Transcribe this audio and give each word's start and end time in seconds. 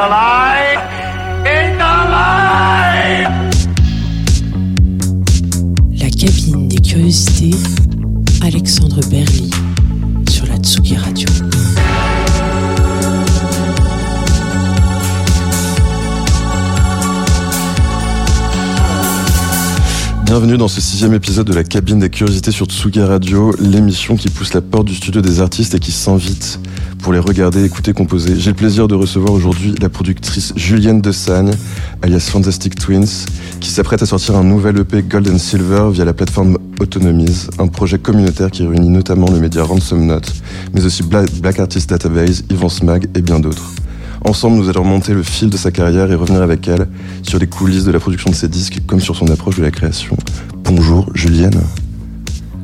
alive! 0.00 0.80
It's 1.44 1.78
alive! 1.78 3.28
La 5.98 6.08
cabine 6.10 6.68
des 6.68 6.80
curiosités, 6.80 7.50
Alexandre 8.42 9.00
Berly, 9.10 9.50
sur 10.30 10.46
la 10.46 10.56
Tsugi 10.56 10.96
Radio. 10.96 11.28
Bienvenue 20.24 20.56
dans 20.56 20.68
ce 20.68 20.80
sixième 20.80 21.12
épisode 21.12 21.48
de 21.48 21.52
la 21.54 21.64
cabine 21.64 21.98
des 21.98 22.08
curiosités 22.08 22.52
sur 22.52 22.66
Tsugi 22.66 23.02
Radio, 23.02 23.52
l'émission 23.58 24.16
qui 24.16 24.30
pousse 24.30 24.54
la 24.54 24.62
porte 24.62 24.86
du 24.86 24.94
studio 24.94 25.20
des 25.20 25.40
artistes 25.40 25.74
et 25.74 25.78
qui 25.78 25.92
s'invite 25.92 26.60
pour 27.02 27.12
les 27.12 27.18
regarder, 27.18 27.64
écouter, 27.64 27.92
composer. 27.92 28.38
J'ai 28.38 28.50
le 28.50 28.56
plaisir 28.56 28.88
de 28.88 28.94
recevoir 28.94 29.32
aujourd'hui 29.32 29.74
la 29.80 29.88
productrice 29.88 30.52
Julienne 30.56 31.00
De 31.00 31.12
Sagne, 31.12 31.52
alias 32.02 32.28
Fantastic 32.30 32.74
Twins, 32.74 33.26
qui 33.60 33.70
s'apprête 33.70 34.02
à 34.02 34.06
sortir 34.06 34.36
un 34.36 34.44
nouvel 34.44 34.78
EP 34.78 35.02
Gold 35.02 35.28
and 35.28 35.38
Silver 35.38 35.88
via 35.92 36.04
la 36.04 36.12
plateforme 36.12 36.58
Autonomies, 36.78 37.48
un 37.58 37.66
projet 37.68 37.98
communautaire 37.98 38.50
qui 38.50 38.66
réunit 38.66 38.88
notamment 38.88 39.30
le 39.30 39.38
média 39.38 39.62
Ransom 39.62 40.06
Note, 40.06 40.32
mais 40.72 40.84
aussi 40.84 41.02
Black 41.02 41.58
Artist 41.58 41.90
Database, 41.90 42.44
Yvon's 42.50 42.82
Mag 42.82 43.08
et 43.14 43.22
bien 43.22 43.40
d'autres. 43.40 43.72
Ensemble, 44.24 44.56
nous 44.56 44.68
allons 44.68 44.82
remonter 44.82 45.14
le 45.14 45.22
fil 45.22 45.48
de 45.50 45.56
sa 45.56 45.70
carrière 45.70 46.10
et 46.10 46.14
revenir 46.14 46.42
avec 46.42 46.68
elle 46.68 46.88
sur 47.22 47.38
les 47.38 47.46
coulisses 47.46 47.84
de 47.84 47.90
la 47.90 48.00
production 48.00 48.30
de 48.30 48.34
ses 48.34 48.48
disques 48.48 48.80
comme 48.86 49.00
sur 49.00 49.16
son 49.16 49.26
approche 49.30 49.56
de 49.56 49.62
la 49.62 49.70
création. 49.70 50.16
Bonjour 50.64 51.10
Julienne. 51.14 51.60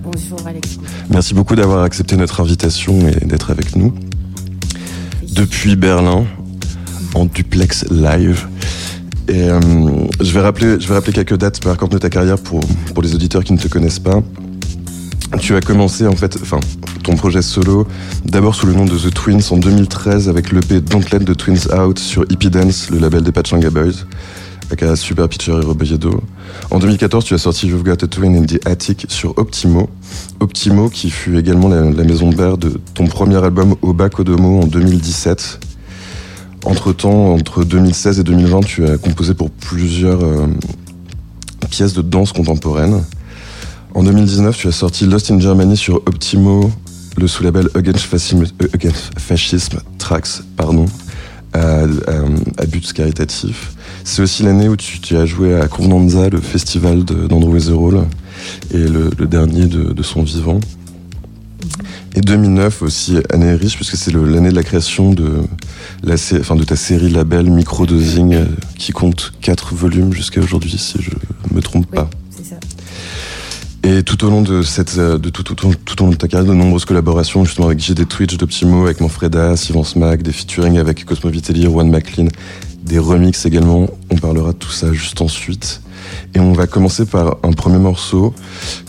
Bonjour 0.02 0.38
Alex. 0.46 0.78
Merci 1.10 1.34
beaucoup 1.34 1.56
d'avoir 1.56 1.82
accepté 1.82 2.16
notre 2.16 2.40
invitation 2.40 2.98
et 3.08 3.24
d'être 3.24 3.50
avec 3.50 3.74
nous. 3.76 3.92
Depuis 5.36 5.76
Berlin, 5.76 6.24
en 7.14 7.26
duplex 7.26 7.84
live. 7.90 8.46
Et 9.28 9.50
euh, 9.50 9.60
je, 10.20 10.32
vais 10.32 10.40
rappeler, 10.40 10.80
je 10.80 10.88
vais 10.88 10.94
rappeler 10.94 11.12
quelques 11.12 11.36
dates 11.36 11.62
marquantes 11.62 11.92
de 11.92 11.98
ta 11.98 12.08
carrière 12.08 12.38
pour, 12.38 12.60
pour 12.94 13.02
les 13.02 13.14
auditeurs 13.14 13.44
qui 13.44 13.52
ne 13.52 13.58
te 13.58 13.68
connaissent 13.68 13.98
pas. 13.98 14.22
Tu 15.38 15.54
as 15.54 15.60
commencé 15.60 16.06
en 16.06 16.16
fait, 16.16 16.38
enfin, 16.40 16.58
ton 17.02 17.16
projet 17.16 17.42
solo, 17.42 17.86
d'abord 18.24 18.54
sous 18.54 18.66
le 18.66 18.72
nom 18.72 18.86
de 18.86 18.96
The 18.96 19.12
Twins 19.12 19.42
en 19.50 19.58
2013 19.58 20.30
avec 20.30 20.52
l'EP 20.52 20.80
Don't 20.80 21.04
Let 21.12 21.20
the 21.20 21.36
Twins 21.36 21.68
Out 21.70 21.98
sur 21.98 22.24
Hippie 22.30 22.48
Dance, 22.48 22.88
le 22.90 22.98
label 22.98 23.22
des 23.22 23.32
Pachanga 23.32 23.68
Boys, 23.68 24.06
un 24.82 24.96
super 24.96 25.28
pitcher 25.28 25.52
et 25.52 25.64
Robledo. 25.64 26.20
En 26.70 26.78
2014, 26.78 27.24
tu 27.24 27.34
as 27.34 27.38
sorti 27.38 27.68
You've 27.68 27.84
Got 27.84 28.04
a 28.04 28.06
Twin 28.08 28.36
in 28.36 28.44
the 28.44 28.66
Attic 28.66 29.06
sur 29.08 29.36
Optimo. 29.38 29.88
Optimo 30.40 30.88
qui 30.88 31.10
fut 31.10 31.38
également 31.38 31.68
la, 31.68 31.82
maison 32.04 32.30
de 32.30 32.36
mère 32.36 32.58
de 32.58 32.80
ton 32.94 33.06
premier 33.06 33.42
album 33.42 33.76
Oba 33.82 34.08
Kodomo 34.08 34.62
en 34.62 34.66
2017. 34.66 35.60
Entre-temps, 36.64 37.32
entre 37.32 37.64
2016 37.64 38.20
et 38.20 38.22
2020, 38.24 38.60
tu 38.60 38.86
as 38.86 38.98
composé 38.98 39.34
pour 39.34 39.50
plusieurs 39.50 40.22
euh, 40.24 40.46
pièces 41.70 41.94
de 41.94 42.02
danse 42.02 42.32
contemporaine. 42.32 43.04
En 43.94 44.02
2019, 44.02 44.56
tu 44.56 44.68
as 44.68 44.72
sorti 44.72 45.06
Lost 45.06 45.30
in 45.30 45.38
Germany 45.38 45.76
sur 45.76 45.96
Optimo, 45.96 46.70
le 47.16 47.28
sous-label 47.28 47.68
Against 47.74 48.06
Fascism, 49.18 49.78
Tracks, 49.98 50.42
pardon, 50.56 50.86
à, 51.52 51.84
à, 52.58 52.66
but 52.66 52.92
caritatif. 52.92 53.75
C'est 54.08 54.22
aussi 54.22 54.44
l'année 54.44 54.68
où 54.68 54.76
tu, 54.76 55.16
as 55.16 55.26
joué 55.26 55.60
à 55.60 55.66
Convenanza, 55.66 56.28
le 56.28 56.40
festival 56.40 57.02
d'Andrew 57.02 57.54
Weatherall, 57.54 58.06
et 58.72 58.78
le, 58.78 59.10
dernier 59.26 59.66
de, 59.66 60.02
son 60.04 60.22
vivant. 60.22 60.60
Et 62.14 62.20
2009 62.20 62.82
aussi, 62.82 63.18
année 63.30 63.52
riche, 63.54 63.74
puisque 63.74 63.96
c'est 63.96 64.12
l'année 64.14 64.50
de 64.50 64.54
la 64.54 64.62
création 64.62 65.10
de, 65.10 65.42
la, 66.04 66.14
enfin, 66.14 66.54
de 66.54 66.62
ta 66.62 66.76
série 66.76 67.10
label 67.10 67.50
Microdosing, 67.50 68.34
euh, 68.34 68.44
qui 68.78 68.92
compte 68.92 69.32
4 69.40 69.74
volumes 69.74 70.12
jusqu'à 70.12 70.40
aujourd'hui, 70.40 70.78
si 70.78 70.98
je 71.00 71.10
me 71.52 71.60
trompe 71.60 71.90
pas. 71.90 72.08
Et 73.82 74.02
tout 74.02 74.24
au 74.24 74.30
long 74.30 74.42
de 74.42 74.62
cette, 74.62 74.98
euh, 74.98 75.18
de 75.18 75.30
tout, 75.30 75.42
tout, 75.42 75.54
tout, 75.54 76.02
au 76.02 76.06
long 76.06 76.10
de 76.10 76.16
ta 76.16 76.26
carrière, 76.26 76.48
de 76.48 76.56
nombreuses 76.56 76.84
collaborations, 76.84 77.44
justement 77.44 77.66
avec 77.66 77.80
JD 77.80 78.08
Twitch 78.08 78.36
d'Optimo, 78.36 78.84
avec 78.84 79.00
Manfreda, 79.00 79.56
Sylvain 79.56 79.84
Smack, 79.84 80.22
des 80.22 80.32
featuring 80.32 80.78
avec 80.78 81.04
Cosmo 81.04 81.30
Vitelli, 81.30 81.64
Juan 81.64 81.88
McLean, 81.88 82.28
des 82.86 82.98
remixes 82.98 83.44
également. 83.46 83.86
On 84.10 84.16
parlera 84.16 84.52
de 84.52 84.56
tout 84.56 84.70
ça 84.70 84.92
juste 84.92 85.20
ensuite. 85.20 85.82
Et 86.34 86.40
on 86.40 86.52
va 86.52 86.66
commencer 86.66 87.04
par 87.04 87.38
un 87.42 87.52
premier 87.52 87.78
morceau 87.78 88.32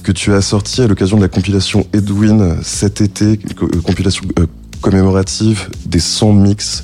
que 0.04 0.12
tu 0.12 0.34
as 0.34 0.42
sorti 0.42 0.82
à 0.82 0.88
l'occasion 0.88 1.18
de 1.18 1.24
la 1.24 1.28
compilation 1.28 1.88
Edwin 1.94 2.58
cet 2.62 3.02
été, 3.02 3.40
euh, 3.62 3.82
compilation 3.82 4.24
euh, 4.40 4.46
commémorative 4.82 5.70
des 5.88 6.00
100 6.00 6.34
mix 6.34 6.84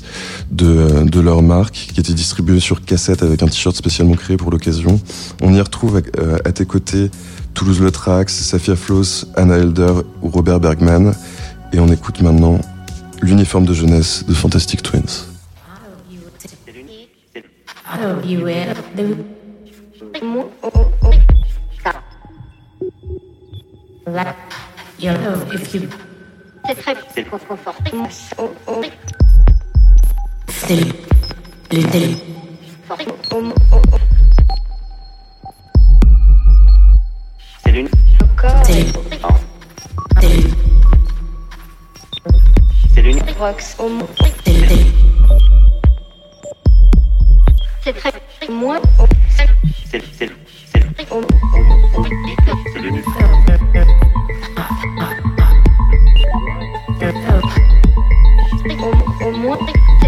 de, 0.51 1.03
de, 1.03 1.19
leur 1.19 1.43
marque 1.43 1.89
qui 1.93 1.99
était 1.99 2.13
distribuée 2.13 2.59
sur 2.59 2.83
cassette 2.83 3.21
avec 3.21 3.43
un 3.43 3.47
t-shirt 3.47 3.75
spécialement 3.75 4.15
créé 4.15 4.35
pour 4.35 4.49
l'occasion. 4.49 4.99
On 5.41 5.53
y 5.53 5.61
retrouve 5.61 6.01
à 6.43 6.51
tes 6.51 6.65
côtés 6.65 7.11
Toulouse 7.53 7.79
Le 7.81 7.91
Trax, 7.91 8.33
Safia 8.33 8.75
Floss, 8.75 9.27
Anna 9.35 9.57
Elder 9.57 9.93
ou 10.23 10.29
Robert 10.29 10.59
Bergman. 10.59 11.13
Et 11.71 11.79
on 11.79 11.87
écoute 11.87 12.21
maintenant 12.21 12.59
l'uniforme 13.21 13.65
de 13.65 13.73
jeunesse 13.73 14.25
de 14.27 14.33
Fantastic 14.33 14.81
Twins. 14.81 15.32
C'est 30.49 30.75
C'est 37.63 37.71
l'une. 37.71 37.89
C'est 38.63 38.83
très 47.91 48.13
moins. 48.49 48.79
C'est 49.35 49.49
c'est 49.91 50.01
c'est 50.17 50.29
c'est. 50.71 51.11
Au 51.11 51.19
moins 59.31 59.61
c'est. 59.71 60.03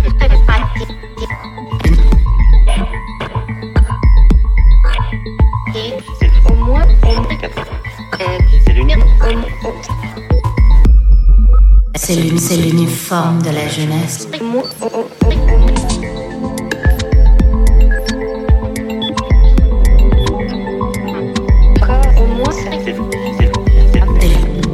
C'est 12.37 12.57
l'uniforme 12.57 13.41
de 13.41 13.49
la 13.49 13.67
jeunesse. 13.67 14.27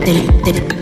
del, 0.06 0.41
del. 0.44 0.81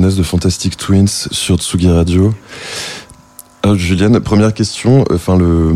De 0.00 0.22
Fantastic 0.22 0.78
Twins 0.78 1.28
sur 1.30 1.58
Tsugi 1.58 1.90
Radio. 1.90 2.32
Alors 3.62 3.76
Juliane, 3.76 4.18
première 4.20 4.54
question, 4.54 5.04
enfin 5.12 5.36
le, 5.36 5.74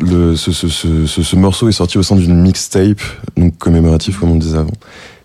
le 0.00 0.34
ce, 0.34 0.50
ce, 0.50 0.68
ce, 0.68 1.04
ce, 1.06 1.22
ce 1.22 1.36
morceau 1.36 1.68
est 1.68 1.72
sorti 1.72 1.98
au 1.98 2.02
sein 2.02 2.16
d'une 2.16 2.40
mixtape, 2.40 3.02
donc 3.36 3.58
commémoratif 3.58 4.18
comme 4.18 4.30
on 4.30 4.36
disait 4.36 4.56
avant. 4.56 4.72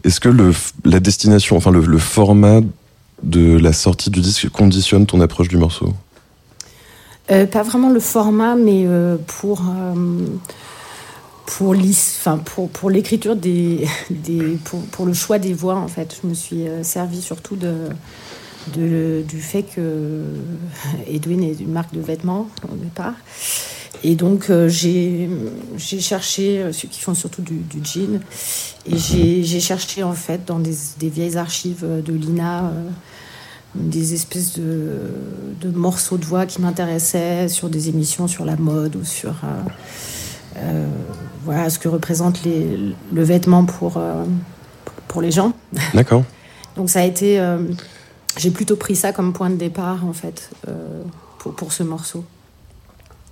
Est-ce 0.03 0.19
que 0.19 0.27
le, 0.27 0.53
la 0.83 0.99
destination, 0.99 1.55
enfin 1.55 1.71
le, 1.71 1.79
le 1.79 1.97
format 1.97 2.59
de 3.23 3.57
la 3.57 3.71
sortie 3.71 4.09
du 4.09 4.19
disque 4.19 4.49
conditionne 4.49 5.05
ton 5.05 5.21
approche 5.21 5.47
du 5.47 5.57
morceau? 5.57 5.93
Euh, 7.31 7.45
pas 7.45 7.63
vraiment 7.63 7.89
le 7.89 8.01
format, 8.01 8.55
mais 8.55 8.83
euh, 8.85 9.15
pour, 9.39 9.61
euh, 9.61 10.25
pour, 11.45 11.73
l'écriture 12.89 13.35
des, 13.35 13.87
pour, 14.91 15.05
le 15.05 15.13
choix 15.13 15.39
des 15.39 15.53
voix, 15.53 15.75
en 15.75 15.87
fait. 15.87 16.17
Je 16.21 16.27
me 16.27 16.33
suis 16.33 16.67
euh, 16.67 16.83
servi 16.83 17.21
surtout 17.21 17.55
de, 17.55 17.89
du 18.75 19.41
fait 19.41 19.63
que 19.63 20.23
Edwin 21.07 21.43
est 21.43 21.59
une 21.59 21.71
marque 21.71 21.93
de 21.93 22.01
vêtements 22.01 22.47
au 22.71 22.75
départ. 22.75 23.15
Et 24.05 24.15
donc, 24.15 24.49
euh, 24.49 24.67
j'ai 24.67 25.29
cherché, 25.77 26.59
euh, 26.59 26.73
ceux 26.73 26.87
qui 26.87 26.99
font 26.99 27.13
surtout 27.13 27.41
du, 27.41 27.63
jean, 27.83 28.19
et 28.85 28.97
j'ai 28.97 29.59
cherché, 29.59 30.03
en 30.03 30.13
fait, 30.13 30.45
dans 30.45 30.59
des, 30.59 31.09
vieilles 31.09 31.37
archives 31.37 31.85
de 31.85 32.13
l'INA, 32.13 32.73
des 33.75 34.13
espèces 34.13 34.59
de, 34.59 35.69
morceaux 35.73 36.17
de 36.17 36.25
voix 36.25 36.45
qui 36.45 36.61
m'intéressaient 36.61 37.47
sur 37.47 37.69
des 37.69 37.89
émissions 37.89 38.27
sur 38.27 38.45
la 38.45 38.55
mode 38.55 38.95
ou 38.95 39.03
sur 39.05 39.33
euh, 40.57 40.87
voilà, 41.45 41.69
ce 41.69 41.79
que 41.79 41.87
représente 41.87 42.43
les, 42.43 42.77
le 43.11 43.23
vêtement 43.23 43.65
pour, 43.65 43.97
euh, 43.97 44.23
pour 45.07 45.21
les 45.21 45.31
gens. 45.31 45.53
D'accord. 45.93 46.23
Donc 46.75 46.89
ça 46.89 46.99
a 47.01 47.03
été... 47.03 47.39
euh, 47.39 47.59
j'ai 48.37 48.49
plutôt 48.49 48.75
pris 48.75 48.95
ça 48.95 49.13
comme 49.13 49.31
point 49.33 49.49
de 49.51 49.55
départ, 49.57 50.05
en 50.05 50.13
fait, 50.13 50.49
pour, 51.37 51.53
pour 51.53 51.71
ce 51.71 51.83
morceau. 51.83 52.23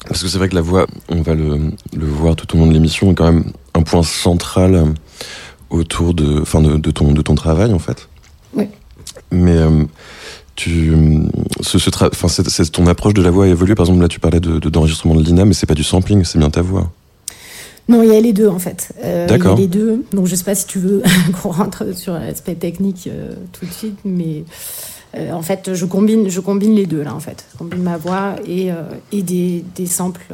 Parce 0.07 0.21
que 0.21 0.27
c'est 0.27 0.37
vrai 0.37 0.47
que 0.49 0.55
la 0.55 0.61
voix, 0.61 0.85
on 1.09 1.21
va 1.23 1.33
le, 1.33 1.71
le 1.95 2.05
voir 2.05 2.35
tout 2.35 2.55
au 2.55 2.59
long 2.59 2.67
de 2.67 2.73
l'émission, 2.73 3.11
est 3.11 3.15
quand 3.15 3.31
même 3.31 3.51
un 3.73 3.81
point 3.81 4.03
central 4.03 4.93
autour 5.71 6.13
de, 6.13 6.41
enfin 6.41 6.61
de, 6.61 6.77
de 6.77 6.91
ton, 6.91 7.13
de 7.13 7.21
ton 7.23 7.33
travail 7.33 7.73
en 7.73 7.79
fait. 7.79 8.09
Oui. 8.53 8.67
Mais 9.31 9.57
tu, 10.55 10.93
ce, 11.61 11.79
ce 11.79 11.89
tra- 11.89 12.09
enfin, 12.11 12.27
ton 12.71 12.87
approche 12.87 13.13
de 13.13 13.21
la 13.23 13.31
voix 13.31 13.45
a 13.45 13.47
évolué. 13.47 13.73
Par 13.73 13.85
exemple, 13.85 14.01
là, 14.01 14.07
tu 14.07 14.19
parlais 14.19 14.39
de, 14.39 14.59
de- 14.59 14.69
d'enregistrement 14.69 15.15
de 15.15 15.23
Lina, 15.23 15.45
mais 15.45 15.53
c'est 15.53 15.65
pas 15.65 15.73
du 15.73 15.83
sampling, 15.83 16.23
c'est 16.25 16.37
bien 16.39 16.49
ta 16.49 16.61
voix. 16.61 16.91
Non, 17.91 18.03
il 18.03 18.09
y 18.09 18.15
a 18.15 18.21
les 18.21 18.33
deux 18.33 18.47
en 18.47 18.59
fait. 18.59 18.91
Euh, 19.03 19.27
D'accord. 19.27 19.55
Il 19.57 19.61
y 19.61 19.63
a 19.63 19.67
les 19.67 19.67
deux. 19.67 20.05
Donc 20.13 20.27
je 20.27 20.35
sais 20.35 20.43
pas 20.43 20.55
si 20.55 20.65
tu 20.65 20.79
veux 20.79 21.03
qu'on 21.41 21.49
rentre 21.51 21.95
sur 21.95 22.13
l'aspect 22.13 22.55
technique 22.55 23.07
euh, 23.07 23.33
tout 23.51 23.65
de 23.65 23.71
suite, 23.71 23.97
mais 24.05 24.43
euh, 25.17 25.31
en 25.31 25.41
fait 25.41 25.73
je 25.73 25.85
combine, 25.85 26.29
je 26.29 26.39
combine 26.39 26.73
les 26.73 26.85
deux 26.85 27.03
là 27.03 27.13
en 27.13 27.19
fait. 27.19 27.45
Je 27.51 27.57
combine 27.57 27.81
ma 27.83 27.97
voix 27.97 28.35
et, 28.47 28.69
et 29.11 29.21
des, 29.23 29.63
des 29.75 29.85
samples 29.85 30.25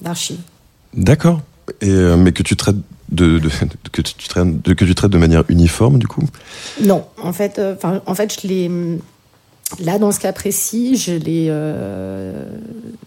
d'archives. 0.00 0.40
D'accord. 0.94 1.40
Et 1.80 1.92
mais 2.16 2.32
que 2.32 2.42
tu 2.42 2.56
traites 2.56 2.76
de, 3.10 3.38
de- 3.38 3.48
que 3.92 4.02
tu 4.02 4.28
traites 4.28 4.62
de, 4.62 4.74
que 4.74 4.84
tu 4.84 4.94
traites 4.94 5.10
de 5.12 5.18
manière 5.18 5.44
uniforme 5.48 5.98
du 5.98 6.06
coup? 6.06 6.24
Non, 6.82 7.04
en 7.22 7.32
fait, 7.32 7.60
en 8.06 8.14
fait, 8.14 8.40
je 8.42 8.48
les 8.48 8.70
là 9.80 9.98
dans 9.98 10.12
ce 10.12 10.20
cas 10.20 10.32
précis, 10.32 10.96
je 10.96 11.12
les 11.12 11.46
euh, 11.50 12.44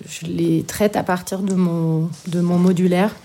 je 0.08 0.25
les 0.25 0.63
traite 0.63 0.96
à 0.96 1.04
partir 1.04 1.40
de 1.40 1.54
mon 1.54 2.10
de 2.28 2.40
mon 2.40 2.58
modulaire. 2.58 3.16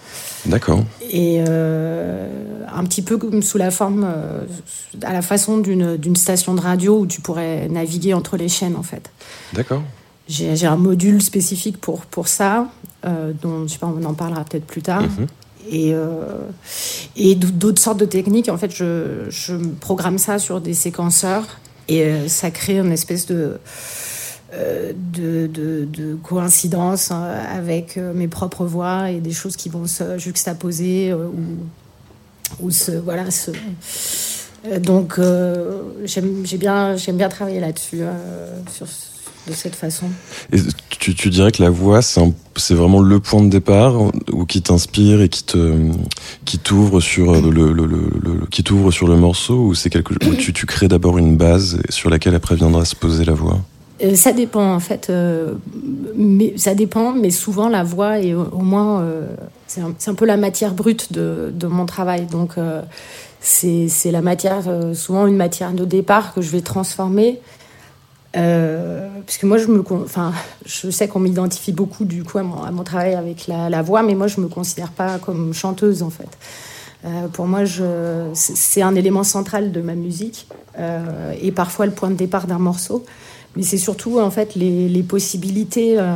D'accord. 0.46 0.84
et 1.10 1.42
euh, 1.48 2.28
un 2.72 2.84
petit 2.84 3.02
peu 3.02 3.18
comme 3.18 3.42
sous 3.42 3.58
la 3.58 3.72
forme, 3.72 4.04
euh, 4.06 4.44
à 5.02 5.12
la 5.12 5.20
façon 5.20 5.58
d'une 5.58 6.14
station 6.14 6.54
de 6.54 6.60
radio 6.60 7.00
où 7.00 7.06
tu 7.06 7.20
pourrais 7.20 7.68
naviguer 7.68 8.14
entre 8.14 8.36
les 8.36 8.48
chaînes 8.48 8.76
en 8.76 8.84
fait. 8.84 9.10
D'accord. 9.54 9.82
J'ai 10.28 10.66
un 10.66 10.76
module 10.76 11.20
spécifique 11.20 11.80
pour, 11.80 12.06
pour 12.06 12.26
ça, 12.28 12.68
dont 13.04 13.66
je 13.66 13.72
sais 13.72 13.78
pas, 13.78 13.86
on 13.86 14.04
en 14.04 14.14
parlera 14.14 14.44
peut-être 14.44 14.66
plus 14.66 14.82
tard. 14.82 15.02
Mhm. 15.02 15.26
Et, 15.70 15.92
euh, 15.94 16.48
et 17.16 17.34
d'autres 17.34 17.80
sortes 17.80 17.98
de 17.98 18.04
techniques, 18.04 18.48
en 18.48 18.56
fait, 18.56 18.70
je, 18.70 19.26
je 19.28 19.54
programme 19.80 20.18
ça 20.18 20.38
sur 20.38 20.60
des 20.60 20.74
séquenceurs 20.74 21.46
et 21.88 22.02
euh, 22.02 22.28
ça 22.28 22.50
crée 22.50 22.78
une 22.78 22.92
espèce 22.92 23.26
de, 23.26 23.58
euh, 24.52 24.92
de, 24.94 25.46
de, 25.46 25.84
de 25.84 26.14
coïncidence 26.14 27.10
euh, 27.12 27.56
avec 27.56 27.96
euh, 27.96 28.12
mes 28.12 28.28
propres 28.28 28.64
voix 28.64 29.10
et 29.10 29.20
des 29.20 29.32
choses 29.32 29.56
qui 29.56 29.68
vont 29.68 29.86
se 29.86 30.18
juxtaposer 30.18 31.12
ou, 31.12 31.34
ou 32.60 32.70
se. 32.70 32.92
Voilà, 32.92 33.24
donc, 34.80 35.18
euh, 35.18 35.82
j'aime 36.04 36.44
j'ai 36.44 36.58
bien, 36.58 36.96
bien 37.12 37.28
travailler 37.28 37.60
là-dessus, 37.60 38.02
sur, 38.72 38.86
de 39.48 39.52
cette 39.52 39.74
façon. 39.74 40.06
Et 40.52 40.58
tu, 40.90 41.14
tu 41.14 41.30
dirais 41.30 41.52
que 41.52 41.62
la 41.62 41.70
voix, 41.70 42.00
c'est 42.02 42.74
vraiment 42.74 43.00
le 43.00 43.20
point 43.20 43.42
de 43.42 43.48
départ 43.48 43.94
ou 44.32 44.44
qui 44.44 44.62
t'inspire 44.62 45.20
et 45.20 45.28
qui 45.28 45.44
te 45.44 45.74
qui 46.44 46.58
t'ouvre 46.58 47.00
sur 47.00 47.32
le, 47.40 47.50
le, 47.50 47.86
le, 47.86 48.46
qui 48.50 48.62
t'ouvre 48.62 48.90
sur 48.90 49.08
le 49.08 49.16
morceau 49.16 49.58
ou 49.58 49.74
c'est 49.74 49.90
quelque 49.90 50.14
où 50.26 50.34
tu, 50.34 50.52
tu 50.52 50.66
crées 50.66 50.88
d'abord 50.88 51.18
une 51.18 51.36
base 51.36 51.80
sur 51.90 52.10
laquelle 52.10 52.34
après 52.34 52.56
viendra 52.56 52.84
se 52.84 52.96
poser 52.96 53.24
la 53.24 53.34
voix? 53.34 53.58
Euh, 54.02 54.14
ça 54.14 54.32
dépend 54.32 54.74
en 54.74 54.80
fait, 54.80 55.08
euh, 55.08 55.54
mais 56.16 56.52
ça 56.56 56.74
dépend, 56.74 57.12
mais 57.12 57.30
souvent 57.30 57.68
la 57.68 57.82
voix 57.82 58.18
est 58.18 58.34
au, 58.34 58.42
au 58.42 58.62
moins 58.62 59.00
euh, 59.00 59.26
c'est 59.66 59.80
un, 59.80 60.14
peu 60.14 60.26
la 60.26 60.36
matière 60.36 60.74
brute 60.74 61.12
de, 61.12 61.50
de 61.54 61.66
mon 61.66 61.86
travail, 61.86 62.26
donc 62.26 62.58
euh, 62.58 62.82
c'est 63.40 63.88
la 64.10 64.22
matière 64.22 64.64
euh, 64.66 64.92
souvent 64.92 65.26
une 65.26 65.36
matière 65.36 65.72
de 65.72 65.84
départ 65.84 66.34
que 66.34 66.42
je 66.42 66.50
vais 66.50 66.60
transformer. 66.60 67.40
Euh, 68.36 69.08
parce 69.24 69.38
que 69.38 69.46
moi, 69.46 69.58
je 69.58 69.66
me, 69.66 69.82
enfin, 70.02 70.32
je 70.64 70.90
sais 70.90 71.08
qu'on 71.08 71.20
m'identifie 71.20 71.72
beaucoup 71.72 72.04
du 72.04 72.24
coup 72.24 72.38
à 72.38 72.42
mon, 72.42 72.84
travail 72.84 73.14
avec 73.14 73.46
la, 73.46 73.82
voix, 73.82 74.02
mais 74.02 74.14
moi, 74.14 74.26
je 74.26 74.40
me 74.40 74.48
considère 74.48 74.90
pas 74.90 75.18
comme 75.18 75.54
chanteuse 75.54 76.02
en 76.02 76.10
fait. 76.10 76.28
Euh, 77.04 77.28
pour 77.28 77.46
moi, 77.46 77.60
c'est 78.34 78.82
un 78.82 78.94
élément 78.94 79.22
central 79.22 79.72
de 79.72 79.80
ma 79.80 79.94
musique 79.94 80.48
euh, 80.78 81.32
et 81.40 81.52
parfois 81.52 81.86
le 81.86 81.92
point 81.92 82.10
de 82.10 82.16
départ 82.16 82.46
d'un 82.46 82.58
morceau. 82.58 83.04
Mais 83.54 83.62
c'est 83.62 83.78
surtout 83.78 84.18
en 84.20 84.30
fait 84.30 84.54
les, 84.54 85.02
possibilités 85.02 85.98
euh, 85.98 86.14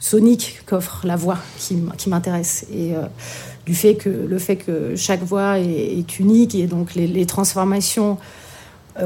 soniques 0.00 0.62
qu'offre 0.66 1.06
la 1.06 1.16
voix 1.16 1.38
qui, 1.58 1.78
qui 1.96 2.08
m'intéressent 2.08 2.68
et 2.72 2.94
du 3.66 3.74
fait 3.74 3.94
que 3.94 4.08
le 4.08 4.38
fait 4.38 4.56
que 4.56 4.96
chaque 4.96 5.22
voix 5.22 5.58
est, 5.58 6.18
unique 6.18 6.54
et 6.54 6.66
donc 6.66 6.94
les, 6.94 7.26
transformations 7.26 8.18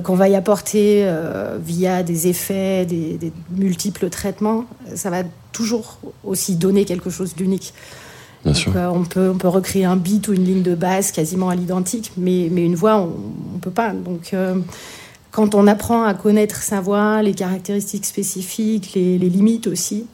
qu'on 0.02 0.16
va 0.16 0.28
y 0.28 0.35
apporter 0.35 1.02
euh, 1.05 1.59
via 1.64 2.02
des 2.02 2.26
effets, 2.26 2.85
des, 2.87 3.19
des 3.19 3.33
multiples 3.50 4.09
traitements, 4.11 4.64
ça 4.95 5.11
va 5.11 5.23
toujours 5.52 5.99
aussi 6.25 6.57
donner 6.57 6.85
quelque 6.85 7.09
chose 7.11 7.35
d'unique. 7.35 7.73
Bien 8.43 8.52
Donc, 8.52 8.61
sûr. 8.61 8.73
euh, 8.76 8.88
on, 8.88 9.05
peut, 9.05 9.31
on 9.31 9.38
peut 9.38 9.49
recréer 9.49 9.85
un 9.85 9.97
beat 9.97 10.28
ou 10.28 10.33
une 10.33 10.45
ligne 10.45 10.62
de 10.62 10.75
basse 10.75 11.12
quasiment 11.12 11.49
à 11.49 11.55
l'identique, 11.55 12.12
mais, 12.16 12.49
mais 12.50 12.64
une 12.64 12.75
voix, 12.75 12.97
on 12.97 13.55
ne 13.55 13.61
peut 13.61 13.71
pas. 13.71 13.93
Donc, 13.93 14.31
euh, 14.35 14.57
quand 15.31 15.55
on 15.55 15.66
apprend 15.66 16.02
à 16.02 16.14
connaître 16.14 16.62
sa 16.62 16.81
voix, 16.81 17.23
les 17.23 17.35
caractéristiques 17.35 18.07
spécifiques, 18.07 18.93
les, 18.95 19.19
les 19.19 19.28
limites 19.28 19.66
aussi, 19.66 20.07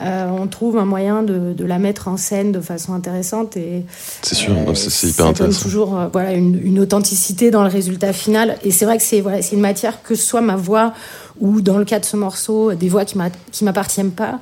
euh, 0.00 0.28
on 0.30 0.46
trouve 0.46 0.76
un 0.76 0.84
moyen 0.84 1.22
de, 1.22 1.52
de 1.54 1.64
la 1.64 1.78
mettre 1.78 2.08
en 2.08 2.16
scène 2.16 2.52
de 2.52 2.60
façon 2.60 2.92
intéressante 2.92 3.56
et 3.56 3.84
C'est 4.22 4.34
sûr, 4.34 4.52
euh, 4.54 4.74
c'est 4.74 4.90
ça 4.90 5.06
hyper 5.08 5.24
donne 5.24 5.30
intéressant. 5.32 5.62
toujours 5.62 5.98
euh, 5.98 6.08
voilà, 6.12 6.32
une, 6.32 6.60
une 6.62 6.78
authenticité 6.80 7.50
dans 7.50 7.62
le 7.62 7.68
résultat 7.70 8.12
final. 8.12 8.58
Et 8.62 8.70
c'est 8.70 8.84
vrai 8.84 8.98
que 8.98 9.02
c'est 9.02 9.20
voilà, 9.22 9.40
c'est 9.42 9.54
une 9.56 9.62
matière, 9.62 10.02
que 10.02 10.14
ce 10.14 10.22
soit 10.26 10.42
ma 10.42 10.56
voix 10.56 10.92
ou 11.40 11.60
dans 11.62 11.78
le 11.78 11.84
cas 11.84 11.98
de 11.98 12.04
ce 12.04 12.16
morceau, 12.16 12.74
des 12.74 12.88
voix 12.88 13.04
qui 13.04 13.16
qui 13.52 13.64
m'appartiennent 13.64 14.10
pas, 14.12 14.40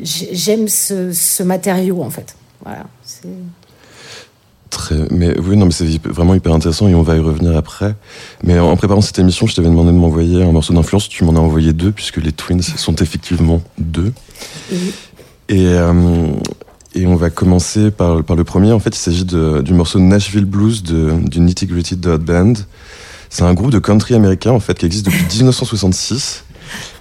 j'ai- 0.00 0.30
j'aime 0.34 0.68
ce, 0.68 1.12
ce 1.12 1.42
matériau 1.42 2.02
en 2.02 2.10
fait. 2.10 2.36
Voilà, 2.64 2.84
c'est- 3.04 3.28
Très, 4.72 4.96
mais 5.10 5.38
oui, 5.38 5.56
non, 5.58 5.66
mais 5.66 5.70
c'est 5.72 5.84
vraiment 6.06 6.34
hyper 6.34 6.52
intéressant 6.54 6.88
et 6.88 6.94
on 6.94 7.02
va 7.02 7.14
y 7.14 7.18
revenir 7.20 7.54
après. 7.56 7.94
Mais 8.42 8.58
en 8.58 8.74
préparant 8.74 9.02
cette 9.02 9.18
émission, 9.18 9.46
je 9.46 9.54
t'avais 9.54 9.68
demandé 9.68 9.92
de 9.92 9.96
m'envoyer 9.98 10.42
un 10.42 10.50
morceau 10.50 10.72
d'influence. 10.72 11.10
Tu 11.10 11.24
m'en 11.24 11.36
as 11.36 11.40
envoyé 11.40 11.74
deux 11.74 11.92
puisque 11.92 12.16
les 12.16 12.32
Twins 12.32 12.62
sont 12.62 12.94
effectivement 12.96 13.60
deux. 13.78 14.12
et- 14.72 14.76
Et, 15.50 15.66
euh, 15.68 15.92
et 16.94 17.06
on 17.06 17.16
va 17.16 17.28
commencer 17.28 17.90
par, 17.90 18.24
par 18.24 18.34
le 18.34 18.44
premier. 18.44 18.72
En 18.72 18.78
fait, 18.80 18.96
il 18.96 18.98
s'agit 18.98 19.26
du 19.26 19.74
morceau 19.74 19.98
Nashville 19.98 20.46
Blues 20.46 20.82
de, 20.82 21.12
du 21.28 21.40
Nitty 21.40 21.66
Gritty 21.66 21.96
Dirt 21.96 22.18
Band. 22.20 22.54
C'est 23.28 23.42
un 23.42 23.52
groupe 23.52 23.70
de 23.72 23.78
country 23.78 24.14
américain 24.14 24.52
en 24.52 24.60
fait 24.60 24.78
qui 24.78 24.86
existe 24.86 25.04
depuis 25.04 25.22
1966 25.36 26.44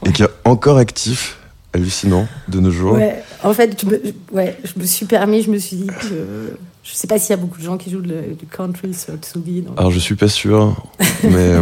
et 0.05 0.11
qui 0.11 0.23
est 0.23 0.29
encore 0.43 0.77
actif, 0.77 1.37
hallucinant 1.73 2.27
de 2.49 2.59
nos 2.59 2.71
jours. 2.71 2.93
Ouais, 2.93 3.23
en 3.43 3.53
fait, 3.53 3.79
je 3.81 3.85
me, 3.85 4.01
ouais, 4.33 4.57
je 4.65 4.77
me 4.79 4.85
suis 4.85 5.05
permis, 5.05 5.41
je 5.43 5.49
me 5.51 5.57
suis 5.57 5.77
dit 5.77 5.87
que 5.87 6.57
je 6.83 6.93
sais 6.93 7.07
pas 7.07 7.19
s'il 7.19 7.29
y 7.31 7.33
a 7.33 7.38
beaucoup 7.38 7.57
de 7.59 7.63
gens 7.63 7.77
qui 7.77 7.89
jouent 7.91 8.01
le- 8.01 8.33
du 8.38 8.45
country 8.45 8.93
sur 8.93 9.13
Tsugi. 9.15 9.61
donc- 9.61 9.77
Alors 9.79 9.91
je 9.91 10.00
suis 10.00 10.15
pas 10.15 10.27
sûr, 10.27 10.75
mais, 11.23 11.29
euh, 11.35 11.61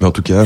mais 0.00 0.06
en 0.06 0.10
tout 0.10 0.22
cas, 0.22 0.44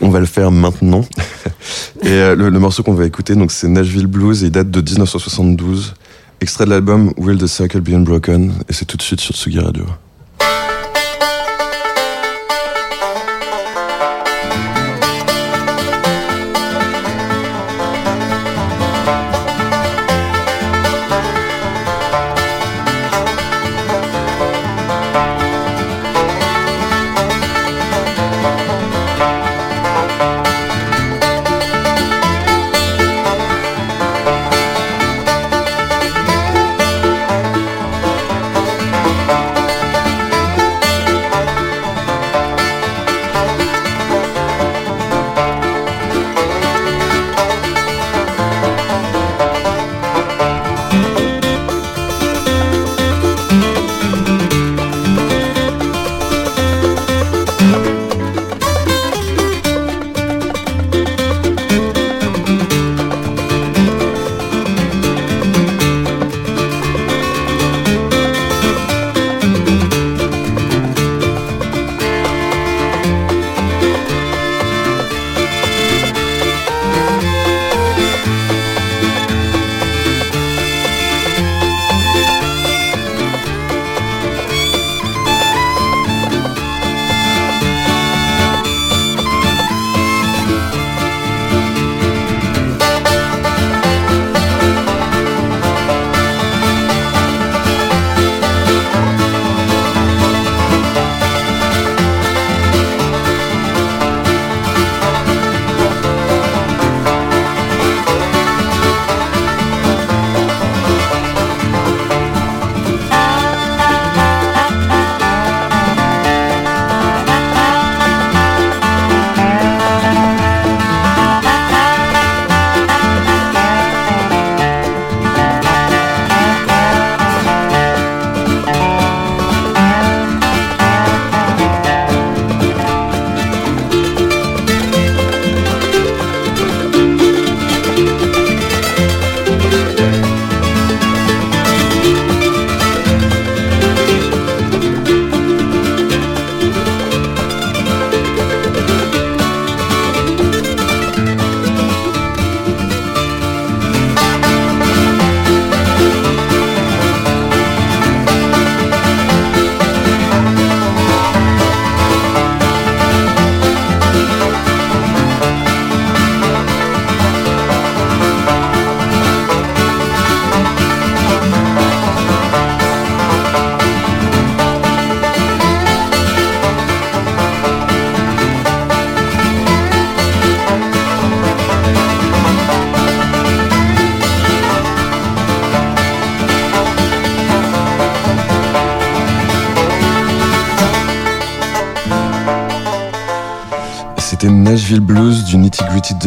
on 0.00 0.08
va 0.10 0.20
le 0.20 0.26
faire 0.26 0.50
maintenant. 0.50 1.02
Et 2.02 2.08
euh, 2.08 2.34
le, 2.34 2.48
le 2.50 2.58
morceau 2.58 2.82
qu'on 2.82 2.94
va 2.94 3.06
écouter, 3.06 3.34
donc 3.36 3.52
c'est 3.52 3.68
Nashville 3.68 4.06
Blues, 4.06 4.42
et 4.42 4.46
il 4.46 4.50
date 4.50 4.70
de 4.70 4.80
1972. 4.80 5.94
Extrait 6.40 6.64
de 6.64 6.70
l'album 6.70 7.12
Will 7.16 7.38
the 7.38 7.46
Circle 7.46 7.80
Be 7.80 7.90
Unbroken, 7.90 8.52
et 8.68 8.72
c'est 8.72 8.84
tout 8.84 8.96
de 8.96 9.02
suite 9.02 9.20
sur 9.20 9.34
Tsugi 9.34 9.60
Radio. 9.60 9.84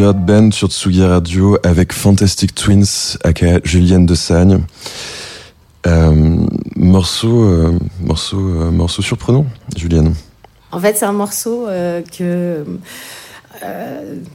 Dirt 0.05 0.17
Band 0.17 0.51
sur 0.51 0.67
Tsugi 0.67 1.03
Radio 1.03 1.57
avec 1.63 1.91
Fantastic 1.91 2.53
Twins 2.53 3.17
aka 3.23 3.59
Julienne 3.63 4.05
de 4.05 4.13
Sagne. 4.13 4.59
Euh, 5.87 6.37
morceau, 6.75 7.43
euh, 7.43 7.71
morceau, 8.01 8.37
euh, 8.37 8.69
morceau 8.69 9.01
surprenant, 9.01 9.47
Julienne. 9.75 10.13
En 10.71 10.79
fait, 10.79 10.95
c'est 10.95 11.05
un 11.05 11.11
morceau 11.11 11.65
que 12.15 12.63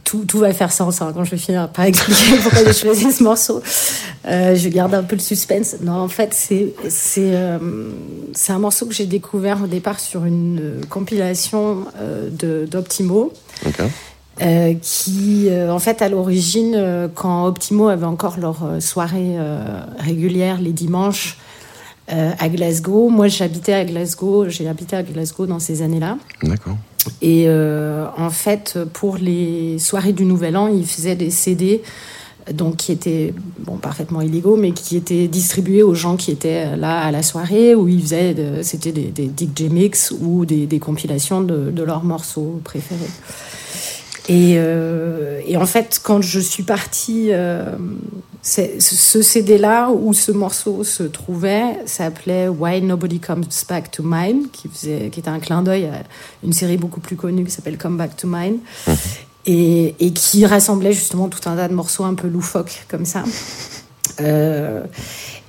tout, 0.03 0.25
tout, 0.25 0.39
va 0.41 0.53
faire 0.53 0.73
sens 0.73 1.03
hein, 1.03 1.13
quand 1.15 1.23
je 1.23 1.31
vais 1.31 1.37
finir 1.37 1.69
par 1.69 1.85
expliquer 1.85 2.39
pourquoi 2.43 2.65
j'ai 2.65 2.73
choisi 2.73 3.13
ce 3.13 3.23
morceau. 3.23 3.63
je 4.25 4.69
garde 4.71 4.93
un 4.93 5.05
peu 5.05 5.15
le 5.15 5.23
suspense. 5.23 5.77
Non, 5.83 6.01
en 6.01 6.09
fait, 6.09 6.35
c'est 6.35 6.75
c'est 6.89 7.33
c'est 8.33 8.53
un 8.53 8.59
morceau 8.59 8.87
que 8.87 8.93
j'ai 8.93 9.07
découvert 9.07 9.63
au 9.63 9.69
départ 9.69 10.01
sur 10.01 10.25
une 10.25 10.81
compilation 10.89 11.85
d'Optimo. 12.69 13.33
Euh, 14.41 14.75
qui, 14.81 15.49
euh, 15.51 15.71
en 15.71 15.79
fait, 15.79 16.01
à 16.01 16.09
l'origine, 16.09 16.75
euh, 16.75 17.09
quand 17.15 17.47
Optimo 17.47 17.89
avait 17.89 18.07
encore 18.07 18.39
leur 18.39 18.57
soirée 18.81 19.37
régulière 19.99 20.61
les 20.61 20.73
dimanches 20.73 21.39
à 22.09 22.49
Glasgow, 22.49 23.09
moi 23.09 23.29
j'habitais 23.29 23.73
à 23.73 23.85
Glasgow, 23.85 24.49
j'ai 24.49 24.67
habité 24.67 24.97
à 24.97 25.05
Glasgow 25.05 25.47
dans 25.47 25.61
ces 25.61 25.81
années-là. 25.83 26.19
D'accord. 26.43 26.77
Et 27.23 27.49
en 27.49 28.31
fait, 28.31 28.77
pour 28.93 29.17
les 29.17 29.79
soirées 29.79 30.13
du 30.13 30.25
Nouvel 30.25 30.57
An, 30.57 30.67
ils 30.67 30.87
faisaient 30.87 31.15
des 31.15 31.31
CD 31.31 31.83
donc 32.53 32.79
qui 32.79 32.91
étaient 32.91 33.33
bon, 33.61 33.77
parfaitement 33.77 34.23
illégaux, 34.23 34.57
mais 34.57 34.73
qui 34.73 34.97
étaient 34.97 35.29
distribués 35.29 35.85
aux 35.85 35.95
gens 35.95 36.17
qui 36.17 36.33
étaient 36.33 36.77
là 36.77 37.01
à 37.01 37.13
la 37.13 37.23
soirée, 37.23 37.77
où 37.77 37.87
ils 37.87 38.01
faisaient, 38.01 38.35
c'était 38.63 38.91
des, 38.91 39.13
des 39.13 39.29
DJ 39.29 39.71
mix 39.71 40.13
ou 40.21 40.45
des, 40.47 40.67
des 40.67 40.81
compilations 40.81 41.43
de, 41.43 41.71
de, 41.71 41.83
leurs 41.85 42.03
morceaux 42.03 42.61
préférés. 42.65 43.11
Et, 44.29 44.55
euh, 44.57 45.41
et, 45.47 45.57
en 45.57 45.67
fait, 45.67 46.01
quand 46.03 46.21
je 46.23 46.41
suis 46.41 46.63
partie, 46.63 47.29
euh, 47.31 47.65
ce 48.43 49.23
CD-là 49.23 49.91
où 49.91 50.13
ce 50.13 50.33
morceau 50.33 50.85
se 50.85 51.03
trouvait 51.03 51.79
s'appelait 51.87 52.49
Why 52.49 52.83
Nobody 52.83 53.19
Comes 53.19 53.45
Back 53.69 53.91
to 53.91 54.03
Mine, 54.05 54.47
qui, 54.53 54.69
faisait, 54.69 55.11
qui 55.11 55.21
était 55.21 55.29
un 55.29 55.41
clin 55.41 55.63
d'œil 55.63 55.87
à 55.87 56.03
une 56.45 56.53
série 56.53 56.77
beaucoup 56.77 57.01
plus 57.01 57.17
connue 57.17 57.45
qui 57.45 57.51
s'appelle 57.51 57.79
Come 57.79 57.97
Back 57.97 58.17
to 58.17 58.29
Mine. 58.29 58.59
Mhm. 58.87 58.97
Et, 59.47 59.95
et, 60.01 60.13
qui 60.13 60.45
rassemblait 60.45 60.93
justement 60.93 61.29
tout 61.29 61.49
un 61.49 61.57
tas 61.57 61.67
de 61.67 61.73
morceaux 61.73 62.05
un 62.05 62.13
peu 62.13 62.29
loufoques 62.29 62.85
comme 62.89 63.07
ça. 63.07 63.25
Euh, 64.21 64.83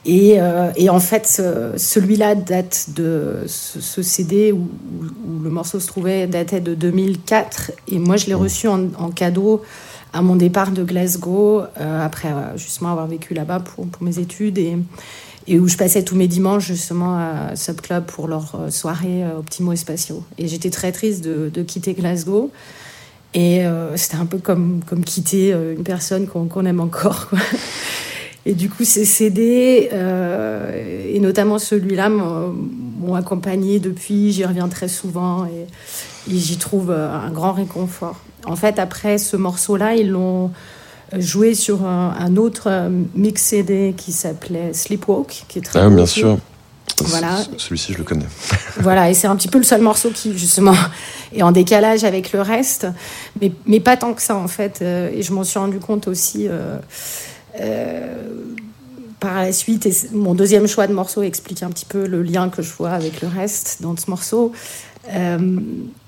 et, 0.05 0.41
euh, 0.41 0.72
et, 0.75 0.89
en 0.89 1.00
fait, 1.00 1.41
celui-là 1.77 2.34
date 2.36 2.88
de 2.96 3.43
ce, 3.46 4.01
CD 4.01 4.51
où, 4.51 4.67
le 5.43 5.50
morceau 5.50 5.79
se 5.79 5.88
trouvait 5.88 6.25
datait 6.27 6.62
de 6.62 6.74
2004. 6.74 7.72
Et 7.88 8.00
moi, 8.00 8.17
je 8.17 8.25
l'ai 8.25 8.34
reçu 8.34 8.67
en, 8.67 9.12
cadeau 9.12 9.62
à 10.13 10.22
mon 10.22 10.36
départ 10.36 10.72
de 10.72 10.84
Glasgow, 10.84 11.62
euh, 11.62 12.05
après 12.05 12.29
euh, 12.29 12.58
justement 12.58 12.91
avoir 12.91 13.08
vécu 13.08 13.34
là-bas 13.34 13.60
pour, 13.60 13.88
pour, 13.88 14.03
mes 14.03 14.17
études. 14.17 14.58
Et, 14.58 14.75
et, 15.48 15.60
où 15.60 15.67
je 15.67 15.77
passais 15.77 16.03
tous 16.03 16.15
mes 16.15 16.27
dimanches 16.27 16.65
justement 16.65 17.17
à 17.17 17.55
Subclub 17.55 18.05
pour 18.05 18.27
leur 18.27 18.55
soirée 18.70 19.24
Optimo 19.38 19.72
Espacio. 19.72 20.24
Et 20.39 20.48
j'étais 20.48 20.72
très 20.72 20.91
triste 20.91 21.24
de, 21.24 21.50
de, 21.53 21.62
quitter 21.62 21.93
Glasgow. 21.93 22.51
Et 23.34 23.63
c'était 23.96 24.17
un 24.17 24.25
peu 24.25 24.39
comme, 24.39 24.81
comme 24.86 25.05
quitter 25.05 25.51
une 25.51 25.84
personne 25.84 26.27
qu'on 26.27 26.65
aime 26.65 26.81
encore. 26.81 27.29
Quoi. 27.29 27.39
Et 28.45 28.53
du 28.53 28.69
coup, 28.69 28.83
ces 28.83 29.05
CD, 29.05 29.89
euh, 29.93 31.05
et 31.07 31.19
notamment 31.19 31.60
celui-là, 31.60 32.10
m'ont 32.10 33.15
accompagné 33.15 33.79
depuis. 33.79 34.31
J'y 34.31 34.45
reviens 34.45 34.67
très 34.67 34.88
souvent 34.88 35.45
et, 35.45 35.67
j'y 36.27 36.57
trouve 36.57 36.91
euh, 36.91 37.13
un 37.13 37.29
grand 37.29 37.51
réconfort. 37.51 38.19
En 38.45 38.55
fait, 38.55 38.79
après 38.79 39.17
ce 39.19 39.38
morceau-là, 39.38 39.95
ils 39.95 40.10
l'ont 40.10 40.51
joué 41.15 41.53
sur 41.53 41.86
un, 41.86 42.38
autre 42.38 42.67
euh, 42.67 42.89
mix 43.15 43.43
CD 43.43 43.93
qui 43.95 44.12
s'appelait 44.12 44.74
Sleepwalk, 44.74 45.45
qui 45.48 45.60
est 45.60 45.62
très 45.62 45.79
Ah, 45.79 45.89
bien 45.89 46.05
sûr. 46.05 46.39
Voilà. 47.03 47.38
Celui-ci, 47.57 47.93
je 47.93 47.98
le 48.00 48.03
connais. 48.03 48.25
voilà, 48.79 49.10
et 49.10 49.13
c'est 49.13 49.27
un 49.27 49.36
petit 49.36 49.48
peu 49.48 49.57
le 49.57 49.63
seul 49.63 49.81
morceau 49.81 50.10
qui, 50.10 50.36
justement, 50.36 50.75
est 51.36 51.43
en 51.43 51.51
décalage 51.51 52.03
avec 52.03 52.31
le 52.31 52.41
reste, 52.41 52.88
mais, 53.39 53.51
mais 53.67 53.79
pas 53.79 53.98
tant 53.98 54.13
que 54.13 54.21
ça, 54.21 54.36
en 54.36 54.48
fait. 54.48 54.81
et 54.81 55.21
je 55.21 55.33
m'en 55.33 55.43
suis 55.43 55.60
rendu 55.60 55.79
compte 55.79 56.07
aussi. 56.07 56.48
Euh, 56.48 56.77
par 59.20 59.36
la 59.36 59.51
suite, 59.53 59.88
mon 60.13 60.34
deuxième 60.34 60.67
choix 60.67 60.88
de 60.88 60.93
morceau 60.93 61.22
explique 61.22 61.63
un 61.63 61.70
petit 61.70 61.86
peu 61.86 62.08
le 62.08 62.24
lien 62.24 62.50
que 62.50 62.62
je 62.62 62.74
vois 62.74 62.91
avec 62.91 63.22
le 63.22 63.27
reste 63.27 63.81
dans 63.81 63.96
ce 63.96 64.10
morceau. 64.10 64.51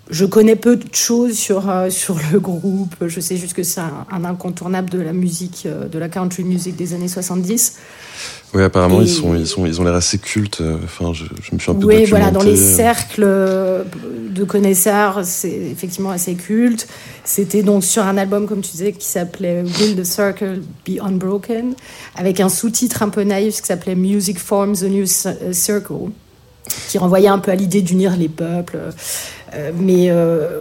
Euh, 0.10 0.14
je 0.14 0.26
connais 0.26 0.56
peu 0.56 0.76
de 0.76 0.94
choses 0.94 1.38
sur, 1.38 1.70
euh, 1.70 1.90
sur 1.90 2.18
le 2.32 2.40
groupe. 2.40 2.96
Je 3.08 3.20
sais 3.20 3.38
juste 3.38 3.54
que 3.54 3.64
c'est 3.64 3.82
un, 3.82 4.26
incontournable 4.26 4.90
de 4.90 5.00
la 5.00 5.14
musique, 5.14 5.68
de 5.68 6.00
la 6.00 6.10
country 6.10 6.44
music 6.44 6.76
des 6.76 6.94
années 6.94 7.08
70. 7.08 7.78
Oui, 8.54 8.62
apparemment, 8.62 9.02
ils, 9.02 9.10
sont, 9.10 9.36
ils, 9.36 9.48
sont, 9.48 9.66
ils 9.66 9.82
ont 9.82 9.84
l'air 9.84 9.96
assez 9.96 10.20
cultes. 10.20 10.62
Enfin, 10.84 11.12
je, 11.14 11.24
me 11.54 11.60
suis 11.60 11.72
un 11.72 11.76
peu 11.76 11.88
Oui, 11.88 12.06
voilà, 12.06 12.30
dans 12.30 12.44
les 12.44 12.56
cercles 12.56 13.26
de 14.34 14.44
connaisseurs, 14.44 15.22
c'est 15.24 15.50
effectivement 15.50 16.12
assez 16.12 16.36
culte. 16.36 16.88
C'était 17.24 17.64
donc 17.64 17.84
sur 17.84 18.04
un 18.04 18.18
album, 18.18 18.48
comme 18.48 18.62
tu 18.62 18.72
disais, 18.72 18.92
qui 18.92 19.08
s'appelait 19.08 19.64
Will 19.64 19.96
the 19.96 20.04
Circle 20.04 20.62
Be 20.86 21.00
Unbroken, 21.02 21.74
avec 22.16 22.40
un 22.40 22.50
sous-titre 22.50 23.04
un 23.04 23.10
peu 23.10 23.24
naïf 23.24 23.62
qui 23.62 23.68
s'appelait 23.68 23.96
Music 23.96 24.40
Forms 24.40 24.76
a 24.84 24.88
New 24.88 25.06
euh, 25.26 25.54
Circle, 25.54 26.12
qui 26.90 26.98
renvoyait 26.98 27.30
un 27.30 27.40
peu 27.40 27.52
à 27.52 27.56
l'idée 27.56 27.82
d'unir 27.82 28.18
les 28.18 28.30
peuples. 28.30 28.78
Euh, 29.56 29.72
mais, 29.78 30.10
euh, 30.10 30.60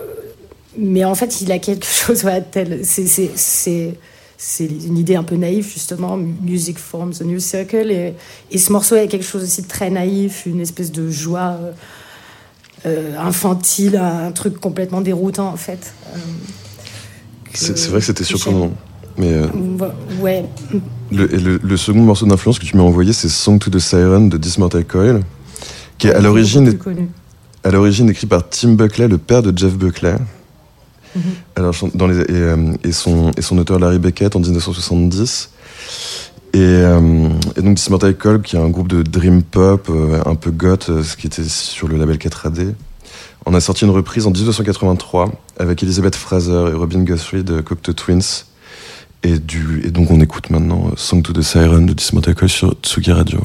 mais 0.77 1.05
en 1.05 1.15
fait, 1.15 1.41
il 1.41 1.53
a 1.53 1.59
quelque 1.59 1.87
chose, 2.07 2.27
à 2.27 2.41
tel. 2.41 2.81
C'est 2.85 3.97
c'est 4.45 4.65
une 4.65 4.99
idée 4.99 5.15
un 5.15 5.23
peu 5.23 5.37
naïve, 5.37 5.71
justement, 5.73 6.17
Music 6.17 6.77
Forms 6.77 7.13
a 7.21 7.25
New 7.25 7.39
Circle. 7.39 7.93
Et, 7.93 8.15
et, 8.51 8.59
ce 8.59 8.73
morceau 8.73 8.97
a 8.97 9.07
quelque 9.07 9.25
chose 9.25 9.45
aussi 9.45 9.63
de 9.63 9.69
très 9.69 9.89
naïf, 9.89 10.47
une 10.47 10.61
espèce 10.61 10.91
de 10.91 11.09
joie 11.09 11.59
euh, 12.85 13.17
infantile, 13.17 13.97
un 13.97 14.33
truc 14.33 14.59
complètement 14.59 15.01
déroutant, 15.01 15.47
en 15.47 15.57
fait. 15.57 15.95
Euh, 16.13 16.19
c'est 17.55 17.87
vrai 17.87 18.01
que 18.01 18.07
c'était 18.07 18.25
surprenant. 18.25 18.73
Mais 19.17 19.33
ouais. 20.21 20.45
Le, 21.13 21.27
le, 21.27 21.61
le, 21.63 21.77
second 21.77 22.01
morceau 22.01 22.27
d'influence 22.27 22.59
que 22.59 22.65
tu 22.65 22.77
m'as 22.77 22.83
envoyé, 22.83 23.13
c'est 23.13 23.29
Song 23.29 23.61
to 23.61 23.71
the 23.71 23.79
Siren 23.79 24.29
de 24.29 24.39
Dismortal 24.39 24.85
Coil, 24.85 25.21
qui 25.99 26.09
est 26.09 26.15
à 26.15 26.21
l'origine 26.21 26.77
à 27.65 27.71
l'origine 27.71 28.09
écrit 28.11 28.27
par 28.27 28.49
Tim 28.49 28.73
Buckley, 28.73 29.09
le 29.09 29.19
père 29.19 29.43
de 29.43 29.57
Jeff 29.57 29.75
Buckley. 29.75 30.17
Mhm. 31.15 31.23
Alors, 31.57 31.75
dans 31.95 32.07
les, 32.07 32.25
euh, 32.31 32.73
et, 32.85 32.93
son, 32.93 33.31
et 33.37 33.43
son 33.43 33.59
auteur 33.59 33.79
Larry 33.79 33.99
Beckett 33.99 34.35
en 34.35 34.41
1970. 34.41 35.51
Et, 36.55 36.59
euh, 36.59 37.29
et 37.57 37.63
donc 37.63 37.77
Dismortal 37.77 38.17
Coil, 38.17 38.43
qui 38.43 38.57
est 38.57 38.59
un 38.59 38.69
groupe 38.69 38.89
de 38.89 39.03
dream 39.03 39.43
pop, 39.43 39.89
euh, 39.91 40.21
un 40.27 40.35
peu 40.35 40.51
goth, 40.51 41.03
ce 41.03 41.17
qui 41.17 41.27
était 41.27 41.45
sur 41.45 41.89
le 41.89 41.97
label 41.97 42.19
4AD. 42.19 42.75
On 43.47 43.55
a 43.55 43.61
sorti 43.61 43.85
une 43.85 43.91
reprise 43.91 44.27
en 44.27 44.31
1983 44.31 45.33
avec 45.59 45.83
Elizabeth 45.83 46.15
Fraser 46.15 46.71
et 46.71 46.75
Robin 46.75 47.03
Guthrie 47.03 47.43
de 47.43 47.61
Cocteau 47.61 47.93
Twins. 47.93 48.45
Et, 49.25 49.39
du, 49.39 49.83
et 49.85 49.91
donc 49.91 50.11
on 50.11 50.21
écoute 50.21 50.51
maintenant 50.51 50.91
Song 50.97 51.23
to 51.23 51.33
the 51.33 51.43
Siren 51.43 51.87
de 51.87 51.93
Dismortal 51.93 52.35
Coil 52.35 52.49
sur 52.49 52.75
Tsugi 52.83 53.13
Radio. 53.13 53.41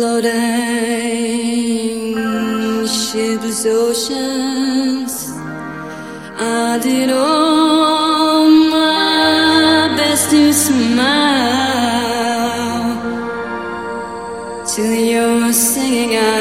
Floating 0.00 0.32
shipless 2.86 3.66
oceans, 3.66 5.14
I 6.38 6.80
did 6.82 7.10
all 7.10 8.48
my 8.48 9.92
best 9.98 10.30
to 10.30 10.54
smile. 10.54 11.20
To 14.74 14.82
your 15.12 15.52
singing 15.52 16.16
eyes 16.16 16.39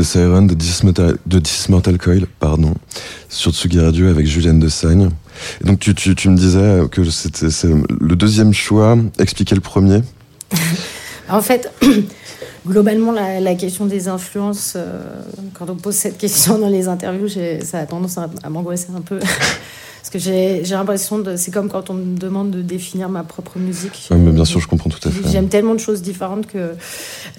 the 0.00 0.04
Siren 0.04 0.46
de 0.46 0.54
Dismortal, 0.54 1.18
de 1.26 1.38
Dismortal 1.38 1.98
Coil, 1.98 2.26
pardon, 2.38 2.74
sur 3.28 3.52
Tsugi 3.52 3.80
Radio 3.80 4.08
avec 4.08 4.26
Julienne 4.26 4.58
de 4.58 4.68
Sagne. 4.68 5.10
Et 5.60 5.66
donc 5.66 5.78
tu, 5.78 5.94
tu, 5.94 6.14
tu 6.14 6.28
me 6.30 6.36
disais 6.36 6.88
que 6.90 7.04
c'était 7.04 7.48
le 8.00 8.16
deuxième 8.16 8.52
choix. 8.52 8.96
Expliquez 9.18 9.54
le 9.54 9.60
premier. 9.60 10.02
En 11.32 11.42
fait, 11.42 11.70
globalement, 12.66 13.12
la, 13.12 13.38
la 13.38 13.54
question 13.54 13.86
des 13.86 14.08
influences, 14.08 14.72
euh, 14.74 15.00
quand 15.54 15.70
on 15.70 15.76
pose 15.76 15.94
cette 15.94 16.18
question 16.18 16.58
dans 16.58 16.68
les 16.68 16.88
interviews, 16.88 17.28
ça 17.62 17.78
a 17.78 17.86
tendance 17.86 18.18
à, 18.18 18.28
à 18.42 18.50
m'angoisser 18.50 18.88
un 18.96 19.00
peu. 19.00 19.20
Parce 20.00 20.10
que 20.10 20.18
j'ai 20.18 20.64
j'ai 20.64 20.74
l'impression 20.74 21.18
de. 21.18 21.36
C'est 21.36 21.52
comme 21.52 21.68
quand 21.68 21.90
on 21.90 21.94
me 21.94 22.16
demande 22.16 22.50
de 22.50 22.62
définir 22.62 23.08
ma 23.10 23.22
propre 23.22 23.58
musique. 23.58 24.08
Ouais, 24.10 24.16
mais 24.16 24.32
bien 24.32 24.46
sûr, 24.46 24.58
je 24.58 24.66
comprends 24.66 24.90
tout 24.90 25.06
à 25.06 25.10
fait. 25.12 25.30
J'aime 25.30 25.48
tellement 25.48 25.74
de 25.74 25.78
choses 25.78 26.02
différentes 26.02 26.46
que 26.46 26.72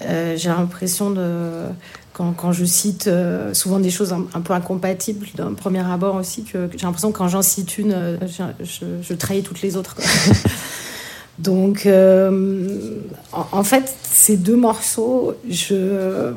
euh, 0.06 0.36
j'ai 0.38 0.48
l'impression 0.48 1.10
de. 1.10 1.66
Quand, 2.12 2.32
quand 2.32 2.52
je 2.52 2.64
cite 2.66 3.06
euh, 3.06 3.54
souvent 3.54 3.78
des 3.78 3.90
choses 3.90 4.12
un, 4.12 4.26
un 4.34 4.40
peu 4.42 4.52
incompatibles 4.52 5.26
d'un 5.34 5.54
premier 5.54 5.80
abord 5.80 6.16
aussi, 6.16 6.44
que, 6.44 6.66
que 6.66 6.76
j'ai 6.76 6.84
l'impression 6.84 7.10
que 7.10 7.16
quand 7.16 7.28
j'en 7.28 7.40
cite 7.42 7.78
une, 7.78 7.92
euh, 7.92 8.16
je, 8.26 8.64
je, 8.64 8.84
je 9.02 9.14
trahis 9.14 9.42
toutes 9.42 9.62
les 9.62 9.76
autres. 9.76 9.94
quoi. 9.94 10.04
Donc, 11.38 11.86
euh, 11.86 12.98
en, 13.32 13.46
en 13.52 13.64
fait, 13.64 13.94
ces 14.02 14.36
deux 14.36 14.56
morceaux, 14.56 15.32
je, 15.48 16.32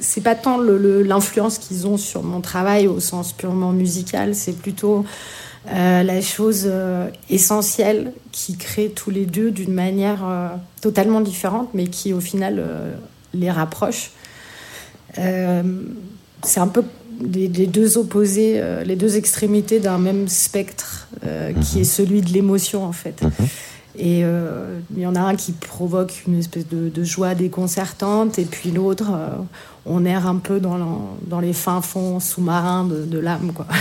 c'est 0.00 0.22
pas 0.22 0.34
tant 0.34 0.58
l'influence 0.58 1.58
qu'ils 1.58 1.86
ont 1.86 1.98
sur 1.98 2.22
mon 2.22 2.40
travail 2.40 2.88
au 2.88 2.98
sens 2.98 3.32
purement 3.32 3.72
musical, 3.72 4.34
c'est 4.34 4.56
plutôt 4.56 5.04
la 5.70 6.22
chose 6.22 6.70
essentielle 7.28 8.14
qui 8.32 8.56
crée 8.56 8.88
tous 8.88 9.10
les 9.10 9.26
deux 9.26 9.50
d'une 9.50 9.74
manière 9.74 10.24
totalement 10.80 11.20
différente, 11.20 11.68
mais 11.74 11.88
qui 11.88 12.14
au 12.14 12.20
final 12.20 12.64
les 13.34 13.50
rapproche. 13.50 14.12
Euh, 15.18 15.62
c'est 16.42 16.60
un 16.60 16.68
peu 16.68 16.82
les, 17.20 17.48
les 17.48 17.66
deux 17.66 17.98
opposés, 17.98 18.54
euh, 18.56 18.84
les 18.84 18.96
deux 18.96 19.16
extrémités 19.16 19.80
d'un 19.80 19.98
même 19.98 20.28
spectre, 20.28 21.08
euh, 21.24 21.52
qui 21.52 21.80
est 21.80 21.84
celui 21.84 22.20
de 22.20 22.30
l'émotion 22.30 22.84
en 22.84 22.92
fait. 22.92 23.20
Et 23.98 24.22
euh, 24.22 24.78
il 24.94 25.02
y 25.02 25.06
en 25.06 25.16
a 25.16 25.20
un 25.20 25.34
qui 25.34 25.52
provoque 25.52 26.22
une 26.26 26.38
espèce 26.38 26.68
de, 26.68 26.88
de 26.88 27.04
joie 27.04 27.34
déconcertante, 27.34 28.38
et 28.38 28.44
puis 28.44 28.70
l'autre, 28.70 29.10
on 29.86 30.04
erre 30.04 30.26
un 30.28 30.36
peu 30.36 30.60
dans, 30.60 31.40
les 31.40 31.52
fins 31.52 31.82
fonds 31.82 32.20
sous-marins 32.20 32.84
de, 32.84 33.04
de 33.04 33.18
l'âme, 33.18 33.52
quoi. 33.54 33.66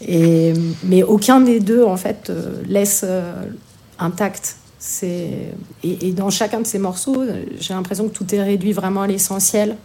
Et, 0.00 0.52
mais 0.84 1.02
aucun 1.02 1.40
des 1.40 1.58
deux, 1.58 1.82
en 1.82 1.96
fait, 1.96 2.30
laisse 2.68 3.04
intact. 3.98 4.54
C'est 4.78 5.50
et, 5.82 6.06
et 6.06 6.12
dans 6.12 6.30
chacun 6.30 6.60
de 6.60 6.66
ces 6.68 6.78
morceaux, 6.78 7.24
j'ai 7.58 7.74
l'impression 7.74 8.08
que 8.08 8.14
tout 8.14 8.32
est 8.32 8.40
réduit 8.40 8.72
vraiment 8.72 9.02
à 9.02 9.08
l'essentiel. 9.08 9.76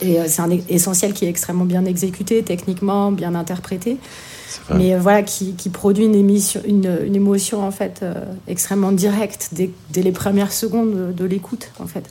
Et 0.00 0.20
euh, 0.20 0.24
c'est 0.28 0.42
un 0.42 0.50
e- 0.50 0.60
essentiel 0.68 1.12
qui 1.14 1.24
est 1.24 1.28
extrêmement 1.28 1.64
bien 1.64 1.84
exécuté, 1.84 2.42
techniquement 2.42 3.12
bien 3.12 3.34
interprété. 3.34 3.96
Mais 4.74 4.94
euh, 4.94 4.98
voilà 5.00 5.22
qui, 5.22 5.54
qui 5.54 5.70
produit 5.70 6.04
une 6.04 6.14
émission 6.14 6.60
une, 6.66 6.98
une 7.04 7.16
émotion 7.16 7.66
en 7.66 7.70
fait 7.70 8.00
euh, 8.02 8.14
extrêmement 8.46 8.92
directe 8.92 9.48
dès, 9.52 9.70
dès 9.90 10.02
les 10.02 10.12
premières 10.12 10.52
secondes 10.52 10.94
de, 10.94 11.12
de 11.12 11.24
l'écoute 11.24 11.70
en 11.80 11.86
fait. 11.86 12.04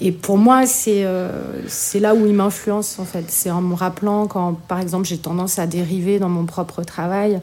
Et 0.00 0.12
pour 0.12 0.38
moi 0.38 0.66
c'est 0.66 1.04
euh, 1.04 1.30
c'est 1.66 2.00
là 2.00 2.14
où 2.14 2.26
il 2.26 2.34
m'influence 2.34 2.98
en 2.98 3.04
fait. 3.04 3.24
C'est 3.28 3.50
en 3.50 3.62
me 3.62 3.74
rappelant 3.74 4.26
quand 4.26 4.54
par 4.68 4.80
exemple 4.80 5.06
j'ai 5.06 5.18
tendance 5.18 5.58
à 5.58 5.66
dériver 5.66 6.18
dans 6.18 6.28
mon 6.28 6.44
propre 6.44 6.82
travail 6.82 7.40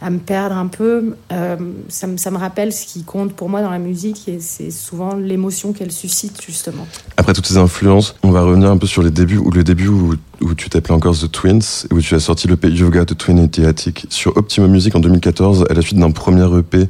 à 0.00 0.10
me 0.10 0.18
perdre 0.18 0.56
un 0.56 0.66
peu 0.66 1.16
euh, 1.32 1.56
ça, 1.88 2.06
me, 2.06 2.16
ça 2.16 2.30
me 2.30 2.36
rappelle 2.36 2.72
ce 2.72 2.86
qui 2.86 3.02
compte 3.02 3.32
pour 3.32 3.48
moi 3.48 3.62
dans 3.62 3.70
la 3.70 3.78
musique 3.78 4.28
et 4.28 4.38
c'est 4.40 4.70
souvent 4.70 5.14
l'émotion 5.14 5.72
qu'elle 5.72 5.92
suscite 5.92 6.40
justement 6.44 6.86
Après 7.16 7.32
toutes 7.32 7.46
ces 7.46 7.56
influences, 7.56 8.14
on 8.22 8.30
va 8.30 8.42
revenir 8.42 8.70
un 8.70 8.76
peu 8.76 8.86
sur 8.86 9.02
les 9.02 9.10
débuts, 9.10 9.38
ou 9.38 9.50
le 9.50 9.64
début 9.64 9.88
où, 9.88 10.14
où 10.40 10.54
tu 10.54 10.68
t'appelais 10.68 10.94
encore 10.94 11.16
The 11.16 11.30
Twins, 11.30 11.86
et 11.90 11.94
où 11.94 12.00
tu 12.00 12.14
as 12.14 12.20
sorti 12.20 12.48
l'EP 12.48 12.68
You've 12.68 12.90
Got 12.90 13.12
a 13.12 13.14
Twin 13.14 13.38
in 13.38 13.48
the 13.48 13.60
Attic 13.60 14.06
sur 14.10 14.36
Optima 14.36 14.68
Music 14.68 14.94
en 14.94 15.00
2014, 15.00 15.66
à 15.68 15.74
la 15.74 15.82
suite 15.82 15.98
d'un 15.98 16.10
premier 16.10 16.46
EP 16.58 16.88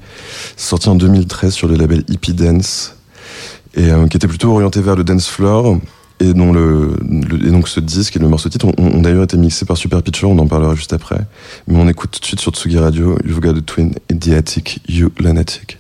sorti 0.57 0.89
en 0.89 0.95
2013 0.95 1.53
sur 1.53 1.69
le 1.69 1.77
label 1.77 2.05
Hippie 2.09 2.35
Dance, 2.35 2.97
et 3.75 3.91
euh, 3.91 4.07
qui 4.09 4.17
était 4.17 4.29
plutôt 4.29 4.51
orienté 4.51 4.81
vers 4.81 4.97
le 4.97 5.05
dance 5.05 5.29
floor. 5.29 5.79
Et, 6.19 6.33
dont 6.33 6.51
le, 6.53 6.97
le- 7.03 7.47
et 7.47 7.51
donc 7.51 7.69
ce 7.69 7.79
disque 7.79 8.17
et 8.17 8.19
le 8.19 8.29
morceau 8.29 8.49
titre 8.49 8.67
ont, 8.79 9.01
d'ailleurs 9.03 9.25
été 9.25 9.37
mixés 9.37 9.67
par 9.67 9.77
Super 9.77 10.03
Pitcher, 10.03 10.25
on 10.27 10.39
en 10.39 10.47
parlera 10.47 10.75
juste 10.75 10.95
après. 10.95 11.21
Mais 11.69 11.77
on 11.79 11.89
écoute 11.89 12.11
tout 12.13 12.21
de 12.21 12.25
suite 12.25 12.41
sur 12.41 12.53
Tsugi 12.53 12.79
Radio 12.79 13.19
You've 13.25 13.41
Got 13.41 13.51
a 13.59 13.61
Twin 13.61 13.93
in 14.11 14.17
the 14.17 14.29
Attic, 14.29 14.81
You 14.89 15.11
Lunatic. 15.19 15.77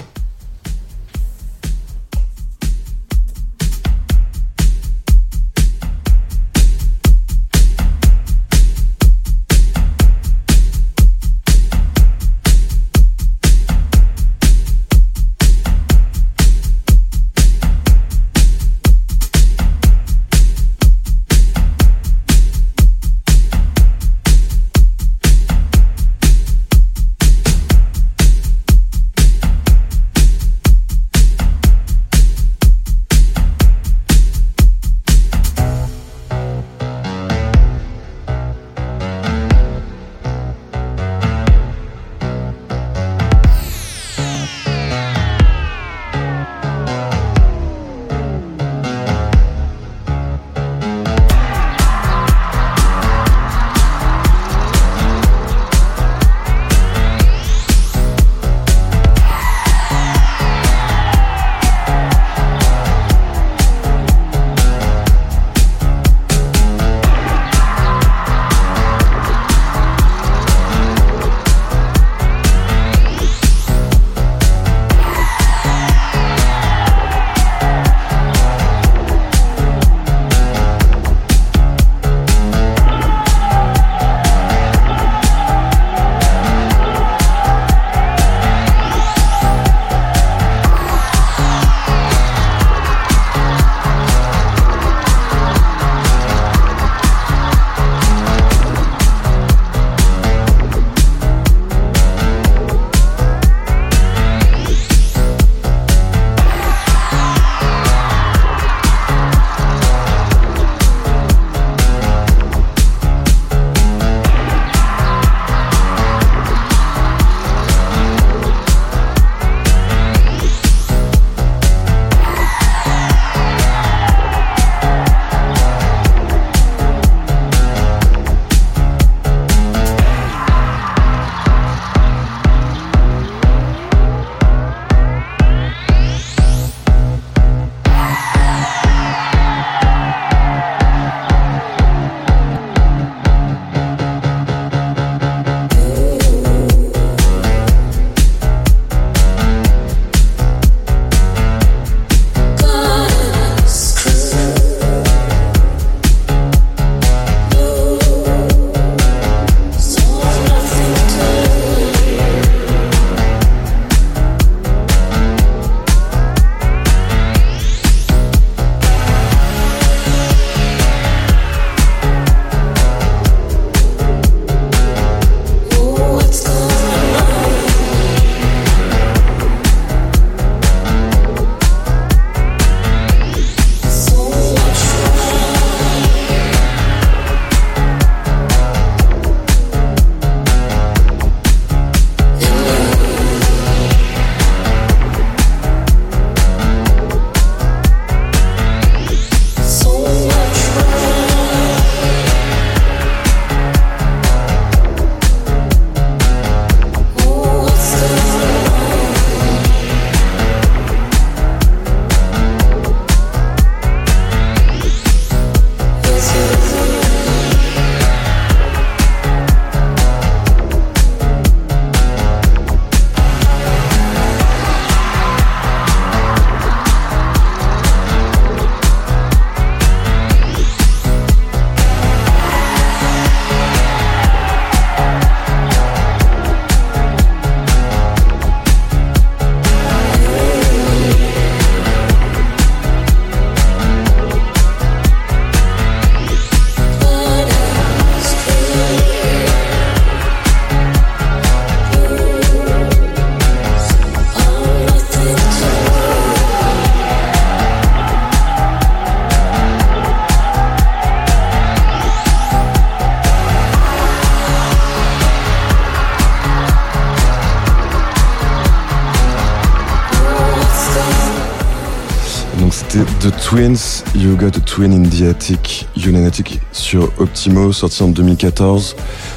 Twins, 273.56 274.04
You 274.14 274.36
Got 274.36 274.58
a 274.58 274.60
Twin 274.60 274.92
in 274.92 275.08
the 275.08 275.30
Attic, 275.30 275.88
Lunatic 275.96 276.60
sur 276.72 277.10
Optimo, 277.18 277.72
sorti 277.72 278.02
en 278.02 278.08
2014, 278.08 278.94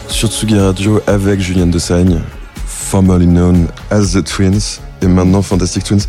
sur 0.09 0.27
Tsugi 0.27 0.59
Radio 0.59 0.99
avec 1.07 1.39
Julienne 1.39 1.71
Dessagne, 1.71 2.19
formerly 2.65 3.25
known 3.25 3.67
as 3.89 4.11
The 4.11 4.21
Twins, 4.25 4.81
et 5.01 5.07
maintenant 5.07 5.41
Fantastic 5.41 5.85
Twins. 5.85 6.01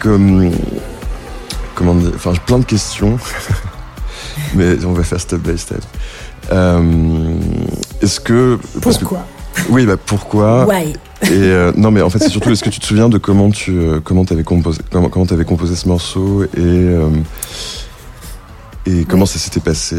Comme, 0.00 0.50
comment 1.74 1.94
dire, 1.94 2.12
enfin, 2.14 2.34
plein 2.44 2.58
de 2.58 2.66
questions, 2.66 3.16
mais 4.54 4.84
on 4.84 4.92
va 4.92 5.02
faire 5.02 5.18
step 5.18 5.40
by 5.40 5.56
step. 5.56 5.80
Euh, 6.52 7.38
Est-ce 8.02 8.20
que. 8.20 8.58
parce 8.82 8.98
que- 8.98 9.00
Pourquoi? 9.04 9.26
Oui, 9.70 9.86
bah 9.86 9.96
pourquoi? 9.96 10.66
Ouais. 10.66 10.92
Et 11.30 11.32
euh, 11.32 11.72
non, 11.76 11.90
mais 11.90 12.02
en 12.02 12.10
fait, 12.10 12.18
c'est 12.18 12.28
surtout, 12.28 12.50
est-ce 12.50 12.62
que 12.64 12.70
tu 12.70 12.80
te 12.80 12.86
souviens 12.86 13.08
de 13.08 13.18
comment 13.18 13.50
tu 13.50 13.72
euh, 13.78 14.00
comment 14.02 14.24
avais 14.30 14.44
composé 14.44 14.80
comment 14.90 15.08
composé 15.08 15.74
ce 15.76 15.88
morceau 15.88 16.44
et 16.44 16.48
euh, 16.56 17.08
et 18.86 19.04
comment 19.04 19.26
ça 19.26 19.38
s'était 19.38 19.60
passé 19.60 19.96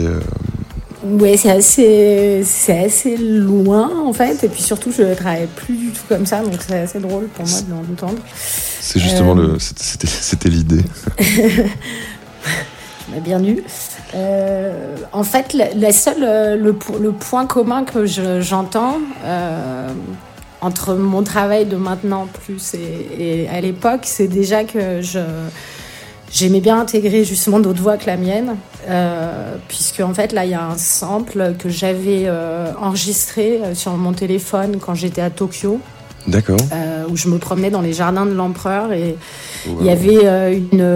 Ouais, 1.03 1.37
c'est 1.37 1.51
assez, 1.51 3.15
loin 3.17 3.91
en 4.05 4.11
fait, 4.13 4.43
et 4.43 4.49
puis 4.49 4.63
surtout 4.63 4.91
je 4.91 5.13
travaille 5.13 5.47
plus 5.55 5.75
du 5.75 5.89
tout 5.91 6.01
comme 6.09 6.25
ça, 6.25 6.41
donc 6.41 6.55
c'est 6.67 6.79
assez 6.79 6.99
drôle 6.99 7.25
pour 7.27 7.45
moi 7.47 7.61
de 7.61 7.69
l'entendre. 7.71 8.19
C'est 8.35 8.99
justement 8.99 9.35
le 9.35 9.57
c'était 9.59 10.49
l'idée. 10.49 10.81
M'as 13.11 13.19
bien. 13.23 13.39
Euh, 14.15 14.95
en 15.11 15.23
fait, 15.23 15.53
la, 15.53 15.73
la 15.75 15.91
seule, 15.91 16.21
le, 16.59 16.75
le 17.01 17.11
point 17.11 17.45
commun 17.45 17.83
que 17.83 18.05
je- 18.05 18.41
j'entends 18.41 18.97
euh, 19.25 19.89
entre 20.65 20.95
mon 20.95 21.23
travail 21.23 21.65
de 21.65 21.75
maintenant 21.77 22.27
plus 22.43 22.73
et, 22.73 23.43
et 23.43 23.49
à 23.49 23.61
l'époque, 23.61 24.01
c'est 24.03 24.27
déjà 24.27 24.63
que 24.63 25.01
je 25.01 25.19
j'aimais 26.31 26.59
bien 26.59 26.79
intégrer 26.79 27.23
justement 27.23 27.59
d'autres 27.59 27.81
voix 27.81 27.97
que 27.97 28.07
la 28.07 28.17
mienne, 28.17 28.55
euh, 28.89 29.55
puisque 29.67 29.99
en 30.01 30.13
fait 30.13 30.33
là 30.33 30.43
il 30.43 30.51
y 30.51 30.55
a 30.55 30.65
un 30.65 30.77
sample 30.77 31.53
que 31.59 31.69
j'avais 31.69 32.23
euh, 32.25 32.71
enregistré 32.81 33.45
euh, 33.63 33.75
sur 33.75 33.93
mon 33.95 34.11
téléphone 34.13 34.77
quand 34.83 34.95
j'étais 34.95 35.21
à 35.21 35.29
Tokyo, 35.29 35.79
D'accord. 36.27 36.57
euh, 36.73 37.03
où 37.09 37.15
je 37.15 37.27
me 37.29 37.37
promenais 37.37 37.69
dans 37.69 37.81
les 37.81 37.93
jardins 37.93 38.25
de 38.25 38.33
l'empereur 38.33 38.91
et 38.91 39.15
Wow. 39.67 39.77
il 39.81 39.85
y 39.87 39.89
avait 39.89 40.57
une, 40.57 40.87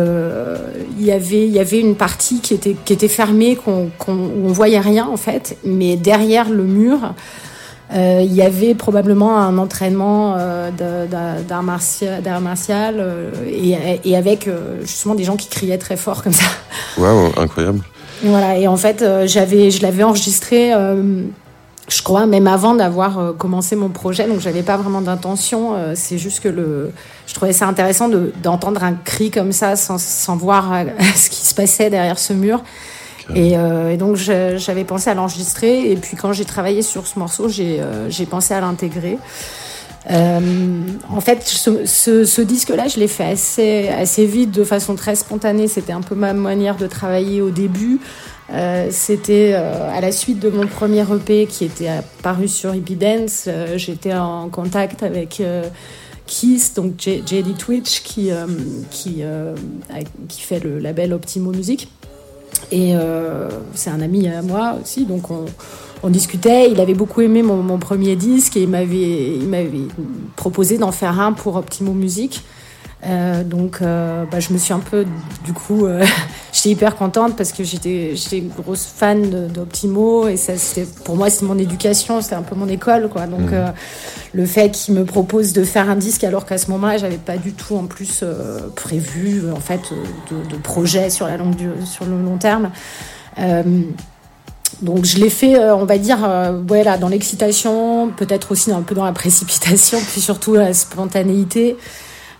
il 0.99 1.05
y 1.05 1.11
avait, 1.11 1.47
il 1.47 1.51
y 1.51 1.57
avait 1.59 1.79
une 1.79 1.95
partie 1.95 2.39
qui 2.39 2.53
était 2.53 2.75
qui 2.85 2.93
était 2.93 3.07
fermée, 3.07 3.55
qu'on, 3.55 3.89
qu'on, 3.97 4.13
où 4.13 4.45
on 4.45 4.51
voyait 4.53 4.79
rien 4.79 5.07
en 5.07 5.17
fait, 5.17 5.57
mais 5.65 5.95
derrière 5.95 6.51
le 6.51 6.65
mur, 6.65 6.99
euh, 7.91 8.21
il 8.23 8.33
y 8.33 8.43
avait 8.43 8.75
probablement 8.75 9.39
un 9.39 9.57
entraînement 9.57 10.35
euh, 10.37 10.69
d'art 11.41 11.63
martial, 11.63 12.95
euh, 12.99 13.31
et, 13.47 13.99
et 14.03 14.15
avec 14.15 14.47
euh, 14.47 14.81
justement 14.81 15.15
des 15.15 15.23
gens 15.23 15.35
qui 15.35 15.47
criaient 15.47 15.79
très 15.79 15.97
fort 15.97 16.21
comme 16.21 16.33
ça. 16.33 16.45
Waouh, 16.97 17.31
incroyable. 17.37 17.81
Voilà, 18.23 18.57
et 18.57 18.67
en 18.67 18.77
fait, 18.77 19.03
j'avais, 19.25 19.71
je 19.71 19.81
l'avais 19.81 20.03
enregistré, 20.03 20.73
je 21.87 22.01
crois, 22.03 22.25
même 22.25 22.47
avant 22.47 22.75
d'avoir 22.75 23.33
commencé 23.37 23.77
mon 23.77 23.87
projet, 23.87 24.27
donc 24.27 24.41
j'avais 24.41 24.61
pas 24.61 24.75
vraiment 24.75 24.99
d'intention. 24.99 25.75
c'est 25.95 26.17
juste 26.17 26.41
que 26.41 26.49
le, 26.49 26.91
je 27.27 27.33
trouvais 27.33 27.53
ça 27.53 27.65
intéressant 27.65 28.09
de, 28.09 28.33
d'entendre 28.43 28.83
un 28.83 28.91
cri 28.91 29.31
comme 29.31 29.53
ça 29.53 29.77
sans, 29.77 29.97
sans 29.97 30.35
voir 30.35 30.69
ce 31.15 31.29
qui 31.29 31.45
se 31.45 31.55
passait 31.55 31.89
derrière 31.89 32.19
ce 32.19 32.33
mur. 32.33 32.61
Et, 33.35 33.57
euh, 33.57 33.91
et 33.91 33.97
donc 33.97 34.15
j'avais 34.15 34.83
pensé 34.83 35.09
à 35.09 35.13
l'enregistrer, 35.13 35.91
et 35.91 35.95
puis 35.95 36.17
quand 36.17 36.33
j'ai 36.33 36.45
travaillé 36.45 36.81
sur 36.81 37.05
ce 37.07 37.19
morceau, 37.19 37.47
j'ai, 37.47 37.79
euh, 37.79 38.09
j'ai 38.09 38.25
pensé 38.25 38.53
à 38.53 38.61
l'intégrer. 38.61 39.17
Euh, 40.09 40.39
en 41.09 41.21
fait, 41.21 41.43
ce, 41.43 41.85
ce, 41.85 42.25
ce 42.25 42.41
disque-là, 42.41 42.87
je 42.87 42.99
l'ai 42.99 43.07
fait 43.07 43.25
assez, 43.25 43.89
assez 43.89 44.25
vite, 44.25 44.51
de 44.51 44.63
façon 44.63 44.95
très 44.95 45.15
spontanée. 45.15 45.67
C'était 45.67 45.93
un 45.93 46.01
peu 46.01 46.15
ma 46.15 46.33
manière 46.33 46.77
de 46.77 46.87
travailler 46.87 47.41
au 47.41 47.49
début. 47.49 47.99
Euh, 48.51 48.87
C'était 48.91 49.51
euh, 49.53 49.95
à 49.95 50.01
la 50.01 50.11
suite 50.11 50.39
de 50.39 50.49
mon 50.49 50.65
premier 50.65 51.01
EP 51.01 51.45
qui 51.45 51.65
était 51.65 51.89
apparu 51.89 52.47
sur 52.47 52.73
Hippie 52.73 52.95
Dance. 52.95 53.45
Euh, 53.47 53.77
J'étais 53.77 54.13
en 54.13 54.49
contact 54.49 55.03
avec 55.03 55.39
euh, 55.41 55.63
Kiss, 56.25 56.73
donc 56.73 56.93
JD 56.99 57.57
Twitch, 57.57 58.01
qui, 58.01 58.31
euh, 58.31 58.47
qui, 58.89 59.17
euh, 59.19 59.53
qui 60.27 60.41
fait 60.41 60.59
le 60.59 60.79
label 60.79 61.13
Optimo 61.13 61.51
Music. 61.51 61.89
Et 62.71 62.95
euh, 62.95 63.49
c'est 63.73 63.89
un 63.89 64.01
ami 64.01 64.27
à 64.27 64.41
moi 64.41 64.75
aussi, 64.81 65.05
donc 65.05 65.31
on, 65.31 66.09
discutait. 66.09 66.71
Il 66.71 66.79
avait 66.79 66.93
beaucoup 66.93 67.21
aimé 67.21 67.43
mon, 67.43 67.77
premier 67.77 68.15
disque 68.15 68.55
et 68.57 68.61
il 68.63 68.69
m'avait, 68.69 69.69
proposé 70.35 70.77
d'en 70.77 70.91
faire 70.91 71.19
un 71.19 71.33
pour 71.33 71.55
Optimo 71.55 71.93
Music. 71.93 72.43
Euh, 73.05 73.43
donc, 73.43 73.77
euh, 73.81 74.25
bah, 74.29 74.39
je 74.39 74.51
me 74.51 74.57
suis 74.57 74.73
un 74.73 74.79
peu, 74.79 75.05
du 75.45 75.53
coup, 75.53 75.85
euh, 75.85 76.03
j'étais 76.53 76.69
hyper 76.69 76.95
contente 76.95 77.35
parce 77.37 77.53
que 77.53 77.63
j'étais, 77.63 78.13
une 78.31 78.49
grosse 78.49 78.85
fan 78.85 79.47
d'Optimo 79.47 80.27
et 80.27 80.37
ça, 80.37 80.57
c'était, 80.57 80.87
pour 81.05 81.15
moi, 81.15 81.29
c'est 81.29 81.45
mon 81.45 81.57
éducation, 81.57 82.21
c'était 82.21 82.35
un 82.35 82.41
peu 82.41 82.55
mon 82.55 82.67
école, 82.67 83.09
quoi. 83.09 83.25
Donc, 83.25 83.53
euh, 83.53 83.69
le 84.33 84.45
fait 84.45 84.71
qu'il 84.71 84.95
me 84.95 85.05
propose 85.05 85.53
de 85.53 85.63
faire 85.63 85.89
un 85.89 85.95
disque 85.95 86.23
alors 86.23 86.45
qu'à 86.45 86.57
ce 86.57 86.69
moment-là, 86.71 86.97
j'avais 86.97 87.17
pas 87.17 87.37
du 87.37 87.53
tout 87.53 87.75
en 87.75 87.85
plus 87.85 88.23
prévu, 88.75 89.43
en 89.51 89.59
fait, 89.59 89.81
de, 90.31 90.49
de 90.49 90.61
projet 90.61 91.09
sur 91.09 91.27
la 91.27 91.37
longue, 91.37 91.55
sur 91.85 92.05
le 92.05 92.21
long 92.21 92.37
terme. 92.37 92.69
Donc 94.81 95.03
je 95.03 95.17
l'ai 95.17 95.29
fait, 95.29 95.57
on 95.71 95.85
va 95.85 95.97
dire, 95.97 96.19
euh, 96.23 96.61
ouais, 96.69 96.83
là, 96.83 96.97
dans 96.97 97.09
l'excitation, 97.09 98.11
peut-être 98.15 98.51
aussi 98.51 98.71
un 98.71 98.81
peu 98.81 98.95
dans 98.95 99.03
la 99.03 99.11
précipitation, 99.11 99.99
puis 100.11 100.21
surtout 100.21 100.53
la 100.53 100.73
spontanéité. 100.73 101.75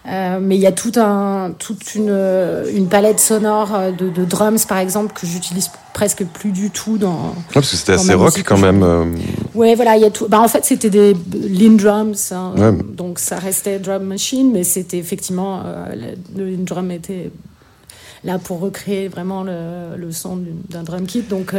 Euh, 0.08 0.40
mais 0.42 0.56
il 0.56 0.62
y 0.62 0.66
a 0.66 0.72
tout 0.72 0.94
un, 0.96 1.52
toute 1.60 1.94
une, 1.94 2.16
une 2.74 2.88
palette 2.88 3.20
sonore 3.20 3.76
euh, 3.76 3.92
de, 3.92 4.10
de 4.10 4.24
drums, 4.26 4.66
par 4.66 4.78
exemple, 4.80 5.14
que 5.14 5.28
j'utilise 5.28 5.70
presque 5.94 6.24
plus 6.26 6.52
du 6.52 6.72
tout 6.72 6.98
dans. 6.98 7.12
Ouais, 7.30 7.34
parce 7.54 7.70
que 7.70 7.76
c'était 7.76 7.92
assez 7.94 8.14
rock 8.14 8.42
quand 8.46 8.58
même. 8.58 8.82
euh, 8.82 9.06
Ouais, 9.54 9.76
voilà, 9.76 9.98
il 9.98 10.02
y 10.02 10.06
a 10.06 10.10
tout. 10.10 10.28
Bah, 10.30 10.40
en 10.40 10.48
fait, 10.48 10.64
c'était 10.64 10.90
des 10.90 11.14
lean 11.14 11.74
drums, 11.76 12.32
hein, 12.32 12.54
Ouais. 12.58 12.72
donc 12.96 13.20
ça 13.20 13.38
restait 13.40 13.78
drum 13.78 14.04
machine, 14.04 14.52
mais 14.54 14.64
c'était 14.64 14.98
effectivement 14.98 15.62
euh, 15.66 15.86
le, 16.36 16.44
le 16.46 16.50
lean 16.50 16.64
drum 16.64 16.92
était 16.92 17.30
là 18.24 18.40
pour 18.40 18.62
recréer 18.62 19.10
vraiment 19.10 19.44
le, 19.44 19.98
le 19.98 20.12
son 20.14 20.40
d'un 20.70 20.84
drum 20.84 21.06
kit. 21.06 21.22
Donc, 21.24 21.54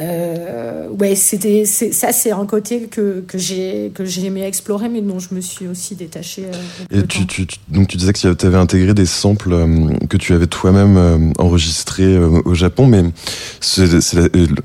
euh, 0.00 0.88
ouais, 0.90 1.14
c'était 1.14 1.64
ça, 1.64 2.12
c'est 2.12 2.30
un 2.30 2.46
côté 2.46 2.82
que 2.82 3.24
que 3.26 3.38
j'ai 3.38 3.90
que 3.94 4.04
j'ai 4.04 4.26
aimé 4.26 4.42
explorer, 4.44 4.88
mais 4.88 5.00
dont 5.00 5.18
je 5.18 5.34
me 5.34 5.40
suis 5.40 5.66
aussi 5.66 5.94
détachée. 5.94 6.44
euh, 6.92 7.00
Et 7.02 7.06
tu, 7.06 7.26
tu, 7.26 7.46
donc 7.68 7.88
tu 7.88 7.96
disais 7.96 8.12
que 8.12 8.32
tu 8.34 8.46
avais 8.46 8.56
intégré 8.56 8.94
des 8.94 9.06
samples 9.06 9.52
euh, 9.52 9.88
que 10.08 10.16
tu 10.16 10.32
avais 10.34 10.46
toi-même 10.46 10.96
euh, 10.96 11.18
enregistrés 11.38 12.16
au 12.18 12.54
Japon, 12.54 12.86
mais 12.86 13.02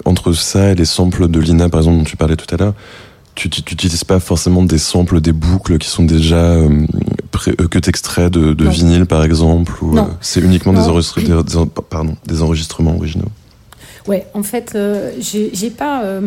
entre 0.06 0.34
ça 0.34 0.72
et 0.72 0.76
les 0.76 0.86
samples 0.86 1.28
de 1.28 1.40
Lina, 1.40 1.70
par 1.70 1.82
exemple, 1.82 1.98
dont 1.98 2.04
tu 2.04 2.18
parlais 2.18 2.36
tout 2.36 2.54
à 2.54 2.58
l'heure, 2.58 2.74
tu 3.36 3.48
n'utilises 3.50 4.04
pas 4.04 4.20
forcément 4.20 4.64
des 4.64 4.78
samples, 4.78 5.20
des 5.20 5.32
boucles 5.32 5.78
qui 5.80 5.90
sont 5.90 6.04
déjà 6.06 6.56
que 7.32 7.80
t'extrais 7.80 8.30
de, 8.30 8.54
de 8.54 8.70
vinyle, 8.70 9.06
par 9.06 9.24
exemple, 9.24 9.74
ou 9.84 9.98
c'est 10.22 10.40
uniquement 10.42 10.74
des, 10.74 10.80
Non. 10.80 10.90
enregistre- 10.90 11.20
des, 11.22 11.44
des 11.44 11.58
en- 11.58 11.66
pardon, 11.66 12.16
des 12.28 12.42
enregistrements 12.42 12.96
originaux. 12.96 13.30
Ouais, 14.08 14.26
en 14.34 14.44
fait, 14.44 14.74
euh, 14.76 15.12
j'ai 15.20 15.70
pas. 15.70 16.04
euh, 16.04 16.22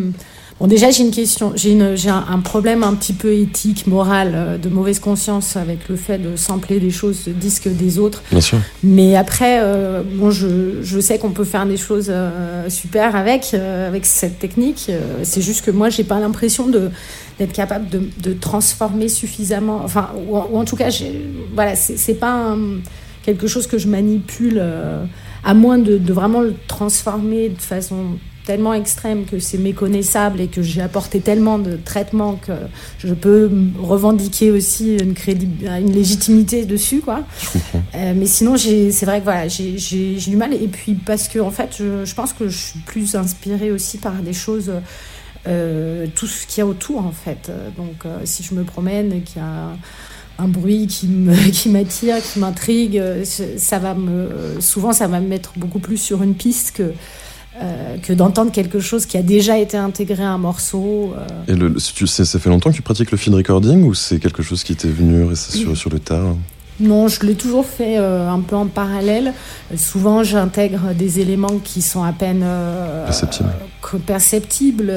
Bon, 0.59 0.67
déjà, 0.67 0.91
j'ai 0.91 1.03
une 1.05 1.11
question. 1.11 1.53
J'ai 1.55 1.73
une- 1.73 1.97
j'ai 1.97 2.09
un, 2.09 2.25
un 2.31 2.39
problème 2.41 2.83
un 2.83 2.95
petit 2.95 3.13
peu 3.13 3.31
éthique, 3.35 3.87
moral, 3.87 4.33
euh, 4.35 4.57
de 4.57 4.71
mauvaise 4.71 5.01
conscience 5.01 5.55
avec 5.55 5.87
le 5.91 5.97
fait 5.97 6.17
de 6.17 6.35
sampler 6.35 6.81
des 6.81 6.91
choses, 6.91 7.25
de 7.27 7.33
disques 7.33 7.69
des 7.69 7.99
autres. 7.99 8.23
Bien 8.31 8.41
sûr. 8.41 8.57
Mais 8.83 9.17
après, 9.17 9.59
euh, 9.61 10.03
bon, 10.03 10.31
je, 10.31 10.81
je 10.83 10.99
sais 10.99 11.19
qu'on 11.19 11.33
peut 11.33 11.45
faire 11.45 11.67
des 11.67 11.77
choses 11.77 12.07
euh, 12.09 12.71
super 12.71 13.15
avec, 13.17 13.51
euh, 13.53 13.87
avec 13.87 14.07
cette 14.07 14.39
technique. 14.39 14.87
Euh, 14.89 15.01
c'est 15.25 15.43
juste 15.43 15.63
que 15.63 15.71
moi, 15.71 15.91
j'ai 15.91 16.05
pas 16.05 16.21
l'impression 16.21 16.69
de 16.69 16.89
d'être 17.39 17.53
capable 17.53 17.91
de, 17.91 18.01
de 18.23 18.33
transformer 18.33 19.11
suffisamment. 19.11 19.83
Enfin, 19.85 20.09
ou, 20.27 20.39
en- 20.39 20.49
ou 20.51 20.57
en 20.57 20.65
tout 20.65 20.77
cas, 20.77 20.89
voilà, 21.55 21.77
c'est 21.77 21.99
c'est 21.99 22.15
pas 22.15 22.33
un- 22.33 22.79
quelque 23.27 23.47
chose 23.47 23.67
que 23.67 23.77
je 23.77 23.89
manipule, 23.89 24.57
euh, 24.59 25.05
à 25.47 25.55
moins 25.55 25.79
de, 25.79 25.97
de 25.97 26.13
vraiment 26.13 26.41
le 26.43 26.55
transformer 26.67 27.49
de 27.49 27.61
façon 27.61 28.19
tellement 28.45 28.75
extrême 28.75 29.25
que 29.25 29.39
c'est 29.39 29.59
méconnaissable 29.59 30.41
et 30.41 30.49
que 30.49 30.63
j'ai 30.63 30.81
apporté 30.81 31.21
tellement 31.21 31.59
de 31.59 31.79
traitements 31.85 32.35
que 32.37 32.53
je 32.99 33.15
peux 33.15 33.51
revendiquer 33.81 34.51
aussi 34.51 34.97
une, 34.97 35.15
une 35.65 35.93
légitimité 35.93 36.65
dessus, 36.65 37.01
quoi. 37.01 37.23
Euh, 37.95 38.13
mais 38.17 38.27
sinon, 38.27 38.57
c'est 38.57 39.05
vrai 39.05 39.19
que 39.21 39.25
voilà, 39.25 39.49
j'ai 39.49 40.17
du 40.17 40.37
mal. 40.37 40.53
Et 40.55 40.69
puis 40.69 40.95
parce 40.95 41.29
que 41.29 41.39
en 41.41 41.51
fait, 41.51 41.77
je, 41.79 42.05
je 42.05 42.15
pense 42.15 42.33
que 42.33 42.49
je 42.49 42.57
suis 42.57 42.79
plus 42.81 43.15
inspirée 43.17 43.71
aussi 43.73 43.99
par 43.99 44.15
des 44.15 44.33
choses, 44.33 44.71
euh, 45.49 46.07
tout 46.15 46.27
ce 46.27 46.47
qu'il 46.47 46.59
y 46.59 46.63
a 46.63 46.67
autour 46.67 47.05
en 47.05 47.13
fait. 47.13 47.49
Euh, 47.49 47.71
Donc, 47.77 48.05
euh, 48.05 48.19
si 48.25 48.43
je 48.43 48.55
me 48.55 48.65
promène 48.65 49.13
et 49.13 49.21
qu'il 49.21 49.39
y 49.39 49.45
a 49.45 49.77
un 50.39 50.49
bruit 50.49 50.87
qui 50.87 51.07
me 51.09 51.35
qui 51.51 51.69
m'attire, 51.69 52.17
qui 52.23 52.39
m'intrigue, 52.39 52.99
euh, 52.99 53.25
ça 53.25 53.79
va 53.79 53.95
me 53.95 54.29
souvent 54.61 54.93
ça 54.93 55.07
va 55.07 55.21
me 55.21 55.29
mettre 55.29 55.53
beaucoup 55.57 55.79
plus 55.79 55.97
sur 55.99 56.23
une 56.23 56.35
piste 56.35 56.73
que 56.73 56.93
euh, 57.63 57.97
que 58.03 58.13
d'entendre 58.13 58.53
quelque 58.53 58.81
chose 58.81 59.07
qui 59.07 59.17
a 59.17 59.23
déjà 59.23 59.57
été 59.59 59.79
intégré 59.79 60.23
à 60.23 60.29
un 60.29 60.37
morceau. 60.37 61.15
euh. 61.17 61.53
Et 61.53 61.57
le, 61.57 61.79
si 61.79 61.95
tu, 61.95 62.07
ça 62.07 62.27
fait 62.39 62.51
longtemps 62.51 62.71
que 62.71 62.77
tu 62.77 62.83
pratiques 62.83 63.11
le 63.11 63.17
field 63.17 63.35
recording 63.35 63.83
ou 63.85 63.95
c'est 63.95 64.19
quelque 64.19 64.43
chose 64.43 64.63
qui 64.63 64.77
t'est 64.77 64.89
venu 64.89 65.35
sur, 65.35 65.75
sur 65.75 65.89
le 65.89 65.99
tard 65.99 66.37
Non, 66.81 67.09
je 67.09 67.25
l'ai 67.25 67.35
toujours 67.35 67.65
fait 67.65 67.97
euh, 67.97 68.29
un 68.29 68.41
peu 68.41 68.57
en 68.57 68.67
parallèle. 68.67 69.33
Souvent, 69.75 70.23
j'intègre 70.23 70.93
des 70.93 71.19
éléments 71.21 71.59
qui 71.65 71.81
sont 71.81 72.03
à 72.03 72.13
peine 72.13 72.45
Perceptibles. 73.07 73.49
perceptibles, 74.05 74.93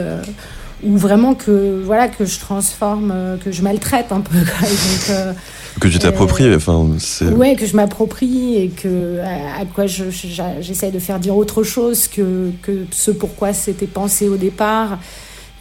ou 0.83 0.97
vraiment 0.97 1.33
que 1.35 1.81
voilà 1.83 2.07
que 2.07 2.25
je 2.25 2.39
transforme, 2.39 3.11
euh, 3.13 3.37
que 3.37 3.51
je 3.51 3.61
maltraite 3.61 4.11
un 4.11 4.21
peu. 4.21 4.37
quoi. 4.59 4.67
Donc, 4.67 5.09
euh, 5.09 5.33
Que 5.79 5.87
tu 5.87 5.99
t'appropries, 5.99 6.53
enfin, 6.55 6.87
c'est. 6.99 7.25
ouais, 7.27 7.55
que 7.55 7.65
je 7.65 7.75
m'approprie 7.75 8.55
et 8.57 8.69
que 8.69 9.19
à, 9.19 9.61
à 9.61 9.65
quoi 9.65 9.85
je- 9.87 10.09
je- 10.09 10.41
j'essaie 10.61 10.91
de 10.91 10.99
faire 10.99 11.19
dire 11.19 11.35
autre 11.37 11.63
chose 11.63 12.07
que, 12.07 12.51
que 12.61 12.85
ce 12.91 13.11
pourquoi 13.11 13.53
c'était 13.53 13.87
pensé 13.87 14.27
au 14.29 14.37
départ. 14.37 14.99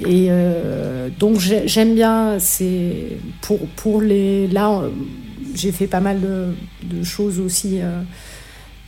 Et 0.01 0.29
euh, 0.31 1.09
donc 1.19 1.41
j'ai- 1.41 1.67
j'aime 1.67 1.95
bien, 1.95 2.37
c'est 2.39 3.19
pour, 3.43 3.59
pour 3.77 4.01
les. 4.01 4.47
Là, 4.49 4.71
euh, 4.83 4.89
j'ai 5.55 5.73
fait 5.73 5.89
pas 5.89 6.01
mal 6.01 6.21
de, 6.21 6.55
de 6.85 7.03
choses 7.03 7.41
aussi 7.41 7.81
euh, 7.81 8.01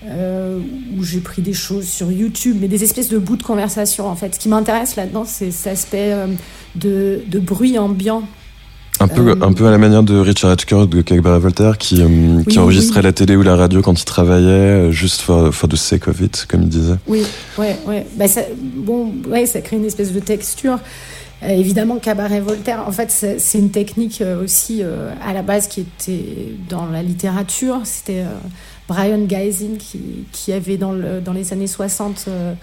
euh, 0.07 0.59
où 0.97 1.05
j'ai 1.05 1.21
pris 1.21 1.43
des 1.43 1.53
choses 1.53 1.87
sur 1.87 2.11
YouTube, 2.11 2.57
mais 2.61 2.69
des 2.69 2.83
espèces 2.85 3.09
de 3.09 3.19
bouts 3.19 3.37
de 3.37 3.43
conversation 3.43 4.07
en 4.09 4.17
fait. 4.17 4.35
Ce 4.35 4.41
qui 4.41 4.49
m'intéresse 4.49 4.97
là-dedans, 4.97 5.25
c'est 5.27 5.51
cet 5.51 5.73
aspect 5.73 6.13
euh, 6.13 6.27
de, 6.75 7.21
de 7.27 7.39
bruit 7.39 7.79
ambiant. 7.79 8.23
Un 8.99 9.09
peu, 9.09 9.31
Euh, 9.31 9.35
un 9.41 9.53
peu 9.53 9.67
à 9.67 9.71
la 9.71 9.79
manière 9.79 10.03
de 10.03 10.19
Richard 10.19 10.51
Hatchcock 10.51 10.91
de 10.91 11.01
Cabaret 11.01 11.39
Voltaire 11.39 11.79
qui, 11.79 12.03
qui 12.49 12.59
enregistrait 12.59 13.01
oui. 13.01 13.05
la 13.05 13.13
télé 13.13 13.35
ou 13.37 13.43
la 13.43 13.57
radio 13.57 13.81
quand 13.81 13.99
il 13.99 14.05
travaillait, 14.05 14.93
juste 14.93 15.23
for, 15.23 15.55
for 15.55 15.69
the 15.71 15.77
sake 15.77 16.07
of 16.07 16.21
it, 16.21 16.47
comme 16.49 16.63
il 16.63 16.69
disait. 16.69 16.97
Oui, 17.07 17.23
ouais, 17.57 17.77
ouais. 17.87 18.07
Bah, 18.17 18.29
ça, 18.29 18.43
bon, 18.59 19.15
ouais, 19.29 19.47
ça 19.47 19.63
crée 19.63 19.77
une 19.77 19.87
espèce 19.87 20.13
de 20.13 20.21
texture. 20.21 20.79
Euh, 21.43 21.49
évidemment, 21.49 21.97
cabaret 21.97 22.41
Voltaire, 22.41 22.85
en 22.87 22.93
fait, 22.93 23.11
c'est 23.11 23.59
une 23.59 23.71
technique 23.71 24.21
euh, 24.21 24.45
aussi 24.45 24.81
euh, 24.83 25.11
à 25.27 25.33
la 25.33 25.41
base 25.41 25.69
qui 25.69 25.81
était 25.81 26.55
dans 26.69 26.85
la 26.87 27.03
littérature. 27.03 27.81
C'était 27.85 28.25
Brian 28.91 29.25
Geising 29.27 29.77
qui, 29.77 30.01
qui 30.33 30.53
avait 30.53 30.77
dans, 30.77 30.91
le, 30.91 31.21
dans 31.21 31.33
les 31.33 31.53
années 31.53 31.69
60 31.69 32.25
euh, 32.27 32.55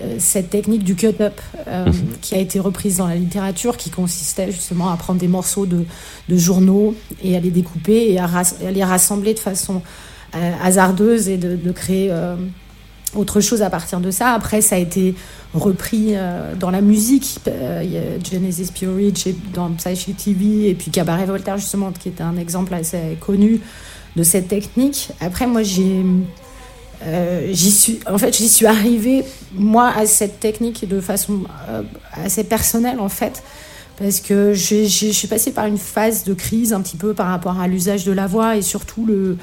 euh, 0.00 0.14
cette 0.18 0.48
technique 0.48 0.84
du 0.84 0.94
cut-up 0.94 1.40
euh, 1.66 1.86
Mhm. 1.86 1.92
qui 2.20 2.34
a 2.36 2.38
été 2.38 2.60
reprise 2.60 2.98
dans 2.98 3.08
la 3.08 3.16
littérature, 3.16 3.76
qui 3.76 3.90
consistait 3.90 4.50
justement 4.52 4.90
à 4.90 4.96
prendre 4.96 5.18
des 5.18 5.28
morceaux 5.28 5.66
de, 5.66 5.84
de 6.28 6.36
journaux 6.36 6.94
et 7.22 7.36
à 7.36 7.40
les 7.40 7.50
découper 7.50 8.12
et 8.12 8.18
à, 8.18 8.28
les 8.72 8.84
rassembler 8.84 9.34
de 9.34 9.40
façon 9.40 9.82
euh, 10.36 10.52
hasardeuse 10.62 11.28
et 11.28 11.36
de, 11.36 11.56
de 11.56 11.72
créer 11.72 12.08
euh, 12.10 12.36
autre 13.16 13.40
chose 13.40 13.60
à 13.60 13.68
partir 13.68 13.98
de 14.00 14.10
ça. 14.12 14.30
Après, 14.30 14.62
ça 14.62 14.76
a 14.76 14.78
été 14.78 15.14
repris 15.52 16.14
dans 16.58 16.70
la 16.70 16.80
musique. 16.80 17.40
Il 17.44 17.92
y 17.92 17.98
a 17.98 18.02
Genesis 18.24 18.72
Pure 18.72 18.98
et 18.98 19.12
dans 19.52 19.68
Psyche 19.72 20.16
TV 20.16 20.70
et 20.70 20.74
puis 20.74 20.90
Cabaret 20.90 21.26
Voltaire 21.26 21.58
justement 21.58 21.92
qui 21.92 22.08
était 22.08 22.22
un 22.22 22.38
exemple 22.38 22.72
assez 22.72 23.18
connu 23.20 23.60
de 24.16 24.22
cette 24.22 24.48
technique. 24.48 25.10
Après, 25.20 25.46
moi, 25.46 25.62
j'ai 25.62 26.04
euh, 27.04 27.48
j'y 27.52 27.70
suis, 27.72 27.98
en 28.08 28.16
fait, 28.16 28.36
j'y 28.36 28.48
suis 28.48 28.66
arrivée, 28.66 29.24
moi, 29.54 29.88
à 29.96 30.06
cette 30.06 30.38
technique 30.38 30.86
de 30.88 31.00
façon 31.00 31.40
euh, 31.68 31.82
assez 32.12 32.44
personnelle, 32.44 33.00
en 33.00 33.08
fait, 33.08 33.42
parce 33.98 34.20
que 34.20 34.52
j'ai- 34.54 34.86
je 34.86 35.10
suis 35.10 35.26
passée 35.28 35.50
par 35.52 35.66
une 35.66 35.78
phase 35.78 36.22
de 36.24 36.32
crise 36.34 36.72
un 36.72 36.80
petit 36.80 36.96
peu 36.96 37.12
par 37.12 37.26
rapport 37.26 37.58
à 37.58 37.66
l'usage 37.66 38.04
de 38.04 38.12
la 38.12 38.26
voix 38.28 38.56
et 38.56 38.62
surtout 38.62 39.04
le- 39.04 39.36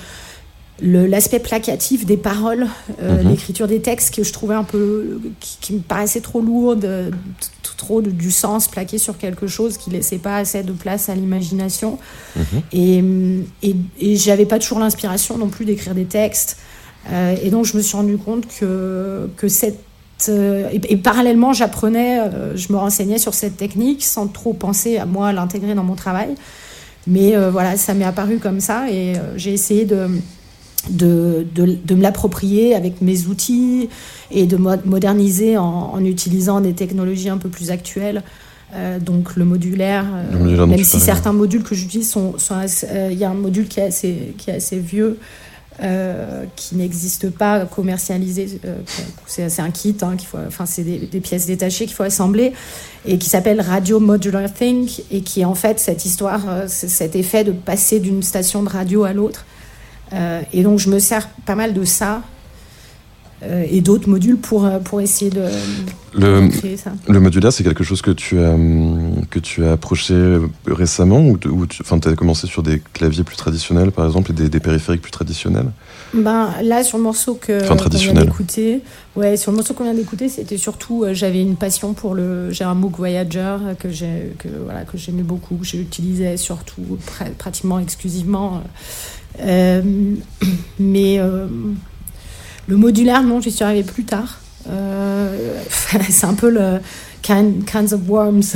l'aspect 0.82 1.40
placatif 1.40 2.06
des 2.06 2.18
paroles, 2.18 2.68
euh, 3.02 3.22
Mhm. 3.24 3.30
l'écriture 3.30 3.68
des 3.68 3.82
textes 3.82 4.14
que 4.16 4.24
je 4.24 4.32
trouvais 4.34 4.56
un 4.56 4.64
peu, 4.64 5.20
qui, 5.40 5.58
qui 5.62 5.74
me 5.74 5.80
paraissait 5.80 6.22
trop 6.22 6.42
lourde, 6.42 6.86
euh, 6.86 7.12
trop 7.78 8.02
de- 8.02 8.12
du 8.12 8.30
sens 8.32 8.68
plaqué 8.68 8.98
sur 8.98 9.18
quelque 9.18 9.48
chose 9.48 9.78
qui 9.78 9.90
laissait 9.90 10.18
pas 10.18 10.38
assez 10.38 10.64
de 10.64 10.72
place 10.74 11.08
à 11.10 11.16
l'imagination. 11.16 11.98
Mhm. 12.36 12.44
Et, 12.74 13.04
et, 13.70 13.76
et 14.00 14.16
j'avais 14.16 14.46
pas 14.46 14.60
toujours 14.60 14.80
l'inspiration 14.80 15.38
non 15.38 15.48
plus 15.48 15.66
d'écrire 15.66 15.96
des 15.96 16.06
textes. 16.06 16.58
Euh, 17.12 17.36
et 17.42 17.50
donc 17.50 17.66
je 17.66 17.78
me 17.78 17.82
suis 17.82 17.96
rendu 17.96 18.18
compte 18.18 18.46
que, 18.60 19.30
que 19.38 19.48
cette. 19.48 19.80
et, 20.28 20.82
et 20.92 20.98
parallèlement, 20.98 21.54
j'apprenais, 21.54 22.20
je 22.56 22.74
me 22.74 22.78
renseignais 22.78 23.18
sur 23.20 23.34
cette 23.34 23.56
technique 23.56 24.04
sans 24.04 24.28
trop 24.28 24.52
penser 24.54 24.98
à 24.98 25.06
moi 25.06 25.30
à 25.30 25.34
l'intégrer 25.34 25.74
dans 25.76 25.84
mon 25.86 25.96
travail. 25.96 26.36
Mais 27.08 27.36
euh, 27.36 27.50
voilà, 27.50 27.78
ça 27.78 27.94
m'est 27.94 28.04
apparu 28.06 28.38
comme 28.40 28.60
ça 28.60 28.90
et 28.92 29.14
j'ai 29.38 29.54
essayé 29.54 29.86
de, 29.86 30.08
de, 30.90 31.46
de, 31.54 31.78
de 31.84 31.96
me 31.96 32.02
l'approprier 32.02 32.76
avec 32.76 33.02
mes 33.02 33.26
outils 33.28 33.90
et 34.32 34.46
de 34.46 34.56
mo- 34.58 34.78
moderniser 34.86 35.58
en, 35.58 35.92
en 35.94 36.06
utilisant 36.06 36.62
des 36.62 36.74
technologies 36.74 37.30
un 37.30 37.38
peu 37.38 37.50
plus 37.50 37.70
actuelles. 37.70 38.24
Euh, 38.76 39.00
donc 39.00 39.36
le 39.36 39.46
modulaire, 39.46 40.06
euh, 40.06 40.32
Le 40.32 40.38
modulaire 40.38 40.60
dont 40.60 40.68
même 40.68 40.84
si 40.84 40.92
parlais, 40.92 41.06
certains 41.06 41.34
modules 41.34 41.64
que 41.64 41.76
j'utilise 41.76 42.10
sont, 42.10 42.36
euh, 42.52 43.10
il 43.12 43.18
y 43.18 43.24
a 43.24 43.30
un 43.30 43.34
module 43.34 43.68
qui 43.68 43.80
est 43.80 43.88
assez, 43.88 44.34
qui 44.38 44.52
est 44.52 44.56
assez 44.56 44.80
vieux, 44.80 45.18
qui 46.58 46.76
n'existe 46.76 47.30
pas 47.30 47.66
commercialisé. 47.66 48.60
c'est 49.26 49.62
un 49.62 49.72
kit, 49.72 49.96
hein, 50.02 50.18
qu'il 50.18 50.28
faut, 50.28 50.38
enfin 50.46 50.66
c'est 50.66 50.84
des, 50.84 50.98
des 50.98 51.20
pièces 51.22 51.46
détachées 51.46 51.86
qu'il 51.86 51.96
faut 51.96 52.04
assembler 52.04 52.52
et 53.06 53.18
qui 53.18 53.30
s'appelle 53.30 53.62
Radio 53.62 54.02
Modular 54.02 54.54
Think 54.54 55.04
et 55.10 55.22
qui 55.22 55.40
est 55.40 55.46
en 55.46 55.56
fait 55.56 55.80
cette 55.80 56.04
histoire, 56.06 56.42
cet 56.68 57.16
effet 57.16 57.46
de 57.46 57.54
passer 57.54 58.02
d'une 58.02 58.24
station 58.24 58.62
de 58.62 58.70
radio 58.70 59.06
à 59.06 59.14
l'autre. 59.14 59.46
Euh, 60.14 60.42
et 60.54 60.64
donc 60.64 60.80
je 60.80 60.90
me 60.90 60.98
sers 61.00 61.30
pas 61.46 61.56
mal 61.56 61.74
de 61.74 61.84
ça 61.86 62.22
euh, 63.44 63.64
et 63.70 63.80
d'autres 63.82 64.10
modules 64.10 64.36
pour, 64.38 64.66
euh, 64.66 64.80
pour 64.80 65.00
essayer 65.00 65.32
de, 65.32 65.46
Le, 66.14 66.48
de 66.48 66.58
créer 66.58 66.76
ça. 66.76 66.92
le 67.08 67.20
modulaire, 67.22 67.54
c'est 67.54 67.64
quelque 67.64 67.86
chose 67.86 68.02
que 68.02 68.12
tu 68.12 68.38
as, 68.40 68.54
que 69.30 69.40
tu 69.40 69.64
as 69.66 69.72
approché 69.74 70.14
récemment 70.68 71.20
ou, 71.22 71.38
ou 71.50 71.66
tu 71.66 71.84
as 71.90 72.14
commencé 72.16 72.48
sur 72.48 72.64
des 72.64 72.82
claviers 72.92 73.24
plus 73.24 73.38
traditionnels, 73.38 73.92
par 73.92 74.06
exemple, 74.08 74.32
et 74.32 74.34
des, 74.34 74.50
des 74.50 74.60
périphériques 74.60 75.02
plus 75.04 75.12
traditionnels? 75.12 75.68
Ben, 76.14 76.50
là, 76.64 76.84
sur 76.84 76.98
le 76.98 77.04
morceau 77.04 77.36
que 77.36 77.54
Enfin, 77.60 77.68
qu'on 77.68 77.76
vient 77.76 77.78
traditionnel. 77.78 78.26
d'écouter, 78.26 78.82
ouais, 79.16 79.38
sur 79.38 79.52
le 79.52 79.58
morceau 79.58 79.74
qu'on 79.74 79.84
vient 79.86 79.94
d'écouter, 79.94 80.28
c'était 80.28 80.58
surtout, 80.58 81.06
euh, 81.06 81.14
j'avais 81.14 81.40
une 81.42 81.56
passion 81.56 81.94
pour 81.94 82.16
le, 82.16 82.52
j'ai 82.52 82.66
un 82.66 82.74
Moog 82.74 82.96
Voyager 82.98 83.56
que 83.80 83.90
j'ai, 83.90 84.34
que 84.40 84.50
voilà, 84.66 84.82
que 84.82 84.98
j'aimais 84.98 85.22
beaucoup, 85.24 85.56
que 85.56 85.66
j'utilisais 85.66 86.36
surtout, 86.36 86.98
pr- 87.22 87.32
pratiquement 87.38 87.80
exclusivement. 87.80 88.56
Euh, 88.56 88.60
mais 90.80 91.20
euh, 91.20 91.48
le 92.68 92.78
modulaire, 92.78 93.24
non, 93.24 93.42
j'y 93.42 93.52
suis 93.52 93.64
arrivée 93.64 93.84
plus 93.84 94.06
tard. 94.06 94.40
Euh, 94.70 95.62
c'est 96.10 96.26
un 96.26 96.34
peu 96.34 96.50
le 96.50 96.80
kind, 97.22 97.66
kinds 97.66 97.94
of 97.94 98.02
worms. 98.08 98.44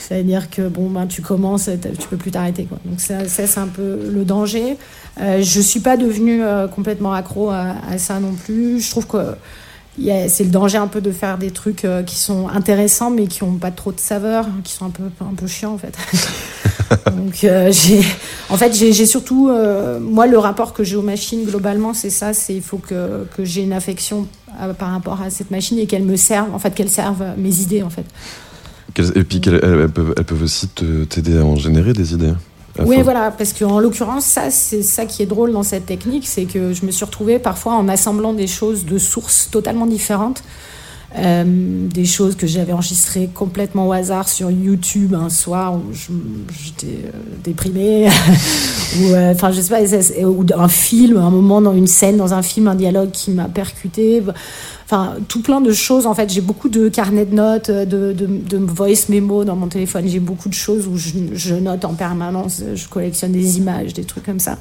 C'est-à-dire 0.00 0.48
que 0.48 0.68
bon, 0.68 0.88
ben, 0.88 1.06
tu 1.06 1.20
commences, 1.20 1.68
tu 1.98 2.08
peux 2.08 2.16
plus 2.16 2.30
t'arrêter. 2.30 2.64
Quoi. 2.64 2.78
Donc 2.84 3.00
ça, 3.00 3.28
c'est 3.28 3.58
un 3.58 3.66
peu 3.66 4.08
le 4.10 4.24
danger. 4.24 4.78
Euh, 5.20 5.42
je 5.42 5.60
suis 5.60 5.80
pas 5.80 5.96
devenue 5.96 6.42
euh, 6.42 6.66
complètement 6.68 7.12
accro 7.12 7.50
à, 7.50 7.74
à 7.90 7.98
ça 7.98 8.18
non 8.20 8.32
plus. 8.32 8.80
Je 8.80 8.90
trouve 8.90 9.06
que 9.06 9.34
c'est 10.28 10.44
le 10.44 10.50
danger 10.50 10.78
un 10.78 10.86
peu 10.86 11.00
de 11.00 11.10
faire 11.10 11.38
des 11.38 11.50
trucs 11.50 11.84
euh, 11.84 12.02
qui 12.02 12.16
sont 12.16 12.48
intéressants 12.48 13.10
mais 13.10 13.26
qui 13.26 13.42
ont 13.42 13.54
pas 13.54 13.70
trop 13.70 13.92
de 13.92 14.00
saveur, 14.00 14.46
qui 14.64 14.72
sont 14.72 14.86
un 14.86 14.90
peu 14.90 15.04
un 15.20 15.34
peu 15.34 15.46
chiants 15.46 15.74
en 15.74 15.78
fait. 15.78 15.96
Donc 17.16 17.44
euh, 17.44 17.70
j'ai, 17.72 18.00
en 18.48 18.56
fait 18.56 18.72
j'ai 18.74 19.06
surtout 19.06 19.48
euh, 19.50 19.98
moi 20.00 20.26
le 20.26 20.38
rapport 20.38 20.72
que 20.72 20.84
j'ai 20.84 20.96
aux 20.96 21.02
machines 21.02 21.44
globalement 21.44 21.94
c'est 21.94 22.10
ça, 22.10 22.32
c'est 22.32 22.54
il 22.54 22.62
faut 22.62 22.78
que 22.78 23.26
que 23.36 23.44
j'ai 23.44 23.62
une 23.62 23.72
affection 23.72 24.26
à- 24.58 24.68
par 24.72 24.92
rapport 24.92 25.20
à 25.20 25.30
cette 25.30 25.50
machine 25.50 25.78
et 25.78 25.86
qu'elle 25.86 26.04
me 26.04 26.16
serve, 26.16 26.54
en 26.54 26.58
fait 26.58 26.74
qu'elle 26.74 26.88
serve 26.88 27.22
mes 27.36 27.60
idées 27.60 27.82
en 27.82 27.90
fait. 27.90 28.04
Et 29.14 29.22
puis 29.22 29.40
elles 29.46 29.88
peuvent, 29.90 30.14
elles 30.16 30.24
peuvent 30.24 30.42
aussi 30.42 30.66
t'aider 30.68 31.38
à 31.38 31.44
en 31.44 31.56
générer 31.56 31.92
des 31.92 32.14
idées. 32.14 32.32
Oui, 32.86 33.02
voilà, 33.02 33.30
parce 33.30 33.52
qu'en 33.52 33.80
l'occurrence, 33.80 34.24
ça, 34.24 34.50
c'est 34.50 34.82
ça 34.82 35.06
qui 35.06 35.22
est 35.22 35.26
drôle 35.26 35.52
dans 35.52 35.62
cette 35.62 35.86
technique, 35.86 36.26
c'est 36.26 36.44
que 36.44 36.72
je 36.72 36.84
me 36.84 36.90
suis 36.90 37.04
retrouvée 37.04 37.38
parfois 37.38 37.74
en 37.74 37.88
assemblant 37.88 38.32
des 38.32 38.46
choses 38.46 38.84
de 38.84 38.98
sources 38.98 39.48
totalement 39.50 39.86
différentes. 39.86 40.42
Euh, 41.16 41.42
des 41.88 42.04
choses 42.04 42.36
que 42.36 42.46
j'avais 42.46 42.74
enregistrées 42.74 43.30
complètement 43.32 43.88
au 43.88 43.92
hasard 43.92 44.28
sur 44.28 44.50
YouTube 44.50 45.14
un 45.14 45.30
soir 45.30 45.74
où 45.74 45.80
j'étais 45.94 47.06
euh, 47.06 47.10
déprimée. 47.42 48.08
Ou 49.00 49.12
euh, 49.12 49.32
enfin 49.32 49.50
je 49.50 49.60
sais 49.60 49.68
pas 49.68 49.82
ou 50.26 50.46
un 50.54 50.68
film 50.68 51.18
un 51.18 51.30
moment 51.30 51.60
dans 51.60 51.74
une 51.74 51.86
scène 51.86 52.16
dans 52.16 52.32
un 52.32 52.40
film 52.40 52.68
un 52.68 52.74
dialogue 52.74 53.10
qui 53.10 53.30
m'a 53.30 53.44
percuté. 53.44 54.22
Enfin 54.84 55.16
tout 55.28 55.40
plein 55.40 55.62
de 55.62 55.72
choses 55.72 56.06
en 56.06 56.14
fait. 56.14 56.30
J'ai 56.30 56.42
beaucoup 56.42 56.68
de 56.68 56.88
carnets 56.90 57.26
de 57.26 57.34
notes 57.34 57.70
de, 57.70 58.12
de, 58.12 58.26
de 58.26 58.56
voice 58.58 59.08
memo 59.08 59.44
dans 59.44 59.56
mon 59.56 59.68
téléphone. 59.68 60.04
J'ai 60.06 60.20
beaucoup 60.20 60.50
de 60.50 60.54
choses 60.54 60.86
où 60.86 60.96
je 60.96 61.54
note 61.54 61.86
en 61.86 61.94
permanence. 61.94 62.62
Je 62.74 62.88
collectionne 62.88 63.32
des 63.32 63.56
images 63.56 63.94
des 63.94 64.04
trucs 64.04 64.24
comme 64.24 64.40
ça 64.40 64.58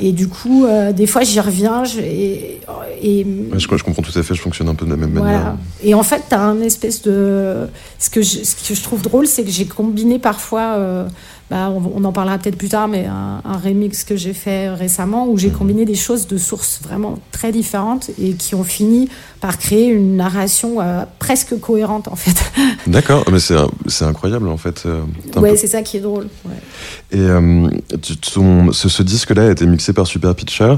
et 0.00 0.12
du 0.12 0.28
coup 0.28 0.64
euh, 0.64 0.92
des 0.92 1.06
fois 1.06 1.22
j'y 1.22 1.40
reviens 1.40 1.84
je- 1.84 2.00
et, 2.00 2.60
et 3.02 3.24
ouais, 3.24 3.58
je, 3.58 3.66
je 3.76 3.84
comprends 3.84 4.02
tout 4.02 4.18
à 4.18 4.22
fait, 4.22 4.34
je 4.34 4.40
fonctionne 4.42 4.68
un 4.68 4.74
peu 4.74 4.84
de 4.84 4.90
la 4.90 4.96
même 4.96 5.10
manière. 5.12 5.56
Et 5.82 5.94
en 5.94 6.02
fait, 6.02 6.22
tu 6.28 6.34
as 6.34 6.40
un 6.42 6.60
espèce 6.60 7.00
de. 7.02 7.66
Ce 7.98 8.10
que 8.10 8.20
je, 8.20 8.44
ce 8.44 8.54
que 8.68 8.74
je 8.74 8.82
trouve 8.82 9.00
drôle, 9.02 9.26
c'est 9.26 9.42
que 9.42 9.50
j'ai 9.50 9.64
combiné 9.64 10.18
parfois. 10.18 10.74
euh, 10.76 11.08
bah, 11.50 11.70
on, 11.70 11.92
on 11.96 12.04
en 12.04 12.12
parlera 12.12 12.38
peut-être 12.38 12.56
plus 12.58 12.68
tard, 12.68 12.86
mais 12.88 13.06
un, 13.06 13.40
un 13.44 13.56
remix 13.56 14.04
que 14.04 14.14
j'ai 14.16 14.34
fait 14.34 14.68
récemment 14.68 15.26
où 15.28 15.36
j'ai 15.38 15.48
combiné 15.50 15.84
des 15.86 15.94
choses 15.96 16.26
de 16.28 16.36
sources 16.38 16.80
vraiment 16.82 17.18
très 17.32 17.50
différentes 17.50 18.10
et 18.22 18.34
qui 18.34 18.54
ont 18.54 18.62
fini 18.64 19.08
par 19.40 19.56
créer 19.58 19.86
une 19.88 20.16
narration 20.16 20.80
euh, 20.82 21.04
presque 21.18 21.58
cohérente 21.60 22.08
en 22.08 22.16
fait. 22.16 22.36
D'accord, 22.86 23.24
mais 23.32 23.38
c'est 23.40 24.04
incroyable 24.04 24.48
en 24.48 24.56
fait. 24.58 24.82
euh, 24.86 25.00
ouais, 25.36 25.52
peu- 25.52 25.56
c'est 25.56 25.66
ça 25.66 25.82
qui 25.82 25.96
est 25.96 26.00
drôle. 26.00 26.28
ouais. 26.44 26.52
Et 27.12 27.18
euh, 27.20 27.68
ton- 28.32 28.70
ce, 28.72 28.88
ce 28.88 29.02
disque-là 29.02 29.48
a 29.48 29.50
été 29.50 29.66
mixé 29.66 29.92
par 29.92 30.06
Super 30.06 30.34
Pitcher. 30.34 30.74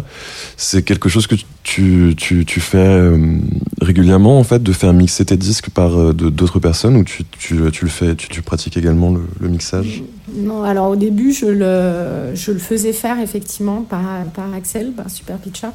C'est 0.56 0.82
quelque 0.82 1.08
chose 1.08 1.26
que 1.26 1.34
tu, 1.64 2.14
tu, 2.16 2.44
tu 2.46 2.60
fais 2.60 2.78
euh, 2.78 3.36
régulièrement, 3.80 4.38
en 4.38 4.44
fait, 4.44 4.62
de 4.62 4.72
faire 4.72 4.92
mixer 4.92 5.24
tes 5.24 5.36
disques 5.36 5.70
par 5.70 6.14
d'autres 6.14 6.58
personnes 6.60 6.96
ou 6.96 7.04
tu, 7.04 7.24
tu, 7.24 7.58
tu 7.72 7.84
le 7.84 7.90
fais, 7.90 8.14
tu, 8.14 8.28
tu 8.28 8.42
pratiques 8.42 8.76
également 8.76 9.10
le, 9.12 9.22
le 9.40 9.48
mixage? 9.48 10.02
Non, 10.34 10.62
alors 10.62 10.88
au 10.90 10.96
début, 10.96 11.32
je 11.32 11.46
le, 11.46 12.34
je 12.34 12.52
le 12.52 12.58
faisais 12.58 12.92
faire 12.92 13.18
effectivement 13.20 13.82
par, 13.82 14.02
par 14.34 14.52
Axel, 14.54 14.92
par 14.92 15.10
Super 15.10 15.36
Pitcher, 15.38 15.68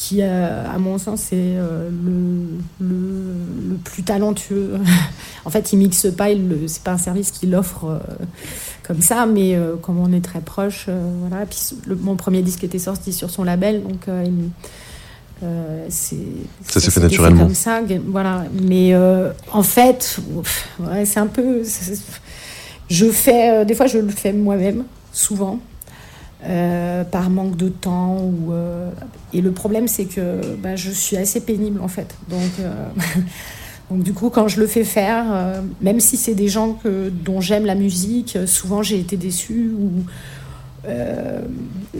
qui, 0.00 0.18
euh, 0.22 0.64
à 0.64 0.78
mon 0.78 0.96
sens, 0.96 1.32
est 1.32 1.56
euh, 1.56 1.90
le, 1.90 2.86
le, 2.86 3.70
le 3.70 3.74
plus 3.82 4.04
talentueux. 4.04 4.74
en 5.44 5.50
fait, 5.50 5.72
il 5.72 5.78
mixe 5.80 6.06
pas, 6.16 6.26
c'est 6.68 6.82
pas 6.84 6.92
un 6.92 6.98
service 6.98 7.32
qu'il 7.32 7.52
offre 7.56 7.84
euh, 7.86 7.98
comme 8.86 9.00
ça, 9.02 9.26
mais 9.26 9.58
comme 9.82 9.98
on 9.98 10.12
est 10.12 10.20
très 10.24 10.40
proche, 10.40 10.86
voilà. 11.20 11.44
Puis 11.46 11.58
le- 11.86 11.96
mon 11.96 12.14
premier 12.14 12.42
disque 12.42 12.62
était 12.62 12.78
sorti 12.78 13.12
sur 13.12 13.28
son 13.30 13.42
label, 13.42 13.82
donc 13.82 14.06
euh, 15.42 15.86
c'est 15.88 16.16
Ça 16.68 16.78
s'est 16.80 16.90
fait 16.92 17.00
naturellement. 17.00 17.44
comme 17.46 17.54
ça, 17.54 17.80
voilà. 18.06 18.44
Mais 18.62 18.94
euh, 18.94 19.32
en 19.52 19.62
fait, 19.64 20.18
ouais, 20.78 21.04
c'est 21.06 21.20
un 21.20 21.26
peu. 21.26 21.62
je 22.88 23.06
fais, 23.10 23.64
des 23.64 23.74
fois, 23.74 23.86
je 23.86 23.98
le 23.98 24.08
fais 24.10 24.32
moi-même, 24.32 24.84
souvent, 25.12 25.58
euh, 26.44 27.02
par 27.02 27.30
manque 27.30 27.56
de 27.56 27.68
temps. 27.68 28.16
Ou, 28.18 28.52
euh, 28.52 28.90
et 29.32 29.40
le 29.40 29.50
problème, 29.50 29.88
c'est 29.88 30.04
que 30.04 30.40
bah, 30.62 30.76
je 30.76 30.90
suis 30.90 31.16
assez 31.16 31.40
pénible, 31.40 31.80
en 31.80 31.88
fait. 31.88 32.14
Donc, 32.28 32.50
euh, 32.60 32.72
donc 33.90 34.04
du 34.04 34.12
coup, 34.12 34.30
quand 34.30 34.46
je 34.46 34.60
le 34.60 34.68
fais 34.68 34.84
faire, 34.84 35.24
même 35.80 35.98
si 35.98 36.16
c'est 36.16 36.34
des 36.34 36.48
gens 36.48 36.74
que, 36.74 37.08
dont 37.08 37.40
j'aime 37.40 37.66
la 37.66 37.74
musique, 37.74 38.38
souvent 38.46 38.82
j'ai 38.82 39.00
été 39.00 39.16
déçue 39.16 39.72
ou 39.78 39.90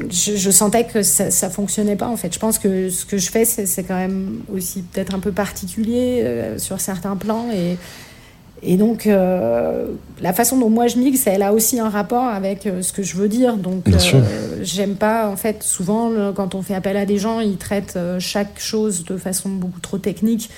je, 0.09 0.51
sentais 0.51 0.84
que 0.84 1.03
ça, 1.03 1.30
ça 1.30 1.51
fonctionnait 1.51 1.97
pas 1.97 2.09
en 2.09 2.16
fait. 2.16 2.32
Je 2.32 2.39
pense 2.39 2.59
que 2.59 2.91
ce 2.91 3.05
que 3.05 3.18
je 3.18 3.30
fais, 3.30 3.45
c'est 3.45 3.82
quand 3.82 3.97
même 3.97 4.41
aussi 4.53 4.82
peut-être 4.82 5.14
un 5.14 5.18
peu 5.18 5.32
particulier 5.32 6.55
sur 6.59 6.80
certains 6.80 7.16
plans 7.16 7.51
et, 7.53 7.76
et 8.62 8.76
donc 8.76 9.06
euh, 9.06 9.86
la 10.20 10.32
façon 10.32 10.56
dont 10.59 10.70
moi 10.70 10.86
je 10.88 10.98
mixe, 10.98 11.26
elle 11.26 11.42
a 11.42 11.52
aussi 11.52 11.78
un 11.78 11.88
rapport 11.88 12.24
avec 12.24 12.66
euh, 12.66 12.82
ce 12.82 12.92
que 12.92 13.02
je 13.02 13.16
veux 13.16 13.28
dire. 13.28 13.56
Donc 13.56 13.84
euh, 14.16 14.59
j'aime 14.62 14.96
pas 14.96 15.28
en 15.28 15.36
fait 15.36 15.62
souvent 15.62 16.09
le- 16.11 16.32
quand 16.32 16.54
on 16.54 16.62
fait 16.62 16.74
appel 16.74 16.96
à 16.96 17.06
des 17.06 17.18
gens, 17.18 17.40
ils 17.40 17.56
traitent 17.56 17.94
euh, 17.96 18.18
chaque 18.20 18.59
chose 18.59 19.04
de 19.04 19.16
façon 19.16 19.48
beaucoup 19.48 19.80
trop 19.80 19.98
technique. 19.98 20.50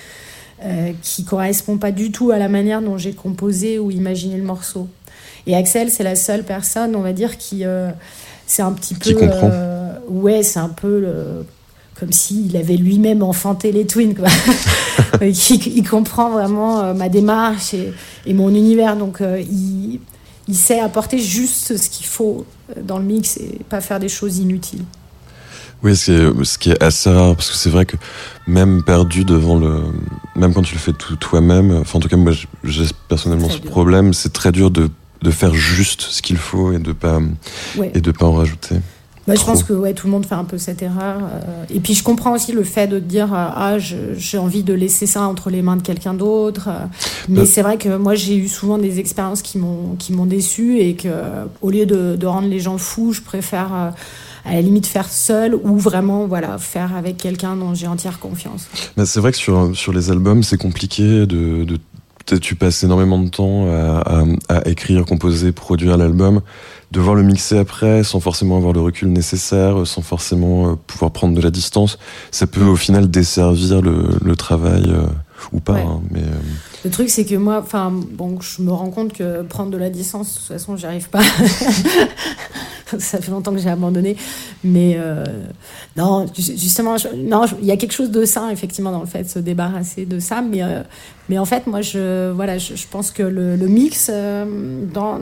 qui 1.02 1.24
correspond 1.24 1.78
pas 1.78 1.90
du 1.90 2.12
tout 2.12 2.30
à 2.32 2.38
la 2.38 2.48
manière 2.48 2.82
dont 2.82 2.98
j'ai 2.98 3.12
composé 3.14 3.78
ou 3.78 3.90
imaginé 3.90 4.36
le 4.36 4.42
morceau. 4.42 4.88
Et 5.46 5.56
Axel, 5.56 5.90
c'est 5.90 6.02
la 6.04 6.16
seule 6.16 6.42
personne, 6.42 6.94
on 6.94 7.00
va 7.00 7.14
dire, 7.14 7.38
qui 7.38 7.64
c'est 8.46 8.60
un 8.62 8.72
petit 8.72 8.94
Qui 8.94 9.14
peu, 9.14 9.20
ouais, 10.10 10.42
c'est 10.42 10.58
un 10.58 10.68
peu 10.68 11.00
le- 11.00 11.46
comme 12.00 12.12
s'il 12.12 12.56
avait 12.56 12.76
lui-même 12.78 13.22
enfanté 13.22 13.70
les 13.72 13.86
Twins, 13.86 14.14
quoi. 14.14 14.28
Il 15.22 15.86
comprend 15.88 16.30
vraiment 16.30 16.80
euh, 16.80 16.94
ma 16.94 17.08
démarche 17.08 17.74
et, 17.74 17.92
et 18.26 18.32
mon 18.34 18.48
univers, 18.54 18.96
donc 18.96 19.20
euh, 19.20 19.38
il, 19.40 20.00
il 20.48 20.54
sait 20.54 20.80
apporter 20.80 21.18
juste 21.18 21.76
ce 21.76 21.88
qu'il 21.90 22.06
faut 22.06 22.46
euh, 22.76 22.80
dans 22.82 22.98
le 22.98 23.04
mix 23.04 23.36
et 23.36 23.58
pas 23.68 23.80
faire 23.80 24.00
des 24.00 24.08
choses 24.08 24.38
inutiles. 24.38 24.84
Oui, 25.82 25.96
ce 25.96 26.04
qui, 26.06 26.12
est, 26.12 26.44
ce 26.44 26.58
qui 26.58 26.70
est 26.70 26.82
assez 26.82 27.08
rare, 27.10 27.34
parce 27.36 27.50
que 27.50 27.56
c'est 27.56 27.70
vrai 27.70 27.86
que 27.86 27.96
même 28.46 28.82
perdu 28.82 29.24
devant 29.24 29.58
le. 29.58 29.82
Même 30.36 30.52
quand 30.54 30.62
tu 30.62 30.74
le 30.74 30.80
fais 30.80 30.92
tout 30.92 31.16
toi-même, 31.16 31.70
enfin 31.80 31.98
en 31.98 32.00
tout 32.00 32.08
cas, 32.08 32.16
moi 32.16 32.32
j'ai- 32.64 32.84
personnellement 33.08 33.48
ce 33.48 33.58
dur. 33.58 33.70
problème, 33.70 34.12
c'est 34.14 34.32
très 34.32 34.52
dur 34.52 34.70
de, 34.70 34.88
de 35.22 35.30
faire 35.30 35.54
juste 35.54 36.02
ce 36.02 36.20
qu'il 36.22 36.36
faut 36.36 36.72
et 36.72 36.78
de 36.78 36.92
pas, 36.92 37.18
Ouais. 37.76 37.90
et 37.94 38.00
de 38.00 38.10
pas 38.10 38.26
en 38.26 38.32
rajouter. 38.34 38.76
Moi, 39.26 39.36
je 39.36 39.44
pense 39.44 39.62
que 39.62 39.72
ouais, 39.72 39.92
tout 39.94 40.06
le 40.06 40.12
monde 40.12 40.26
fait 40.26 40.34
un 40.34 40.44
peu 40.44 40.58
cette 40.58 40.82
erreur. 40.82 41.18
euh, 41.22 41.64
et 41.72 41.78
puis, 41.80 41.94
je 41.94 42.02
comprends 42.02 42.32
aussi 42.34 42.52
le 42.52 42.64
fait 42.64 42.86
de 42.88 42.98
dire 42.98 43.32
euh, 43.32 43.48
Ah, 43.54 43.76
j'ai 43.78 44.38
envie 44.38 44.62
de 44.62 44.72
laisser 44.74 45.06
ça 45.06 45.22
entre 45.22 45.50
les 45.50 45.62
mains 45.62 45.76
de 45.76 45.82
quelqu'un 45.82 46.14
d'autre. 46.14 46.68
euh, 46.68 46.86
mais 47.28 47.40
Euh. 47.40 47.44
c'est 47.44 47.62
vrai 47.62 47.76
que 47.78 47.96
moi, 47.96 48.14
j'ai 48.14 48.36
eu 48.36 48.48
souvent 48.48 48.78
des 48.78 48.98
expériences 48.98 49.42
qui 49.42 49.58
m'ont 49.58 49.94
qui 49.98 50.12
m'ont 50.12 50.26
déçu 50.26 50.78
et 50.80 50.94
que, 50.96 51.08
au 51.62 51.70
lieu 51.70 51.86
de, 51.86 52.16
de 52.16 52.26
rendre 52.26 52.48
les 52.48 52.60
gens 52.60 52.78
fous, 52.78 53.12
je 53.12 53.20
préfère 53.20 53.72
à 53.72 54.52
la 54.54 54.60
limite 54.62 54.86
faire 54.86 55.08
seul 55.08 55.54
ou 55.54 55.76
vraiment 55.76 56.26
voilà, 56.26 56.56
faire 56.58 56.96
avec 56.96 57.18
quelqu'un 57.18 57.56
dont 57.56 57.74
j'ai 57.74 57.86
entière 57.86 58.18
confiance. 58.18 58.66
Mais 58.96 59.04
c'est 59.04 59.20
vrai 59.20 59.32
que 59.32 59.38
sur, 59.38 59.76
sur 59.76 59.92
les 59.92 60.10
albums, 60.10 60.42
c'est 60.42 60.56
compliqué 60.58 61.26
de. 61.26 61.64
de 61.64 61.78
tu 62.40 62.54
passes 62.54 62.84
énormément 62.84 63.18
de 63.18 63.28
temps 63.28 63.66
à, 63.68 64.22
à, 64.48 64.56
à 64.58 64.68
écrire, 64.68 65.04
composer, 65.04 65.50
produire 65.50 65.96
l'album, 65.96 66.42
devoir 66.90 67.14
le 67.14 67.22
mixer 67.22 67.58
après 67.58 68.02
sans 68.04 68.18
forcément 68.20 68.56
avoir 68.56 68.72
le 68.72 68.80
recul 68.80 69.08
nécessaire, 69.12 69.86
sans 69.86 70.02
forcément 70.02 70.70
euh, 70.70 70.74
pouvoir 70.86 71.10
prendre 71.12 71.34
de 71.36 71.40
la 71.40 71.50
distance. 71.50 71.98
Ça 72.30 72.46
peut 72.46 72.64
au 72.64 72.76
final 72.76 73.10
desservir 73.10 73.80
le, 73.82 74.08
le 74.24 74.36
travail 74.36 74.84
euh, 74.88 75.06
ou 75.52 75.60
pas. 75.60 75.74
Ouais. 75.74 75.82
hein, 75.82 76.00
mais 76.10 76.20
euh, 76.20 76.84
Le 76.84 76.90
truc, 76.90 77.08
c'est 77.10 77.24
que 77.24 77.36
moi, 77.36 77.60
enfin, 77.62 77.92
bon, 78.12 78.40
je 78.40 78.62
me 78.62 78.72
rends 78.72 78.90
compte 78.90 79.12
que 79.12 79.42
prendre 79.42 79.70
de 79.70 79.76
la 79.78 79.88
distance, 79.90 80.34
de 80.34 80.38
toute 80.38 80.48
façon, 80.48 80.76
j'y 80.76 80.86
arrive 80.86 81.08
pas. 81.10 81.22
ça 82.98 83.20
fait 83.20 83.30
longtemps 83.30 83.52
que 83.52 83.58
j'ai 83.60 83.68
abandonné. 83.70 84.16
Mais 84.64 84.96
euh, 84.98 85.24
non, 85.96 86.26
ju- 86.36 86.56
justement, 86.58 86.96
je- 86.98 87.08
non, 87.16 87.44
il 87.60 87.66
y 87.66 87.70
a 87.70 87.76
quelque 87.76 87.92
chose 87.94 88.10
de 88.10 88.24
sain, 88.24 88.50
effectivement, 88.50 88.90
dans 88.90 89.00
le 89.00 89.06
fait 89.06 89.22
de 89.22 89.28
se 89.28 89.38
débarrasser 89.38 90.06
de 90.06 90.18
ça. 90.18 90.42
Mais, 90.42 90.62
euh, 90.62 90.82
mais 91.28 91.38
en 91.38 91.44
fait, 91.44 91.66
moi, 91.66 91.82
je, 91.82 92.30
voilà, 92.32 92.58
je, 92.58 92.74
je 92.74 92.86
pense 92.90 93.10
que 93.12 93.22
le, 93.22 93.54
le 93.56 93.66
mix, 93.68 94.10
euh, 94.12 94.84
dans, 94.92 95.20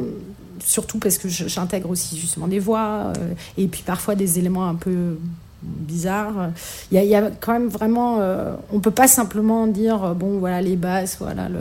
surtout 0.64 0.98
parce 0.98 1.18
que 1.18 1.28
j'intègre 1.28 1.90
aussi 1.90 2.18
justement 2.18 2.48
des 2.48 2.58
voix 2.58 3.12
euh, 3.16 3.34
et 3.56 3.66
puis 3.68 3.82
parfois 3.84 4.14
des 4.14 4.38
éléments 4.38 4.68
un 4.68 4.74
peu 4.74 5.16
bizarres. 5.62 6.50
Il 6.90 6.94
y 6.94 6.98
a, 6.98 7.02
il 7.04 7.08
y 7.10 7.14
a 7.16 7.30
quand 7.40 7.52
même 7.52 7.68
vraiment, 7.68 8.18
euh, 8.20 8.54
on 8.72 8.80
peut 8.80 8.90
pas 8.92 9.08
simplement 9.08 9.66
dire 9.66 10.04
euh, 10.04 10.14
bon 10.14 10.38
voilà 10.38 10.62
les 10.62 10.76
basses, 10.76 11.16
voilà 11.18 11.48
le, 11.48 11.60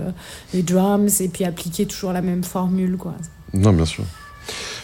les 0.53 0.61
drums 0.63 1.19
et 1.21 1.27
puis 1.29 1.45
appliquer 1.45 1.85
toujours 1.85 2.13
la 2.13 2.21
même 2.21 2.43
formule 2.43 2.97
quoi. 2.97 3.15
non, 3.53 3.73
bien 3.73 3.85
sûr. 3.85 4.03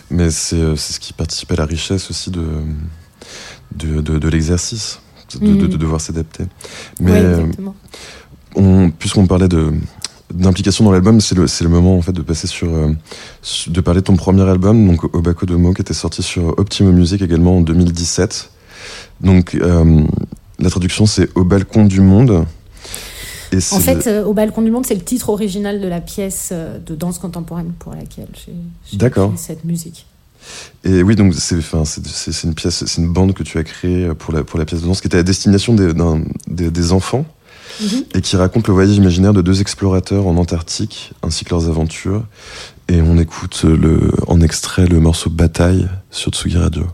Mais 0.10 0.32
c'est 0.32 0.56
euh, 0.58 0.76
ce 0.76 1.00
qui 1.00 1.14
participe 1.14 1.52
à 1.52 1.56
la 1.56 1.66
richesse 1.66 2.10
aussi 2.10 2.32
de, 2.32 2.46
de, 3.76 4.02
de, 4.02 4.18
de 4.20 4.28
l'exercice, 4.30 5.00
de, 5.40 5.56
de 5.68 5.78
devoir 5.78 6.02
s'adapter. 6.02 6.46
Mais 7.00 7.22
Ouais, 7.22 7.46
on, 8.56 8.92
puisqu'on 8.92 9.26
parlait 9.26 9.48
de 9.48 9.74
d'implication 10.34 10.84
dans 10.86 10.92
l'album, 10.92 11.22
c'est 11.22 11.36
le, 11.36 11.70
moment 11.70 11.98
en 11.98 12.02
fait 12.02 12.12
de 12.12 12.22
passer 12.22 12.48
sur, 12.48 12.74
euh, 12.74 12.92
de 13.68 13.82
parler 13.82 14.02
de 14.02 14.06
ton 14.06 14.16
premier 14.16 14.44
album, 14.44 14.88
donc 14.88 15.04
Obako 15.16 15.46
Domo, 15.46 15.74
qui 15.74 15.82
était 15.82 15.94
sorti 15.94 16.24
sur 16.24 16.58
Optimo 16.58 16.92
Music 16.92 17.22
également 17.22 17.58
en 17.58 17.62
2017. 17.62 18.50
Donc 19.22 19.56
euh, 19.56 20.04
la 20.60 20.70
traduction 20.70 21.06
c'est 21.06 21.30
Au 21.36 21.44
balcon 21.44 21.86
du 21.86 22.02
monde. 22.02 22.46
Et 23.52 23.58
En 23.72 23.80
fait, 23.80 24.08
euh, 24.08 24.26
Au 24.26 24.34
balcon 24.34 24.64
du 24.64 24.72
monde, 24.72 24.86
c'est 24.86 24.96
le 24.96 25.02
titre 25.04 25.30
original 25.30 25.80
de 25.80 25.88
la 25.88 26.02
pièce 26.02 26.52
de 26.52 26.96
danse 26.96 27.20
contemporaine 27.20 27.72
pour 27.78 27.94
laquelle 27.94 28.28
j'ai 28.34 28.52
écrit 29.32 29.38
cette 29.38 29.64
musique. 29.64 30.08
Et 30.84 31.04
oui, 31.04 31.16
donc 31.16 31.34
c'est 31.36 31.58
enfin, 31.58 31.84
une 32.44 32.54
pièce, 32.56 32.84
c'est 32.86 33.02
une 33.02 33.14
bande 33.14 33.34
que 33.34 33.44
tu 33.44 33.58
as 33.60 33.64
créée 33.64 34.10
pour 34.18 34.34
la, 34.34 34.44
pour 34.44 34.60
la 34.60 34.66
pièce 34.66 34.82
de 34.82 34.88
danse 34.88 35.00
qui 35.00 35.08
était 35.08 35.20
à 35.20 35.24
destination 35.24 35.74
des, 35.74 35.94
d'un- 35.94 36.22
des, 36.48 36.70
des 36.72 36.92
enfants 36.92 37.26
Et 38.14 38.22
qui 38.22 38.36
raconte 38.36 38.68
le 38.68 38.74
voyage 38.74 38.96
imaginaire 38.96 39.34
de 39.34 39.42
deux 39.42 39.62
explorateurs 39.62 40.28
en 40.28 40.38
Antarctique 40.38 41.14
ainsi 41.22 41.46
que 41.46 41.52
leurs 41.52 41.70
aventures. 41.70 42.24
Et 42.90 43.02
on 43.02 43.18
écoute 43.18 43.64
le, 43.64 44.12
en 44.28 44.42
extrait 44.42 44.86
le 44.86 45.00
morceau 45.00 45.30
Bataille 45.30 45.88
sur 46.12 46.32
Tsugi 46.32 46.58
Radio. 46.58 46.86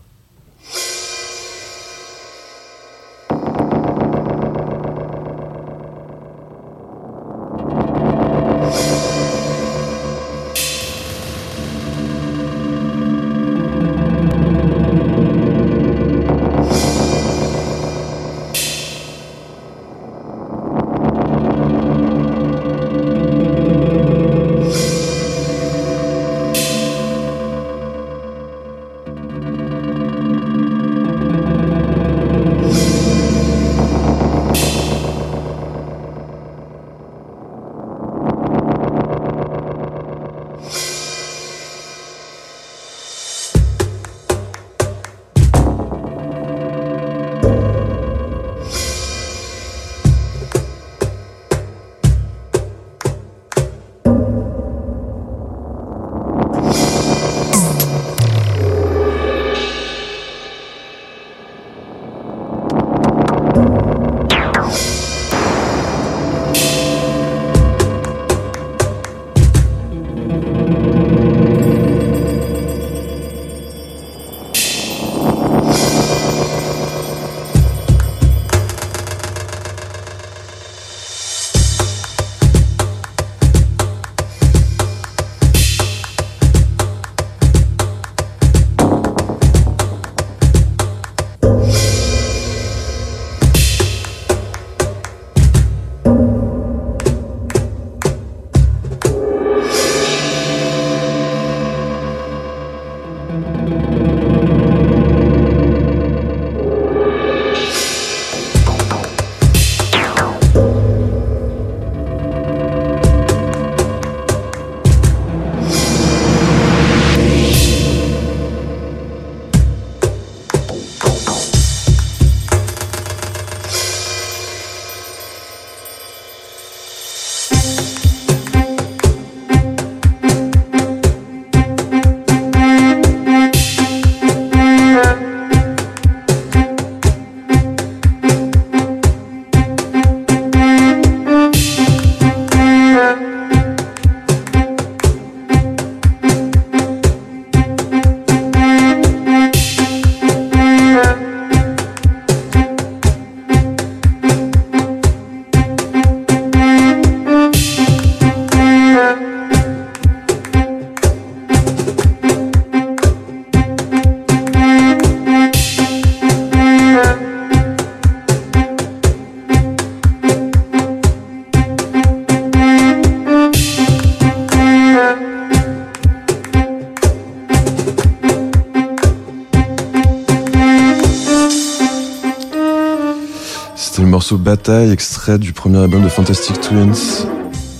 Extrait 184.70 185.40
du 185.40 185.52
premier 185.52 185.78
album 185.78 186.04
de 186.04 186.08
Fantastic 186.08 186.60
Twins, 186.60 187.26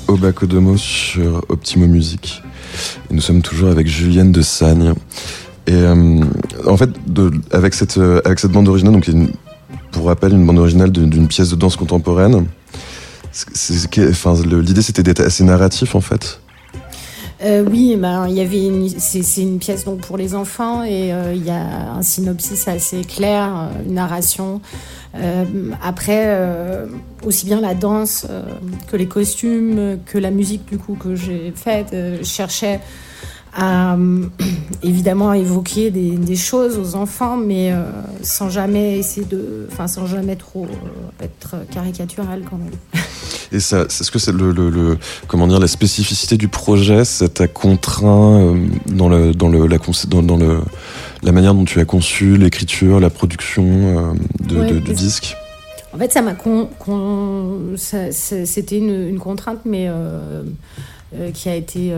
Obakodomo 0.08 0.76
sur 0.76 1.44
Optimo 1.48 1.86
Music. 1.86 2.42
Nous 3.12 3.20
sommes 3.20 3.42
toujours 3.42 3.70
avec 3.70 3.86
Julienne 3.86 4.32
de 4.32 4.42
Sagne. 4.42 4.94
Et 5.68 5.72
euh, 5.72 6.24
en 6.66 6.76
fait, 6.76 6.90
avec, 7.52 7.74
cette, 7.74 7.96
euh, 7.98 8.20
avec 8.24 8.40
cette 8.40 8.50
bande 8.50 8.66
originale, 8.66 8.94
donc 8.94 9.08
pour 9.92 10.06
rappel, 10.06 10.32
une 10.32 10.44
bande 10.44 10.58
originale 10.58 10.90
d'une 10.90 11.28
pièce 11.28 11.50
de 11.50 11.56
danse 11.56 11.76
contemporaine, 11.76 12.46
l'idée 13.54 14.82
c'était 14.82 15.04
d'être 15.04 15.20
assez 15.20 15.44
narratif 15.44 15.94
en 15.94 16.00
fait. 16.00 16.39
Euh, 17.42 17.64
oui, 17.66 17.96
ben, 17.96 18.28
il 18.28 18.34
y 18.34 18.40
avait 18.40 18.70
c'est, 18.98 19.42
une 19.42 19.58
pièce 19.58 19.84
donc 19.84 20.00
pour 20.00 20.18
les 20.18 20.34
enfants 20.34 20.82
et 20.82 21.12
euh, 21.12 21.32
il 21.34 21.44
y 21.44 21.50
a 21.50 21.92
un 21.92 22.02
synopsis 22.02 22.68
assez 22.68 23.02
clair, 23.02 23.48
euh, 23.48 23.84
une 23.86 23.94
narration. 23.94 24.60
après, 25.82 26.38
aussi 27.24 27.46
bien 27.46 27.60
la 27.60 27.74
danse 27.74 28.26
que 28.90 28.96
les 28.96 29.08
costumes, 29.08 29.98
que 30.06 30.18
la 30.18 30.30
musique 30.30 30.66
du 30.66 30.78
coup 30.78 30.94
que 30.94 31.16
j'ai 31.16 31.52
faite, 31.56 31.88
je 31.92 32.22
cherchais 32.22 32.78
à 33.54 33.96
évidemment 34.82 35.32
évoquer 35.32 35.90
des, 35.90 36.12
des, 36.12 36.36
choses 36.36 36.78
aux 36.78 36.94
enfants, 36.96 37.36
mais 37.36 37.72
sans 38.22 38.48
jamais 38.48 38.98
essayer 38.98 39.26
de, 39.26 39.66
enfin 39.70 39.88
sans 39.88 40.06
jamais 40.06 40.36
trop 40.36 40.66
être 41.20 41.56
caricatural 41.70 42.42
quand 42.48 42.58
même. 42.58 43.04
Et 43.52 43.60
ça, 43.60 43.82
est-ce 43.82 44.10
que 44.10 44.18
c'est 44.18 44.32
le, 44.32 44.52
le, 44.52 44.96
comment 45.26 45.46
dire, 45.48 45.58
la 45.58 45.66
spécificité 45.66 46.36
du 46.36 46.48
projet, 46.48 47.04
ça 47.04 47.28
t'a 47.28 47.48
contraint 47.48 48.40
euh, 48.40 48.66
dans 48.86 49.08
le, 49.08 49.34
dans 49.34 49.48
le, 49.48 49.66
la, 49.66 49.78
dans, 50.08 50.22
dans, 50.22 50.36
le, 50.36 50.60
la 51.22 51.32
manière 51.32 51.54
dont 51.54 51.64
tu 51.64 51.80
as 51.80 51.84
conçu 51.84 52.36
l'écriture, 52.36 53.00
la 53.00 53.10
production 53.10 53.64
euh, 53.66 54.68
de, 54.68 54.78
du 54.78 54.92
disque? 54.92 55.36
En 55.92 55.98
fait, 55.98 56.12
ça 56.12 56.22
m'a 56.22 56.34
con, 56.34 56.68
c'était 57.76 58.78
une, 58.78 59.08
une, 59.08 59.18
contrainte, 59.18 59.62
mais 59.64 59.88
euh, 61.14 61.30
qui 61.30 61.48
a 61.48 61.54
été, 61.54 61.92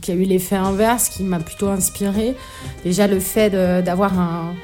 qui 0.00 0.10
a 0.10 0.14
eu 0.14 0.24
l'effet 0.24 0.56
inverse, 0.56 1.08
qui 1.08 1.22
m'a 1.22 1.40
plutôt 1.40 1.68
inspiré. 1.68 2.34
Déjà 2.84 3.06
le 3.06 3.20
fait 3.20 3.50
d'avoir 3.84 4.18
un, 4.18 4.54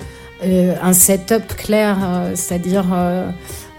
un 0.42 0.92
setup 0.92 1.56
clair, 1.56 1.96
c'est-à-dire 2.34 2.86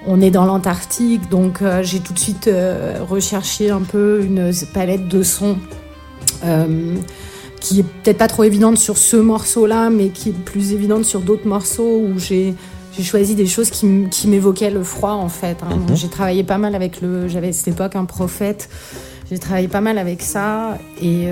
on 0.06 0.22
est 0.22 0.32
dans 0.32 0.46
l'Antarctique, 0.46 1.30
donc 1.30 1.62
euh, 1.62 1.84
j'ai 1.84 2.00
tout 2.00 2.14
de 2.14 2.20
suite 2.20 2.48
euh, 2.48 3.00
recherché 3.08 3.70
un 3.70 3.82
peu 3.82 4.22
une 4.24 4.52
palette 4.74 5.08
de 5.08 5.24
sons 5.24 5.58
euh, 6.46 6.96
qui 7.60 7.82
est 7.82 7.84
peut-être 7.84 8.18
pas 8.18 8.28
trop 8.28 8.44
évidente 8.44 8.78
sur 8.78 8.98
ce 8.98 9.18
morceau-là, 9.18 9.90
mais 9.90 10.10
qui 10.10 10.30
est 10.30 10.34
plus 10.34 10.72
évidente 10.72 11.04
sur 11.04 11.20
d'autres 11.20 11.48
morceaux 11.48 12.00
où 12.00 12.18
j'ai 12.18 12.56
choisi 13.02 13.36
des 13.36 13.46
choses 13.46 13.70
qui, 13.70 14.28
m'évoquaient 14.28 14.72
le 14.72 14.84
froid 14.84 15.12
en 15.12 15.30
fait. 15.30 15.58
Hein. 15.64 15.76
Mhm. 15.76 15.96
J'ai 15.96 16.10
travaillé 16.10 16.44
pas 16.44 16.58
mal 16.58 16.76
avec 16.76 17.02
le, 17.02 17.28
j'avais 17.28 17.50
à 17.50 17.54
cette 17.54 17.70
époque 17.70 17.96
un 17.96 18.06
prophète. 18.06 18.70
J'ai 19.30 19.38
travaillé 19.38 19.68
pas 19.68 19.82
mal 19.82 19.98
avec 19.98 20.22
ça 20.22 20.78
et 21.02 21.28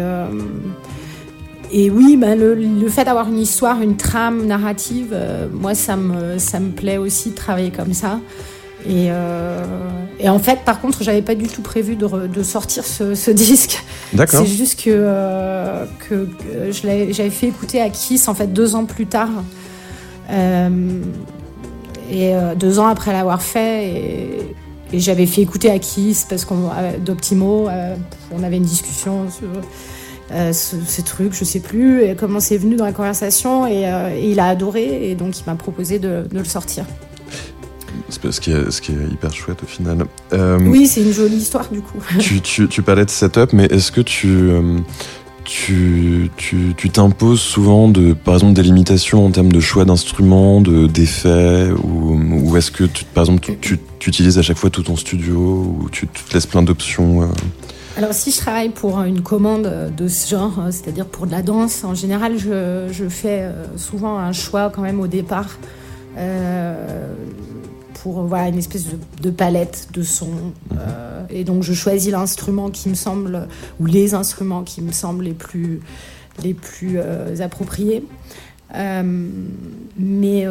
et 1.70 1.89
oui, 1.89 2.16
bah, 2.16 2.34
le, 2.36 2.88
fait 2.88 3.04
d'avoir 3.04 3.28
une 3.28 3.39
histoire, 3.39 3.82
une 3.82 3.98
trame 3.98 4.45
narrative, 4.45 5.14
moi 5.52 5.76
ça 5.76 5.98
me 5.98 6.38
ça 6.38 6.60
me 6.60 6.70
plaît 6.70 6.98
aussi 6.98 7.32
de 7.32 7.36
travailler 7.36 7.72
comme 7.72 7.93
ça. 7.93 8.20
Euh, 8.89 9.64
et, 10.20 10.30
en 10.30 10.39
fait, 10.39 10.60
par 10.66 10.80
contre, 10.82 11.04
j'avais 11.04 11.22
pas 11.22 11.36
du 11.36 11.48
tout 11.48 11.62
prévu 11.62 11.95
de, 11.95 12.43
sortir 12.43 12.84
ce, 12.86 13.32
disque. 13.32 13.84
D'accord. 14.14 14.41
C'est 14.41 14.52
juste 14.52 14.82
que, 14.82 14.89
euh, 14.89 15.86
que, 16.10 16.28
j'avais 16.72 17.30
fait 17.30 17.48
écouter 17.48 17.82
à 17.82 17.89
Kiss 17.89 18.28
en 18.28 18.34
fait 18.34 18.48
deux 18.48 18.76
ans 18.76 18.86
plus 18.86 19.08
tard. 19.08 19.30
Euh, 20.30 21.02
et 22.10 22.34
deux 22.56 22.80
ans 22.80 22.88
après 22.88 23.12
l'avoir 23.12 23.41
fait. 23.41 23.88
Et, 23.88 24.56
j'avais 24.93 25.25
fait 25.25 25.41
écouter 25.41 25.69
à 25.69 25.79
Kiss 25.79 26.25
parce 26.29 26.45
qu'on 26.45 26.69
d'Optimo, 27.03 27.69
on 28.31 28.43
avait 28.43 28.57
une 28.57 28.63
discussion 28.63 29.27
sur 29.29 29.47
ces 30.51 31.03
trucs, 31.03 31.33
je 31.33 31.43
sais 31.43 31.59
plus, 31.59 32.03
et 32.03 32.15
comment 32.15 32.39
c'est 32.39 32.57
venu 32.57 32.75
dans 32.75 32.85
la 32.85 32.93
conversation. 32.93 33.67
Et, 33.67 33.85
il 34.23 34.39
a 34.39 34.47
adoré, 34.47 35.09
et 35.09 35.15
donc 35.15 35.39
il 35.39 35.43
m'a 35.45 35.55
proposé 35.55 35.99
de 35.99 36.25
le 36.31 36.43
sortir 36.43 36.85
ce 38.09 38.39
qui, 38.39 38.51
est, 38.51 38.71
ce 38.71 38.81
qui 38.81 38.91
est 38.91 39.07
hyper 39.11 39.33
chouette 39.33 39.63
au 39.63 39.65
final. 39.65 40.05
Euh, 40.33 40.59
oui, 40.61 40.88
c'est 40.88 41.01
une 41.01 41.13
jolie 41.13 41.38
histoire 41.38 41.69
du 41.69 41.81
coup. 41.81 41.99
tu, 42.19 42.41
tu, 42.41 42.67
tu, 42.67 42.81
parlais 42.81 43.05
de 43.05 43.09
setup, 43.09 43.53
mais 43.53 43.65
est-ce 43.65 43.91
que 43.91 44.01
tu, 44.01 44.49
euh, 45.48 46.28
tu, 46.28 46.32
tu, 46.38 46.74
tu 46.76 46.89
t'imposes 46.89 47.41
souvent 47.41 47.88
de, 47.88 48.14
par 48.14 48.36
exemple, 48.36 48.54
des 48.54 48.64
limitations 48.64 49.26
en 49.26 49.32
termes 49.32 49.52
de 49.52 49.60
choix 49.60 49.86
d'instruments, 49.86 50.62
de 50.62 50.88
d'effets, 50.88 51.70
ou, 51.84 52.20
ou 52.43 52.58
est-ce 52.58 52.72
que, 52.72 52.84
tu, 52.84 53.06
par 53.06 53.24
exemple, 53.24 53.41
tu, 53.62 53.80
tu, 54.00 54.10
utilises 54.10 54.38
à 54.38 54.41
chaque 54.41 54.58
fois 54.58 54.70
tout 54.70 54.84
ton 54.84 54.95
studio, 54.95 55.38
ou 55.38 55.89
tu, 55.91 56.08
te 56.08 56.34
laisses 56.34 56.45
plein 56.45 56.64
d'options 56.64 57.24
euh? 57.24 57.28
Alors 57.98 58.14
si 58.14 58.30
je 58.30 58.38
travaille 58.38 58.70
pour 58.70 59.02
une 59.02 59.22
commande 59.22 59.91
de 59.98 60.08
ce 60.08 60.30
genre, 60.30 60.68
c'est-à-dire 60.70 61.08
pour 61.08 61.26
de 61.26 61.32
la 61.32 61.41
danse, 61.41 61.84
en 61.84 61.95
général, 61.95 62.38
je, 62.38 62.89
je 62.91 63.10
fais 63.10 63.50
souvent 63.76 64.20
un 64.20 64.34
choix 64.34 64.70
quand 64.70 64.84
même 64.84 65.00
au 65.00 65.08
départ. 65.08 65.58
Euh, 66.18 67.14
pour 68.02 68.24
voilà, 68.24 68.50
une 68.50 68.58
espèce 68.58 68.86
de, 69.22 69.30
palette 69.30 69.89
de 69.93 70.04
sons. 70.04 70.28
Mhm. 70.28 70.78
Euh, 70.80 71.24
et 71.30 71.43
donc 71.43 71.64
je 71.64 71.74
choisis 71.74 72.12
l'instrument 72.12 72.70
qui 72.70 72.89
me 72.89 72.95
semble, 72.95 73.48
ou 73.80 73.86
les 73.86 74.14
instruments 74.14 74.64
qui 74.64 74.82
me 74.82 74.91
semblent 74.91 75.24
les 75.24 75.34
plus, 75.34 75.82
les 76.43 76.54
plus 76.54 76.95
euh, 76.98 77.36
appropriés. 77.41 78.04
Euh, 78.76 79.30
mais 79.97 80.45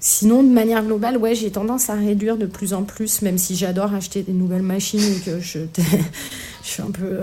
sinon, 0.00 0.42
de 0.42 0.48
manière 0.48 0.84
globale, 0.84 1.16
ouais, 1.16 1.34
j'ai 1.34 1.50
tendance 1.50 1.90
à 1.90 1.94
réduire 1.94 2.36
de 2.36 2.46
plus 2.46 2.72
en 2.72 2.82
plus, 2.82 3.22
même 3.22 3.38
si 3.38 3.56
j'adore 3.56 3.94
acheter 3.94 4.22
des 4.22 4.32
nouvelles 4.32 4.62
machines 4.62 5.00
et 5.00 5.20
que 5.20 5.40
je, 5.40 5.60
je 6.62 6.68
suis 6.68 6.82
un 6.82 6.90
peu 6.90 7.20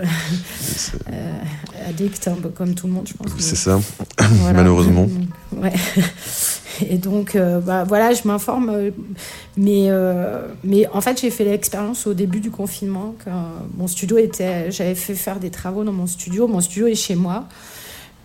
addict, 1.87 2.27
un 2.27 2.35
peu 2.35 2.49
comme 2.49 2.75
tout 2.75 2.87
le 2.87 2.93
monde, 2.93 3.07
je 3.07 3.13
pense. 3.13 3.31
C'est 3.39 3.55
ça, 3.55 3.79
malheureusement. 4.53 5.07
Ouais. 5.55 5.73
Et 6.89 6.97
donc, 6.97 7.35
euh, 7.35 7.59
bah, 7.59 7.83
voilà, 7.83 8.13
je 8.13 8.21
m'informe. 8.25 8.69
Euh, 8.69 8.91
mais, 9.55 9.87
euh, 9.89 10.47
mais 10.63 10.87
en 10.93 11.01
fait, 11.01 11.19
j'ai 11.21 11.31
fait 11.31 11.43
l'expérience 11.43 12.07
au 12.07 12.13
début 12.13 12.39
du 12.39 12.51
confinement. 12.51 13.15
Que, 13.23 13.29
mon 13.77 13.87
studio 13.87 14.17
était. 14.17 14.71
J'avais 14.71 14.95
fait 14.95 15.15
faire 15.15 15.39
des 15.39 15.49
travaux 15.49 15.83
dans 15.83 15.93
mon 15.93 16.07
studio. 16.07 16.47
Mon 16.47 16.61
studio 16.61 16.87
est 16.87 16.95
chez 16.95 17.15
moi. 17.15 17.47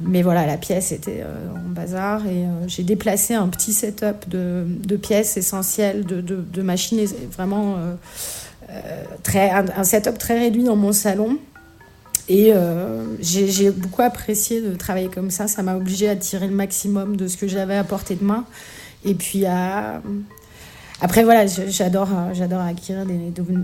Mais 0.01 0.23
voilà, 0.23 0.47
la 0.47 0.57
pièce 0.57 0.91
était 0.91 1.23
en 1.23 1.69
bazar 1.69 2.27
et 2.27 2.45
j'ai 2.67 2.83
déplacé 2.83 3.35
un 3.35 3.47
petit 3.49 3.73
setup 3.73 4.29
de, 4.29 4.65
de 4.67 4.97
pièces 4.97 5.37
essentielles, 5.37 6.05
de, 6.05 6.21
de, 6.21 6.63
machines, 6.63 7.07
vraiment 7.31 7.77
très, 9.23 9.51
un, 9.51 9.85
setup 9.85 10.19
très 10.19 10.39
réduit 10.39 10.65
dans 10.65 10.75
mon 10.75 10.93
salon. 10.93 11.39
Et 12.29 12.53
euh, 12.53 13.05
j'ai 13.21 13.71
beaucoup 13.71 14.03
apprécié 14.03 14.61
de 14.61 14.75
travailler 14.75 15.09
comme 15.09 15.31
ça. 15.31 15.49
Ça 15.49 15.63
m'a 15.63 15.77
obligé 15.77 16.09
à 16.09 16.17
tirer 16.17 16.47
le 16.47 16.55
maximum 16.55 17.17
de 17.17 17.27
ce 17.27 17.37
que 17.37 17.49
j'avais 17.49 17.77
à 17.77 17.85
portée 17.85 18.15
de 18.15 18.25
main. 18.25 18.45
Et 19.05 19.15
puis 19.15 19.45
à... 19.47 20.03
Après, 21.05 21.25
voilà, 21.25 21.47
j'adore 21.47 22.09
j'adore 22.33 22.61
acquérir 22.61 23.05
des, 23.05 23.19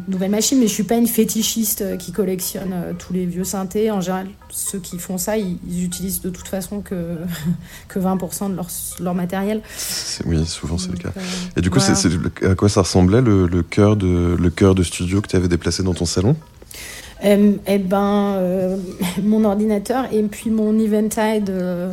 nouvelles 0.08 0.30
machines, 0.30 0.58
mais 0.58 0.66
je 0.66 0.72
suis 0.72 0.82
pas 0.82 0.96
une 0.96 1.06
fétichiste 1.06 1.82
euh, 1.82 1.96
qui 1.96 2.10
collectionne 2.10 2.72
euh, 2.74 2.92
tous 2.98 3.12
les 3.12 3.26
vieux 3.26 3.44
synthés. 3.44 3.92
En 3.92 4.00
général, 4.00 4.26
ceux 4.50 4.80
qui 4.80 4.98
font 4.98 5.18
ça, 5.18 5.38
ils, 5.38 5.84
utilisent 5.84 6.20
de 6.20 6.30
toute 6.30 6.48
façon 6.48 6.80
que, 6.80 7.16
que 7.88 8.00
20% 8.00 8.50
de 8.50 8.56
leur, 8.56 8.66
leur 8.98 9.14
matériel. 9.14 9.62
Oui, 10.26 10.44
souvent 10.46 10.78
c'est 10.78 10.90
le 10.90 10.98
cas. 10.98 11.10
Et 11.56 11.60
du 11.60 11.70
coup, 11.70 11.78
à 11.78 12.54
quoi 12.56 12.68
ça 12.68 12.82
ressemblait 12.82 13.20
le, 13.20 13.46
le 13.46 13.62
cœur 13.62 13.94
de, 13.96 14.36
le 14.36 14.50
cœur 14.50 14.74
de 14.74 14.82
studio 14.82 15.20
que 15.20 15.28
tu 15.28 15.36
avais 15.36 15.48
déplacé 15.48 15.84
dans 15.84 15.94
ton 15.94 16.06
salon? 16.06 16.34
Euh, 17.24 17.54
eh 17.66 17.78
ben, 17.78 18.34
euh, 18.36 18.76
mon 19.22 19.44
ordinateur 19.44 20.04
et 20.12 20.22
puis 20.22 20.50
mon 20.50 20.78
Eventide 20.78 21.50
euh, 21.50 21.92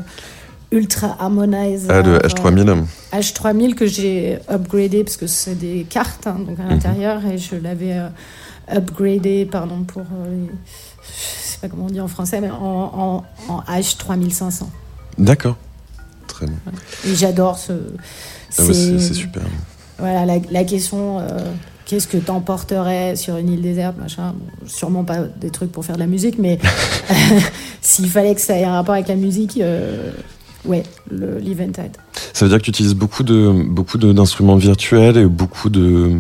Ultra 0.76 1.16
Harmonizer. 1.20 1.90
Ah, 1.90 2.02
le 2.02 2.18
H3000 2.20 2.84
H3000 3.14 3.76
que 3.76 3.86
j'ai 3.86 4.40
upgradé 4.50 5.04
parce 5.04 5.18
que 5.18 5.28
c'est 5.28 5.56
des 5.56 5.86
cartes 5.90 6.28
hein, 6.28 6.38
donc 6.46 6.60
à 6.60 6.64
mhm. 6.64 6.70
l'intérieur 6.70 7.26
et 7.26 7.38
je 7.38 7.56
l'avais 7.56 7.98
upgradé 8.72 9.46
pardon, 9.46 9.84
pour. 9.84 10.04
je 10.04 11.52
sais 11.52 11.58
pas 11.62 11.70
comment 11.70 11.86
on 11.86 11.90
dit 11.90 12.02
en 12.02 12.08
français, 12.08 12.42
mais 12.42 12.52
en, 12.52 13.24
en, 13.48 13.62
H3500. 13.70 14.64
D'accord. 15.18 15.58
Très 16.28 16.46
bien. 16.46 16.58
Et 17.08 17.16
j'adore 17.16 17.58
ce. 17.58 17.74
Ah 18.58 18.64
c'est 18.64 19.14
super. 19.14 19.44
Voilà, 19.98 20.26
la, 20.26 20.40
la 20.52 20.64
question 20.66 21.22
qu'est-ce 21.86 22.08
que 22.08 22.18
t'emporterais 22.18 23.16
sur 23.16 23.38
une 23.38 23.52
île 23.52 23.62
déserte, 23.62 23.98
machin. 23.98 24.34
sûrement 24.66 25.04
pas 25.04 25.20
des 25.22 25.52
trucs 25.52 25.72
pour 25.72 25.86
faire 25.86 25.96
de 25.96 26.02
la 26.02 26.08
musique, 26.08 26.38
mais 26.40 26.60
s'il 27.82 28.10
fallait 28.10 28.36
que 28.36 28.42
ça 28.42 28.58
ait 28.58 28.64
un 28.64 28.74
rapport 28.74 28.96
avec 28.96 29.08
la 29.08 29.16
musique, 29.16 29.60
euh, 29.62 30.12
ouais, 30.66 30.84
l'Eventide. 31.12 31.98
Ça 32.34 32.46
veut 32.46 32.50
dire 32.50 32.60
que 32.60 32.64
tu 32.64 32.70
utilises 32.72 32.96
beaucoup 32.96 33.24
de 33.24 33.54
beaucoup 33.68 33.98
d'instruments 33.98 34.56
virtuels 34.58 35.18
et 35.18 35.26
beaucoup 35.26 35.70
de 35.70 36.12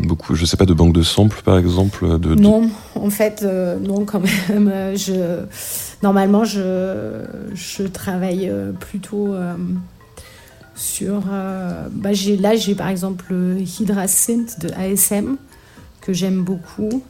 beaucoup, 0.00 0.34
je 0.34 0.44
sais 0.44 0.56
pas, 0.56 0.66
de 0.66 0.74
banques 0.74 0.92
de 0.92 1.02
samples 1.02 1.42
par 1.44 1.58
exemple. 1.58 2.18
De, 2.18 2.34
non, 2.34 2.68
en 2.94 3.10
fait, 3.10 3.42
euh, 3.44 3.78
non 3.78 4.04
quand 4.04 4.20
même. 4.20 4.96
Je 4.96 5.44
normalement 6.02 6.44
je 6.44 7.24
je 7.54 7.82
travaille 7.84 8.48
euh, 8.48 8.72
plutôt 8.72 9.34
sur. 10.74 11.22
euh, 11.30 11.88
bah, 11.90 12.12
j'ai, 12.12 12.36
là, 12.36 12.56
j'ai 12.56 12.74
par 12.74 12.88
exemple 12.88 13.26
le 13.30 13.60
Hydra 13.60 14.08
Synth 14.08 14.58
de 14.60 14.70
ASM 14.72 15.36
que 16.00 16.12
j'aime 16.12 16.42
beaucoup, 16.42 17.02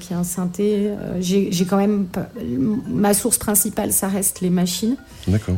qui 0.00 0.12
est 0.12 0.16
un 0.16 0.24
synthé. 0.24 0.88
Euh, 0.88 1.18
j'ai, 1.20 1.50
quand 1.68 1.76
même 1.76 2.06
ma 2.88 3.14
source 3.14 3.38
principale, 3.38 3.92
ça 3.92 4.08
reste 4.08 4.40
les 4.40 4.50
machines. 4.50 4.96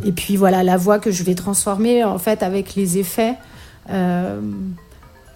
Et 0.04 0.12
puis 0.12 0.36
voilà, 0.36 0.62
la 0.62 0.76
voix 0.76 0.98
que 0.98 1.10
je 1.10 1.22
vais 1.22 1.34
transformer 1.34 2.04
en 2.04 2.18
fait 2.18 2.42
avec 2.42 2.74
les 2.74 2.98
effets. 2.98 3.34
Euh, 3.90 4.40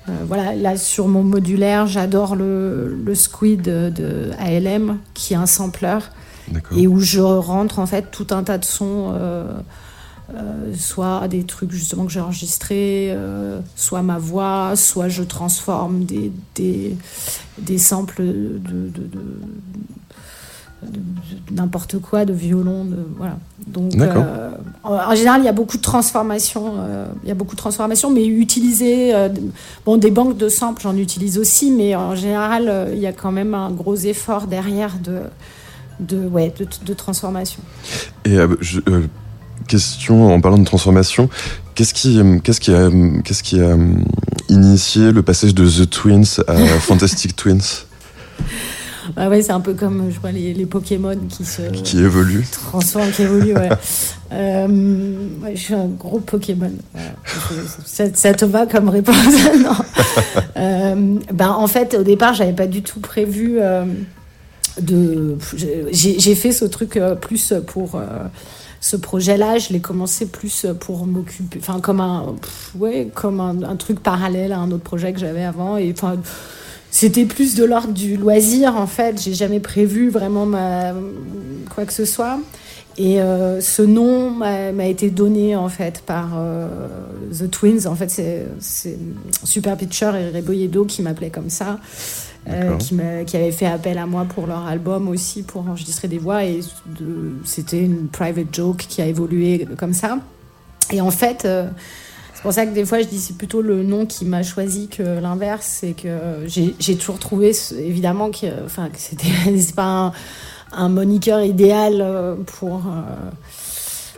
euh, 0.09 0.13
voilà, 0.27 0.55
là 0.55 0.77
sur 0.77 1.07
mon 1.07 1.23
modulaire, 1.23 1.87
j'adore 1.87 2.35
le, 2.35 3.01
le 3.05 3.15
Squid 3.15 3.63
de, 3.63 3.89
de 3.95 4.31
ALM 4.39 4.99
qui 5.15 5.35
est 5.35 5.37
un 5.37 5.47
sampler 5.47 5.99
D'accord. 6.49 6.77
et 6.77 6.89
où 6.89 6.99
je 6.99 7.21
rentre 7.21 7.79
en 7.79 7.87
fait 7.87 8.11
tout 8.11 8.27
un 8.31 8.43
tas 8.43 8.59
de 8.59 8.65
sons, 8.65 9.13
euh, 9.15 9.45
euh, 10.35 10.73
soit 10.77 11.29
des 11.29 11.45
trucs 11.45 11.73
justement 11.73 12.05
que 12.07 12.13
j'ai 12.13 12.21
enregistrés, 12.21 13.09
euh, 13.13 13.61
soit 13.77 14.03
ma 14.03 14.19
voix, 14.19 14.73
soit 14.77 15.09
je 15.09 15.23
transforme 15.23 16.05
des, 16.05 16.33
des, 16.55 16.97
des 17.59 17.79
samples 17.79 18.23
de, 18.23 18.59
de- 18.59 18.89
de- 18.89 19.09
de- 19.09 19.19
de 20.83 21.55
n'importe 21.55 21.99
quoi, 22.01 22.25
de 22.25 22.33
violon, 22.33 22.89
voilà. 23.17 23.37
Donc 23.69 23.95
euh, 24.17 24.51
en, 24.83 24.95
en 24.95 25.15
général, 25.15 25.41
il 25.41 25.45
y 25.45 25.49
a 25.49 25.53
beaucoup 25.53 25.77
de 25.77 25.83
transformations, 25.83 26.75
il 27.23 27.29
y 27.29 27.31
a 27.31 27.35
beaucoup 27.35 27.55
de 27.55 27.61
transformations, 27.61 28.11
mais 28.11 28.27
utiliser 28.27 29.15
bon 29.87 29.97
des 29.97 30.11
banques 30.11 30.37
de 30.37 30.49
samples, 30.49 30.83
j'en 30.83 30.97
utilise 30.97 31.39
aussi, 31.39 31.71
mais 31.71 31.95
en 31.95 32.17
général, 32.17 32.89
il 32.93 32.99
y 32.99 33.07
a 33.07 33.13
quand 33.13 33.31
même 33.31 33.55
un 33.55 33.71
gros 33.71 33.95
effort 33.95 34.47
derrière 34.49 34.99
de 34.99 35.21
de 36.01 36.27
ouais 36.27 36.53
de, 36.59 36.67
de 36.85 36.95
transformation. 36.95 37.61
Et 38.25 38.39
euh, 38.39 38.49
je- 38.61 38.81
euh, 38.89 39.03
question 39.67 40.33
en 40.35 40.41
parlant 40.41 40.59
de 40.59 40.65
transformation, 40.65 41.29
qu'est-ce 41.75 41.95
qui, 41.95 42.19
euh, 42.19 42.39
qu'est-ce 42.43 42.61
qui 42.61 42.73
a, 42.73 42.79
euh, 42.89 43.21
qu'est-ce 43.25 43.43
qui 43.43 43.61
a 43.61 43.65
euh, 43.65 43.95
initié 44.49 45.13
le 45.13 45.23
passage 45.23 45.55
de 45.55 45.69
The 45.69 45.89
Twins 45.89 46.41
à 46.47 46.55
Fantastic 46.81 47.37
Twins, 47.37 47.85
Ah 49.17 49.29
ouais, 49.29 49.43
c'est 49.43 49.53
un 49.53 49.61
peu 49.61 49.75
comme 49.75 50.11
je 50.11 50.21
vois 50.21 50.33
les, 50.33 50.55
les 50.55 50.67
Pokémon 50.67 51.17
qui 51.29 51.45
se 51.45 51.63
qui 51.83 51.99
évolue 51.99 52.45
transforment, 52.51 53.11
qui 53.11 53.23
évoluent. 53.23 53.55
Ouais. 53.55 53.71
Euh, 54.35 54.67
ouais, 55.43 55.55
je 55.55 55.61
suis 55.61 55.75
un 55.75 55.89
gros 55.89 56.19
Pokémon. 56.19 56.73
Voilà. 56.95 57.11
Ça, 57.85 58.05
ça 58.15 58.33
te 58.33 58.47
va 58.47 58.65
comme 58.65 58.89
réponse? 58.89 59.15
Non. 59.63 59.75
Euh, 60.57 61.17
ben 61.35 61.51
en 61.51 61.67
fait, 61.67 61.95
au 61.95 62.03
départ, 62.03 62.33
j'avais 62.33 62.55
pas 62.55 62.67
du 62.67 62.81
tout 62.83 62.99
prévu. 63.01 63.59
euh, 63.61 63.85
de 64.81 65.37
j'ai 65.91 66.35
fait 66.35 66.53
ce 66.53 66.65
truc 66.65 66.99
plus 67.21 67.53
pour 67.67 68.01
ce 68.83 68.97
projet-là 68.97 69.59
je 69.59 69.73
l'ai 69.73 69.81
commencé 69.81 70.27
plus 70.27 70.67
pour 70.81 71.07
m'occuper 71.07 71.61
enfin 71.61 71.81
comme 71.81 72.01
un 72.01 72.35
ouais 72.77 73.09
comme 73.15 73.41
un, 73.41 73.77
truc 73.77 74.01
parallèle 74.01 74.53
à 74.53 74.59
un 74.59 74.71
autre 74.73 74.83
projet 74.83 75.13
que 75.13 75.21
j'avais 75.21 75.45
avant. 75.45 75.79
Et 75.79 75.93
enfin 75.93 76.17
c'était 76.91 77.25
plus 77.25 77.55
de 77.55 77.65
l'ordre 77.65 77.95
du 77.95 78.17
loisir 78.17 78.77
en 78.77 78.89
fait. 78.89 79.23
J'ai 79.23 79.35
jamais 79.35 79.61
prévu 79.61 80.11
vraiment 80.11 80.45
ma 80.45 80.93
quoi 81.75 81.87
que 81.87 81.93
ce 81.93 82.05
soit. 82.05 82.39
Et 82.99 83.23
euh, 83.23 83.61
ce 83.63 83.83
nom 83.83 84.31
m'a 84.31 84.87
été 84.87 85.11
donné 85.11 85.57
en 85.57 85.69
fait 85.69 86.03
par 86.05 86.31
euh, 86.37 86.69
The 87.39 87.51
Twins. 87.51 87.87
En 87.87 87.95
fait 87.95 88.11
c'est 88.11 88.99
Super 89.45 89.77
Pitcher 89.77 90.11
et 90.17 90.37
Reboyedo 90.37 90.85
qui 90.85 91.03
m'appelaient 91.03 91.31
comme 91.31 91.51
ça 91.51 91.79
euh, 92.49 92.77
qui, 92.77 92.97
qui 93.27 93.37
avaient 93.37 93.53
fait 93.53 93.67
appel 93.67 93.99
à 93.99 94.07
moi 94.07 94.25
pour 94.25 94.47
leur 94.47 94.67
album 94.67 95.09
aussi, 95.09 95.43
pour 95.43 95.63
enregistrer 95.69 96.09
des 96.09 96.19
voix. 96.19 96.45
Et 96.45 96.61
de- 96.99 97.33
c'était 97.45 97.81
une 97.81 98.09
private 98.09 98.53
joke 98.53 98.79
qui 98.89 99.01
a 99.03 99.07
évolué 99.07 99.67
comme 99.79 99.93
ça. 99.95 100.19
Et 100.93 101.01
en 101.01 101.11
fait, 101.11 101.45
euh, 101.45 101.69
c'est 102.35 102.43
pour 102.43 102.53
ça 102.53 102.67
que 102.67 102.75
des 102.75 102.85
fois 102.85 103.01
je 103.01 103.07
dis 103.07 103.19
c'est 103.21 103.37
plutôt 103.37 103.63
le 103.63 103.83
nom 103.85 104.05
qui 104.07 104.25
m'a 104.25 104.43
choisi 104.43 104.89
que 104.89 105.03
l'inverse. 105.03 105.67
C'est 105.81 105.93
que 105.93 106.09
j'ai 106.47 106.75
j'ai 106.81 106.97
toujours 106.97 107.19
trouvé, 107.19 107.53
évidemment, 107.79 108.31
que, 108.31 108.47
enfin, 108.65 108.89
que 108.89 108.99
c'était 108.99 109.29
c'est 109.59 109.75
pas 109.77 109.85
un, 110.07 110.13
un 110.73 110.89
moniqueur 110.89 111.43
idéal 111.43 111.99
euh, 112.01 112.35
pour. 112.47 112.79
euh, 112.87 113.31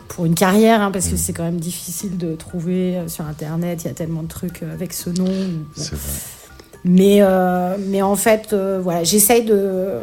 pour 0.07 0.25
une 0.25 0.35
carrière, 0.35 0.81
hein, 0.81 0.91
parce 0.91 1.07
que 1.09 1.17
c'est 1.17 1.33
quand 1.33 1.43
même 1.43 1.59
difficile 1.59 2.17
de 2.17 2.35
trouver 2.35 2.99
sur 3.07 3.25
Internet, 3.25 3.83
il 3.83 3.87
y 3.87 3.91
a 3.91 3.93
tellement 3.93 4.23
de 4.23 4.29
trucs 4.29 4.63
avec 4.63 4.93
ce 4.93 5.09
nom. 5.09 5.25
Bon. 5.25 5.65
C'est 5.75 5.91
vrai. 5.95 6.11
Mais, 6.85 7.17
euh, 7.21 7.75
mais 7.87 8.01
en 8.03 8.15
fait, 8.15 8.53
euh, 8.53 8.79
voilà, 8.81 9.03
j'essaye 9.03 9.43
de. 9.43 9.95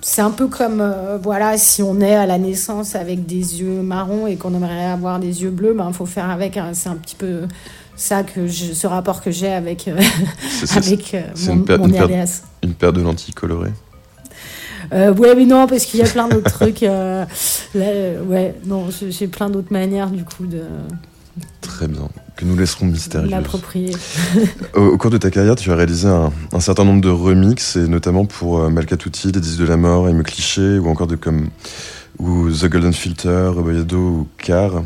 C'est 0.00 0.20
un 0.22 0.30
peu 0.30 0.46
comme, 0.46 0.80
euh, 0.80 1.18
voilà, 1.20 1.58
si 1.58 1.82
on 1.82 2.00
est 2.00 2.14
à 2.14 2.24
la 2.26 2.38
naissance 2.38 2.94
avec 2.94 3.26
des 3.26 3.60
yeux 3.60 3.82
marrons 3.82 4.26
et 4.28 4.36
qu'on 4.36 4.54
aimerait 4.54 4.84
avoir 4.84 5.18
des 5.18 5.42
yeux 5.42 5.50
bleus, 5.50 5.74
ben, 5.74 5.90
faut 5.92 6.06
faire 6.06 6.30
avec. 6.30 6.56
hein. 6.56 6.70
c'est 6.74 6.88
un 6.88 6.94
petit 6.96 7.16
peu 7.16 7.40
ça 7.96 8.22
que 8.22 8.46
je, 8.46 8.74
ce 8.74 8.86
rapport 8.86 9.20
que 9.22 9.30
j'ai 9.32 9.48
avec, 9.52 9.88
avec 10.76 11.16
mon, 11.48 11.52
une 11.54 11.64
paire- 11.64 11.78
mon 11.80 11.86
une 11.86 11.92
paire- 11.92 12.04
alias. 12.04 12.42
Une 12.62 12.74
paire 12.74 12.92
de 12.92 13.00
lentilles 13.02 13.34
colorées. 13.34 13.72
Euh, 14.92 15.12
ouais, 15.14 15.34
mais 15.34 15.44
non, 15.46 15.66
parce 15.66 15.84
qu'il 15.84 15.98
y 16.00 16.02
a 16.02 16.06
plein 16.08 16.28
d'autres 16.28 16.50
trucs. 16.60 16.82
euh, 16.84 17.24
là, 17.74 17.84
euh, 17.86 18.22
ouais, 18.22 18.54
non, 18.66 18.86
j'ai 19.08 19.26
plein 19.26 19.50
d'autres 19.50 19.72
manières, 19.72 20.10
du 20.10 20.24
coup, 20.24 20.46
de 20.46 20.62
Très 21.60 21.88
bien. 21.88 22.08
Que 22.36 22.44
nous 22.44 22.56
laisserons 22.56 22.86
de 22.86 22.92
mystérieuses. 22.92 23.30
l'approprier. 23.30 23.94
Au, 24.74 24.80
au 24.82 24.96
cours 24.98 25.10
de 25.10 25.18
ta 25.18 25.30
carrière, 25.30 25.56
tu 25.56 25.70
as 25.72 25.74
réalisé 25.76 26.08
un, 26.08 26.32
un 26.52 26.60
certain 26.60 26.84
nombre 26.84 27.00
de 27.00 27.08
remixes, 27.10 27.76
et 27.76 27.88
notamment 27.88 28.24
pour 28.26 28.60
euh, 28.60 28.70
Les 28.70 29.40
Disques 29.40 29.58
de 29.60 29.64
la 29.66 29.76
Mort, 29.76 30.08
Aime 30.08 30.22
Cliché, 30.22 30.78
ou 30.78 30.88
encore 30.88 31.06
de 31.08 31.16
comme 31.16 31.48
ou 32.18 32.50
The 32.50 32.66
Golden 32.66 32.92
Filter, 32.92 33.50
Reboyado 33.54 33.96
ou 33.98 34.28
Car. 34.38 34.82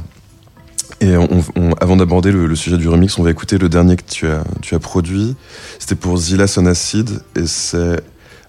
Et 1.01 1.17
on- 1.17 1.45
on- 1.57 1.73
avant 1.81 1.97
d'aborder 1.97 2.31
le, 2.33 2.47
le 2.47 2.55
sujet 2.57 2.77
du 2.79 2.89
remix, 2.89 3.19
on 3.19 3.23
va 3.23 3.31
écouter 3.31 3.59
le 3.59 3.69
dernier 3.69 3.97
que 3.97 4.03
tu 4.09 4.27
as, 4.29 4.45
tu 4.61 4.75
as 4.75 4.79
produit. 4.79 5.35
C'était 5.79 5.95
pour 5.95 6.17
Zilla 6.19 6.47
Son 6.47 6.67
Acid, 6.67 7.21
et 7.37 7.47
c'est 7.47 8.01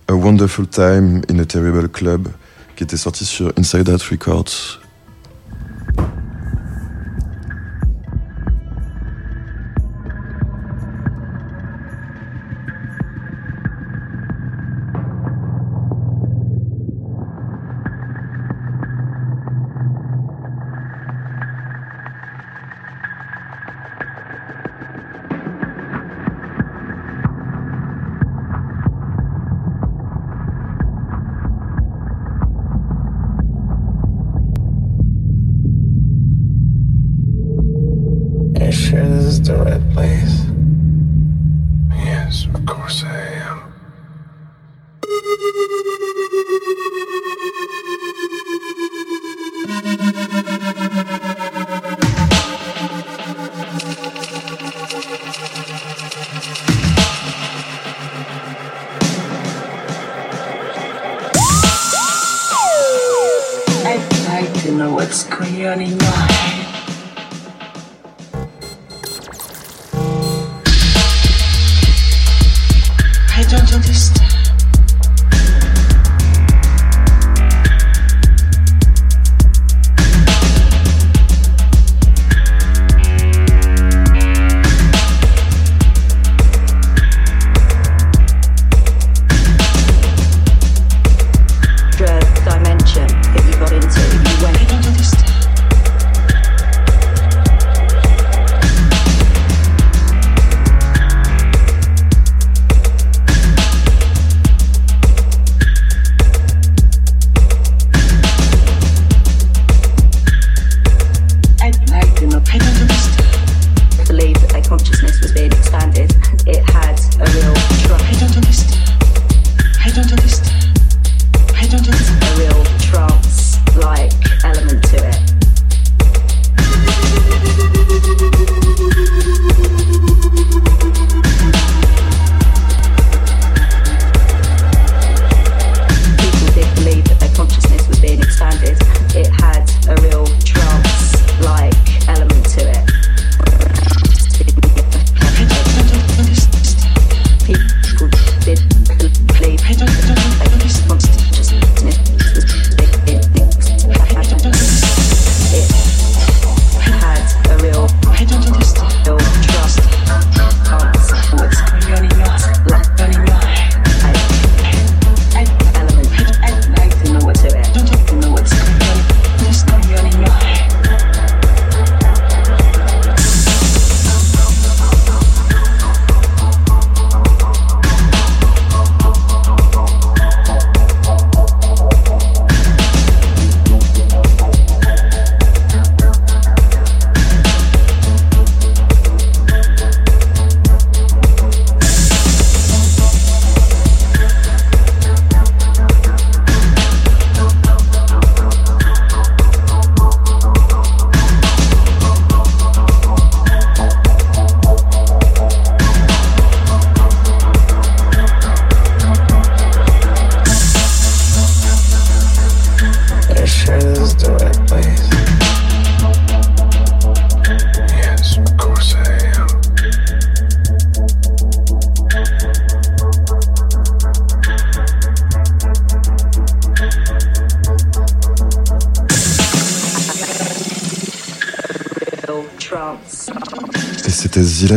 A 0.07 0.13
Wonderful 0.13 0.67
Time 0.67 1.21
in 1.31 1.39
a 1.39 1.45
Terrible 1.45 1.87
Club, 1.89 2.27
qui 2.75 2.83
était 2.83 2.97
sorti 2.97 3.25
sur 3.25 3.51
Inside 3.57 3.89
Out 3.89 4.01
Records. 4.03 4.79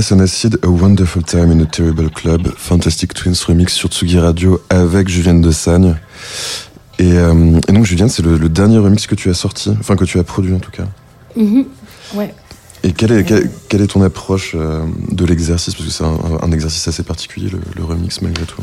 C'était 0.07 0.27
Zilla 0.27 0.27
Sonacid, 0.27 0.59
A 0.63 0.69
Wonderful 0.69 1.23
Time 1.25 1.51
in 1.51 1.61
a 1.61 1.67
Terrible 1.67 2.11
Club, 2.11 2.49
Fantastic 2.57 3.13
Twins 3.15 3.43
remix 3.47 3.73
sur 3.73 3.89
Tsugi 3.89 4.19
Radio 4.19 4.61
avec 4.71 5.09
Julienne 5.09 5.41
de 5.41 5.51
Sagne. 5.51 5.97
Et, 6.99 7.13
euh, 7.13 7.59
et 7.69 7.73
donc 7.73 7.85
Julienne, 7.85 8.09
c'est 8.09 8.23
le, 8.23 8.37
le 8.39 8.49
dernier 8.49 8.79
remix 8.79 9.07
que 9.07 9.15
tu 9.15 9.29
as 9.31 9.35
sorti, 9.35 9.71
enfin 9.81 9.97
que 9.97 10.05
tu 10.05 10.19
as 10.19 10.25
produit 10.25 10.55
en 10.55 10.59
tout 10.59 10.71
cas. 10.71 10.87
Mhm. 11.37 11.65
Ouais. 12.15 12.35
Et 12.85 12.93
quelle 12.93 13.13
est, 13.13 13.25
quelle, 13.25 13.51
quelle 13.69 13.83
est 13.83 13.89
ton 13.89 14.03
approche 14.03 14.53
euh, 14.55 14.85
de 15.11 15.25
l'exercice? 15.25 15.75
Parce 15.75 15.87
que 15.87 15.93
c'est 15.93 16.05
un, 16.05 16.19
un 16.41 16.53
exercice 16.53 16.87
assez 16.87 17.03
particulier, 17.03 17.51
le, 17.51 17.59
le 17.75 17.85
remix 17.85 18.23
malgré 18.23 18.45
tout. 18.45 18.63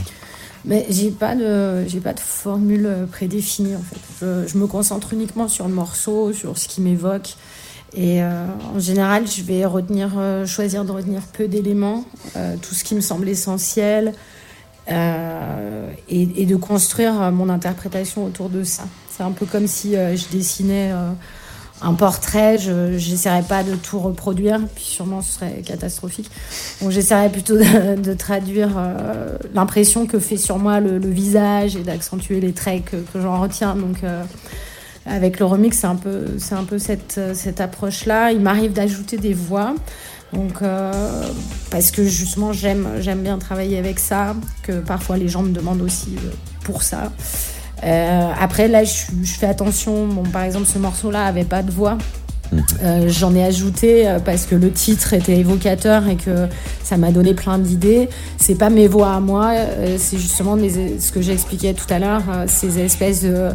Mais 0.66 0.86
j'ai 0.90 1.12
pas 1.12 1.36
de 1.36 1.86
j'ai 1.88 2.00
pas 2.00 2.14
de 2.14 2.22
formule 2.22 2.90
prédéfinie 3.12 3.76
en 3.76 3.82
fait. 3.82 4.00
Je, 4.22 4.48
je 4.48 4.58
me 4.58 4.66
concentre 4.66 5.12
uniquement 5.12 5.50
sur 5.50 5.68
le 5.68 5.74
morceau, 5.74 6.32
sur 6.32 6.58
ce 6.58 6.70
qui 6.70 6.80
m'évoque. 6.80 7.36
Et 7.96 8.24
euh, 8.24 8.46
en 8.76 8.80
général, 8.80 9.28
je 9.28 9.44
vais 9.44 9.66
euh, 9.66 10.46
choisir 10.48 10.84
de 10.84 10.92
retenir 10.92 11.22
peu 11.22 11.48
d'éléments, 11.48 12.06
euh, 12.36 12.56
tout 12.60 12.74
ce 12.74 12.84
qui 12.84 12.96
me 12.96 13.02
semble 13.02 13.30
essentiel, 13.30 14.14
et, 14.88 16.46
de 16.46 16.56
construire 16.58 17.32
mon 17.32 17.48
interprétation 17.48 18.26
autour 18.26 18.50
de 18.50 18.64
ça. 18.64 18.84
C'est 19.10 19.24
un 19.24 19.32
peu 19.32 19.46
comme 19.46 19.66
si 19.66 19.94
je 19.94 20.30
dessinais 20.30 20.92
un 21.82 21.94
portrait, 21.94 22.58
je 22.58 22.98
j'essaierais 22.98 23.44
pas 23.44 23.64
de 23.64 23.76
tout 23.76 23.98
reproduire, 23.98 24.60
puis 24.76 24.84
sûrement 24.84 25.22
ce 25.22 25.36
serait 25.36 25.62
catastrophique. 25.66 26.30
Donc 26.82 26.92
j'essaierais 26.92 27.30
plutôt 27.30 27.56
de, 27.58 28.14
traduire 28.14 28.72
l'impression 29.54 30.06
que 30.06 30.20
fait 30.20 30.36
sur 30.36 30.58
moi 30.58 30.82
le, 30.82 30.98
visage 30.98 31.78
et 31.78 31.84
d'accentuer 31.84 32.42
les 32.42 32.52
traits 32.52 32.84
que, 32.84 32.98
que 32.98 33.22
j'en 33.22 33.40
retiens. 33.40 33.78
Donc 33.78 34.00
avec 35.06 35.40
le 35.40 35.46
remix, 35.46 35.78
c'est 35.78 35.88
un 35.88 35.96
peu, 35.96 36.26
c'est 36.38 36.56
un 36.56 36.64
peu 36.64 36.80
cette, 36.80 37.20
cette 37.34 37.60
approche-là. 37.60 38.32
Il 38.32 38.40
m'arrive 38.40 38.74
d'ajouter 38.74 39.18
des 39.18 39.34
voix. 39.34 39.76
Donc, 40.34 40.62
euh, 40.62 40.92
parce 41.70 41.92
que 41.92 42.04
justement, 42.04 42.54
j'aime, 42.54 42.88
j'aime 43.00 43.22
bien 43.22 43.38
travailler 43.38 43.78
avec 43.78 44.00
ça, 44.00 44.36
que 44.64 44.80
parfois 44.80 45.18
les 45.18 45.28
gens 45.28 45.44
me 45.44 45.52
demandent 45.52 45.82
aussi 45.82 46.16
euh, 46.18 46.30
pour 46.64 46.82
ça. 46.84 47.12
Euh, 47.84 48.30
après, 48.40 48.68
là, 48.68 48.84
je, 48.84 49.04
je 49.22 49.34
fais 49.34 49.46
attention. 49.46 50.08
Bon, 50.08 50.24
par 50.24 50.44
exemple, 50.44 50.66
ce 50.66 50.80
morceau-là 50.80 51.26
avait 51.26 51.44
pas 51.44 51.62
de 51.62 51.72
voix. 51.72 51.98
Euh, 52.84 53.08
J'en 53.10 53.36
ai 53.36 53.44
ajouté 53.44 54.18
parce 54.26 54.46
que 54.46 54.56
le 54.56 54.72
titre 54.72 55.14
était 55.14 55.38
évocateur 55.38 56.08
et 56.08 56.16
que 56.16 56.48
ça 56.84 56.98
m'a 56.98 57.12
donné 57.12 57.34
plein 57.34 57.60
d'idées. 57.60 58.10
C'est 58.38 58.56
pas 58.56 58.70
mes 58.70 58.88
voix 58.88 59.14
à 59.14 59.20
moi, 59.20 59.54
c'est 59.98 60.18
justement 60.20 60.56
ce 60.58 61.12
que 61.12 61.22
j'expliquais 61.22 61.74
tout 61.74 61.92
à 61.92 61.98
l'heure, 61.98 62.22
ces 62.48 62.80
espèces 62.80 63.24
de 63.24 63.50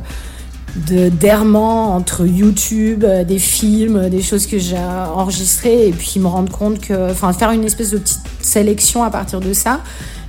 de 0.87 1.09
d'errements 1.09 1.95
entre 1.95 2.27
YouTube, 2.27 3.05
euh, 3.05 3.25
des 3.25 3.39
films, 3.39 4.09
des 4.09 4.23
choses 4.23 4.47
que 4.47 4.59
j'ai 4.59 4.79
enregistrées 4.79 5.89
et 5.89 5.93
puis 5.93 6.21
me 6.21 6.27
rendre 6.27 6.53
compte 6.53 6.81
que, 6.81 7.11
enfin, 7.11 7.33
faire 7.33 7.51
une 7.51 7.65
espèce 7.65 7.91
de 7.91 7.99
petite 7.99 8.21
sélection 8.41 9.03
à 9.03 9.11
partir 9.11 9.41
de 9.41 9.53
ça 9.53 9.81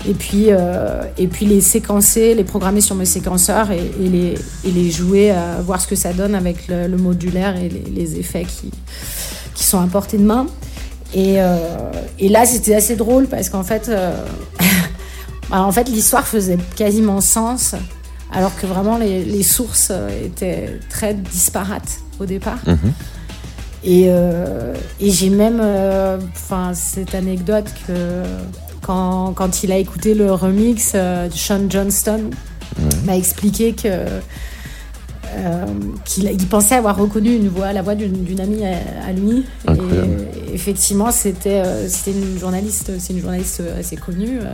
et 0.07 0.13
puis 0.13 0.47
euh, 0.49 1.01
et 1.17 1.27
puis 1.27 1.45
les 1.45 1.61
séquencer, 1.61 2.33
les 2.33 2.43
programmer 2.43 2.81
sur 2.81 2.95
mes 2.95 3.05
séquenceurs 3.05 3.71
et, 3.71 3.91
les 3.99 4.35
et 4.65 4.71
les 4.71 4.91
jouer, 4.91 5.31
euh, 5.31 5.57
voir 5.63 5.81
ce 5.81 5.87
que 5.87 5.95
ça 5.95 6.13
donne 6.13 6.35
avec 6.35 6.67
le, 6.67 6.87
modulaire 6.97 7.55
et 7.57 7.69
les, 7.69 8.19
effets 8.19 8.45
qui 8.45 8.71
qui 9.55 9.63
sont 9.63 9.79
à 9.79 9.87
portée 9.87 10.17
de 10.17 10.23
main. 10.23 10.47
Et, 11.13 11.37
et 12.19 12.29
là, 12.29 12.45
c'était 12.45 12.75
assez 12.75 12.95
drôle 12.95 13.25
parce 13.25 13.49
qu'en 13.49 13.63
fait, 13.63 13.91
en 15.51 15.71
fait, 15.71 15.89
l'histoire 15.89 16.27
faisait 16.27 16.59
quasiment 16.75 17.19
sens, 17.19 17.73
alors 18.31 18.55
que 18.55 18.65
vraiment 18.65 18.97
les, 18.97 19.23
les 19.23 19.43
sources 19.43 19.89
euh, 19.91 20.25
étaient 20.25 20.79
très 20.89 21.13
disparates 21.13 21.99
au 22.19 22.25
départ. 22.25 22.59
Mhm. 22.67 22.93
Et, 23.83 24.05
euh, 24.09 24.73
et 24.99 25.09
j'ai 25.09 25.29
même, 25.29 25.59
euh, 25.61 26.19
cette 26.73 27.15
anecdote 27.15 27.67
que 27.87 28.23
quand, 28.81 29.33
quand 29.33 29.63
il 29.63 29.71
a 29.71 29.77
écouté 29.77 30.13
le 30.13 30.33
remix, 30.33 30.95
Sean 31.31 31.69
Johnston 31.69 32.29
m'a 33.05 33.15
expliqué 33.15 33.73
que 33.73 34.05
euh, 35.37 35.65
qu'il 36.05 36.25
il 36.25 36.47
pensait 36.47 36.75
avoir 36.75 36.97
reconnu 36.97 37.35
une 37.35 37.47
voix, 37.49 37.73
la 37.73 37.81
voix 37.81 37.95
d'une 37.95 38.39
amie 38.39 38.65
à, 38.65 39.07
à 39.07 39.11
lui. 39.11 39.45
Incroyable. 39.67 40.27
Et 40.49 40.53
effectivement, 40.53 41.11
c'était 41.11 41.61
euh, 41.61 41.87
c'était 41.87 42.17
une 42.17 42.37
journaliste, 42.37 42.91
c'est 42.99 43.13
une 43.13 43.21
journaliste 43.21 43.61
assez 43.79 43.95
connue 43.95 44.39
euh, 44.39 44.53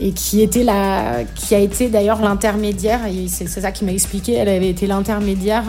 et 0.00 0.12
qui 0.12 0.42
était 0.42 0.64
la, 0.64 1.24
qui 1.34 1.54
a 1.54 1.58
été 1.58 1.88
d'ailleurs 1.88 2.20
l'intermédiaire. 2.20 3.00
C'est 3.28 3.48
ça 3.48 3.72
qui 3.72 3.84
m'a 3.84 3.92
expliqué. 3.92 4.34
Elle 4.34 4.48
avait 4.48 4.70
été 4.70 4.86
l'intermédiaire. 4.86 5.64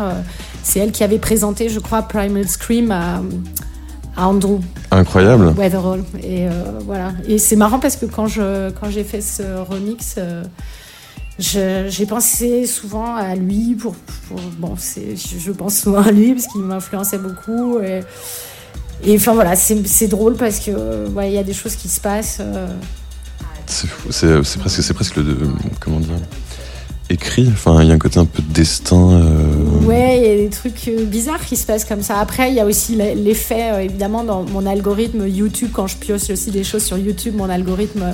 c'est 0.63 0.79
elle 0.79 0.91
qui 0.91 1.03
avait 1.03 1.19
présenté, 1.19 1.69
je 1.69 1.79
crois, 1.79 2.01
Primal 2.03 2.47
Scream 2.47 2.91
à, 2.91 3.21
à 4.15 4.27
Andrew 4.27 4.59
Incroyable. 4.91 5.53
Weatherall. 5.57 6.03
Et 6.21 6.47
euh, 6.47 6.51
voilà. 6.85 7.13
Et 7.27 7.37
c'est 7.37 7.55
marrant 7.55 7.79
parce 7.79 7.95
que 7.95 8.05
quand 8.05 8.27
je 8.27 8.69
quand 8.71 8.89
j'ai 8.89 9.03
fait 9.03 9.21
ce 9.21 9.43
remix, 9.67 10.15
euh, 10.17 10.43
j'ai 11.39 12.05
pensé 12.05 12.67
souvent 12.67 13.15
à 13.15 13.35
lui 13.35 13.75
pour, 13.75 13.95
je, 14.29 15.51
pense 15.51 15.77
souvent 15.77 16.01
à 16.01 16.11
lui 16.11 16.33
parce 16.33 16.47
qu'il 16.47 16.61
m'influençait 16.61 17.17
beaucoup. 17.17 17.79
Et, 17.79 18.01
et 19.03 19.15
enfin 19.15 19.33
voilà, 19.33 19.55
c'est 19.55 20.07
drôle 20.07 20.35
parce 20.35 20.59
que 20.59 21.07
il 21.23 21.31
y 21.31 21.37
a 21.37 21.43
des 21.43 21.53
choses 21.53 21.75
qui 21.75 21.89
se 21.89 21.99
passent. 21.99 22.37
euh, 22.39 22.67
C'est 23.67 23.87
presque, 24.59 24.83
c'est 24.83 24.93
presque 24.93 25.15
le, 25.17 25.35
comment 25.79 25.99
dire, 25.99 26.13
écrit. 27.09 27.49
Enfin, 27.51 27.81
il 27.81 27.87
y 27.87 27.91
a 27.91 27.95
un 27.95 27.99
côté 27.99 28.19
un 28.19 28.25
peu 28.25 28.41
de 28.41 28.53
destin. 28.53 29.11
euh, 29.11 29.72
Ouais, 29.85 30.17
il 30.17 30.23
y 30.25 30.33
a 30.33 30.35
des 30.37 30.49
trucs 30.49 30.87
euh, 30.87 31.03
bizarres 31.03 31.43
qui 31.45 31.57
se 31.57 31.65
passent 31.65 31.83
comme 31.83 32.01
ça. 32.03 32.17
Après, 32.19 32.49
il 32.49 32.55
y 32.55 32.59
a 32.61 32.65
aussi 32.65 32.95
l'e- 32.95 33.15
l'effet, 33.15 33.71
euh, 33.73 33.79
évidemment, 33.81 34.23
dans 34.23 34.43
mon 34.43 34.65
algorithme 34.65 35.27
YouTube, 35.27 35.71
quand 35.73 35.87
je 35.87 35.97
pioche 35.97 36.29
aussi 36.29 36.51
des 36.51 36.63
choses 36.63 36.85
sur 36.85 36.97
YouTube, 36.97 37.35
mon 37.35 37.49
algorithme, 37.49 38.01
euh, 38.01 38.13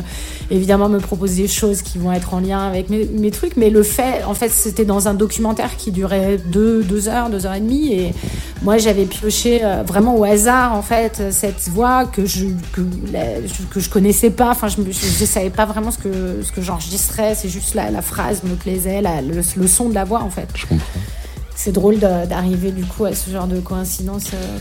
évidemment, 0.49 0.89
me 0.89 0.97
propose 0.97 1.35
des 1.35 1.47
choses 1.47 1.83
qui 1.83 1.99
vont 1.99 2.11
être 2.11 2.33
en 2.33 2.39
lien 2.39 2.67
avec 2.67 2.89
mes, 2.89 3.29
trucs. 3.29 3.55
Mais 3.55 3.69
le 3.69 3.83
fait, 3.83 4.23
en 4.25 4.33
fait, 4.33 4.49
c'était 4.49 4.83
dans 4.83 5.07
un 5.07 5.13
documentaire 5.13 5.77
qui 5.77 5.91
durait 5.91 6.39
deux, 6.47 6.81
deux 6.83 7.07
heures, 7.07 7.29
deux 7.29 7.45
heures 7.45 7.53
et 7.53 7.59
demie. 7.61 7.93
Et 7.93 8.13
moi, 8.63 8.79
j'avais 8.79 9.05
pioché 9.05 9.61
vraiment 9.85 10.15
au 10.17 10.23
hasard, 10.23 10.73
en 10.73 10.81
fait, 10.81 11.21
cette 11.29 11.69
voix 11.69 12.05
que 12.05 12.25
je, 12.25 12.47
que, 12.73 12.81
je- 13.79 13.89
connaissais 13.89 14.31
pas. 14.31 14.49
Enfin, 14.49 14.69
je 14.69 14.81
ne 14.81 14.91
savais 15.27 15.51
pas 15.51 15.65
vraiment 15.67 15.91
ce 15.91 15.99
que, 15.99 16.41
ce 16.43 16.51
que 16.51 16.61
j'enregistrais. 16.63 17.35
C'est 17.35 17.49
juste 17.49 17.75
la, 17.75 18.01
phrase 18.01 18.41
me 18.43 18.55
plaisait, 18.55 19.01
la- 19.03 19.21
le, 19.21 19.43
son 19.67 19.89
de 19.89 19.93
la 19.93 20.03
voix, 20.03 20.23
en 20.23 20.31
fait. 20.31 20.47
C'est 21.61 21.73
drôle 21.73 21.97
d'arriver 21.99 22.71
du 22.71 22.85
coup 22.85 23.03
à 23.03 23.13
ce 23.13 23.29
genre 23.29 23.47
de 23.47 23.59
coïncidence. 23.59 24.27
euh. 24.33 24.57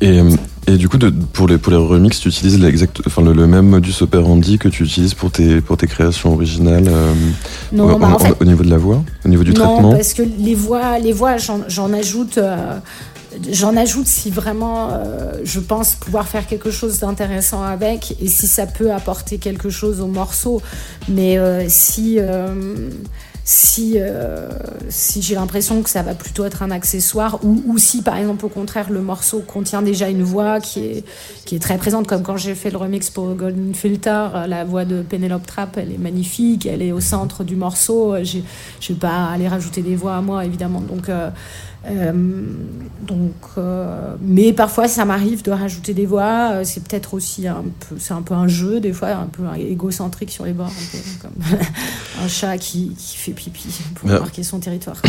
Et, 0.00 0.20
euh, 0.20 0.30
et 0.68 0.76
du 0.76 0.88
coup, 0.88 0.96
de, 0.96 1.10
pour, 1.10 1.46
les, 1.48 1.58
pour 1.58 1.72
les 1.72 1.76
remixes, 1.78 2.20
tu 2.20 2.28
utilises 2.28 2.58
enfin, 3.06 3.20
le, 3.20 3.32
le 3.32 3.46
même 3.48 3.66
modus 3.68 3.94
operandi 4.00 4.56
que 4.56 4.68
tu 4.68 4.84
utilises 4.84 5.12
pour 5.12 5.30
tes, 5.32 5.60
pour 5.60 5.76
tes 5.76 5.86
créations 5.88 6.32
originales 6.34 6.86
euh, 6.88 7.12
Non, 7.72 7.92
au, 7.92 7.98
bah, 7.98 8.06
en 8.06 8.12
en- 8.12 8.18
fait, 8.18 8.34
au 8.40 8.44
niveau 8.44 8.62
de 8.64 8.70
la 8.70 8.78
voix, 8.78 9.02
au 9.24 9.28
niveau 9.28 9.42
du 9.44 9.52
non, 9.52 9.64
traitement. 9.74 9.92
parce 9.92 10.14
que 10.14 10.22
les 10.22 10.54
voix, 10.54 10.98
les 11.00 11.12
voix, 11.12 11.36
j'en 11.36 11.60
j'en 11.68 11.92
ajoute. 11.92 12.38
euh, 12.38 12.78
J'en 13.52 13.76
ajoute 13.76 14.06
si 14.06 14.30
vraiment 14.30 14.88
euh, 14.90 15.32
je 15.44 15.60
pense 15.60 15.94
pouvoir 15.94 16.26
faire 16.26 16.46
quelque 16.46 16.70
chose 16.72 16.98
d'intéressant 17.00 17.62
avec 17.62 18.16
et 18.20 18.26
si 18.26 18.46
ça 18.48 18.66
peut 18.66 18.90
apporter 18.90 19.36
quelque 19.38 19.68
chose 19.70 20.00
au 20.00 20.06
morceau. 20.06 20.60
Mais 21.08 21.38
si, 21.68 22.18
si, 23.50 23.94
euh, 23.96 24.46
si 24.90 25.22
j'ai 25.22 25.34
l'impression 25.34 25.82
que 25.82 25.88
ça 25.88 26.02
va 26.02 26.14
plutôt 26.14 26.44
être 26.44 26.62
un 26.62 26.70
accessoire 26.70 27.42
ou, 27.42 27.62
ou 27.66 27.78
si 27.78 28.02
par 28.02 28.18
exemple 28.18 28.44
au 28.44 28.50
contraire 28.50 28.90
le 28.90 29.00
morceau 29.00 29.40
contient 29.40 29.80
déjà 29.80 30.10
une 30.10 30.22
voix 30.22 30.60
qui 30.60 30.84
est, 30.84 31.04
qui 31.46 31.56
est 31.56 31.58
très 31.58 31.78
présente 31.78 32.06
comme 32.06 32.22
quand 32.22 32.36
j'ai 32.36 32.54
fait 32.54 32.68
le 32.68 32.76
remix 32.76 33.08
pour 33.08 33.34
Golden 33.34 33.74
Filter 33.74 34.26
euh, 34.34 34.46
la 34.46 34.64
voix 34.64 34.84
de 34.84 35.00
Penelope 35.00 35.46
Trap 35.46 35.78
elle 35.78 35.92
est 35.92 35.98
magnifique 35.98 36.66
elle 36.66 36.82
est 36.82 36.92
au 36.92 37.00
centre 37.00 37.42
du 37.42 37.56
morceau 37.56 38.18
Euh, 38.18 38.24
je 38.24 38.92
vais 38.92 38.98
pas 38.98 39.26
aller 39.26 39.48
rajouter 39.48 39.82
des 39.82 39.96
voix 39.96 40.16
à 40.16 40.20
moi 40.20 40.44
évidemment. 40.44 40.80
Donc 40.80 41.08
euh, 41.08 41.30
donc, 43.06 43.32
euh, 43.56 44.14
mais 44.20 44.52
parfois 44.52 44.88
ça 44.88 45.04
m'arrive 45.04 45.42
de 45.42 45.50
rajouter 45.50 45.94
des 45.94 46.06
voix. 46.06 46.50
Euh, 46.52 46.62
C'est 46.64 46.82
peut-être 46.84 47.14
aussi 47.14 47.46
un 47.48 47.64
peu, 47.88 47.96
c'est 47.98 48.12
un 48.14 48.22
peu 48.22 48.34
un 48.34 48.48
jeu 48.48 48.80
des 48.80 48.92
fois, 48.92 49.08
un 49.10 49.26
peu 49.26 49.42
égocentrique 49.58 50.30
sur 50.30 50.44
les 50.44 50.52
bords, 50.52 50.66
un 50.66 50.70
peu 50.70 50.98
comme 51.22 51.58
un 52.24 52.28
chat 52.28 52.58
qui, 52.58 52.94
qui 52.98 53.16
fait 53.16 53.32
pipi 53.32 53.68
pour 53.94 54.08
Mais- 54.10 54.18
marquer 54.18 54.42
son 54.42 54.58
territoire. 54.58 54.96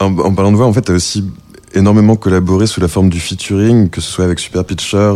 En, 0.00 0.06
en 0.18 0.34
parlant 0.34 0.50
de 0.50 0.56
voix, 0.56 0.66
en 0.66 0.72
fait, 0.72 0.82
tu 0.82 0.90
as 0.92 0.94
aussi 0.94 1.24
énormément 1.74 2.16
collaboré 2.16 2.66
sous 2.66 2.80
la 2.80 2.88
forme 2.88 3.08
du 3.08 3.20
featuring, 3.20 3.88
que 3.88 4.00
ce 4.00 4.10
soit 4.10 4.24
avec 4.24 4.38
Super 4.40 4.64
Pitcher, 4.64 5.12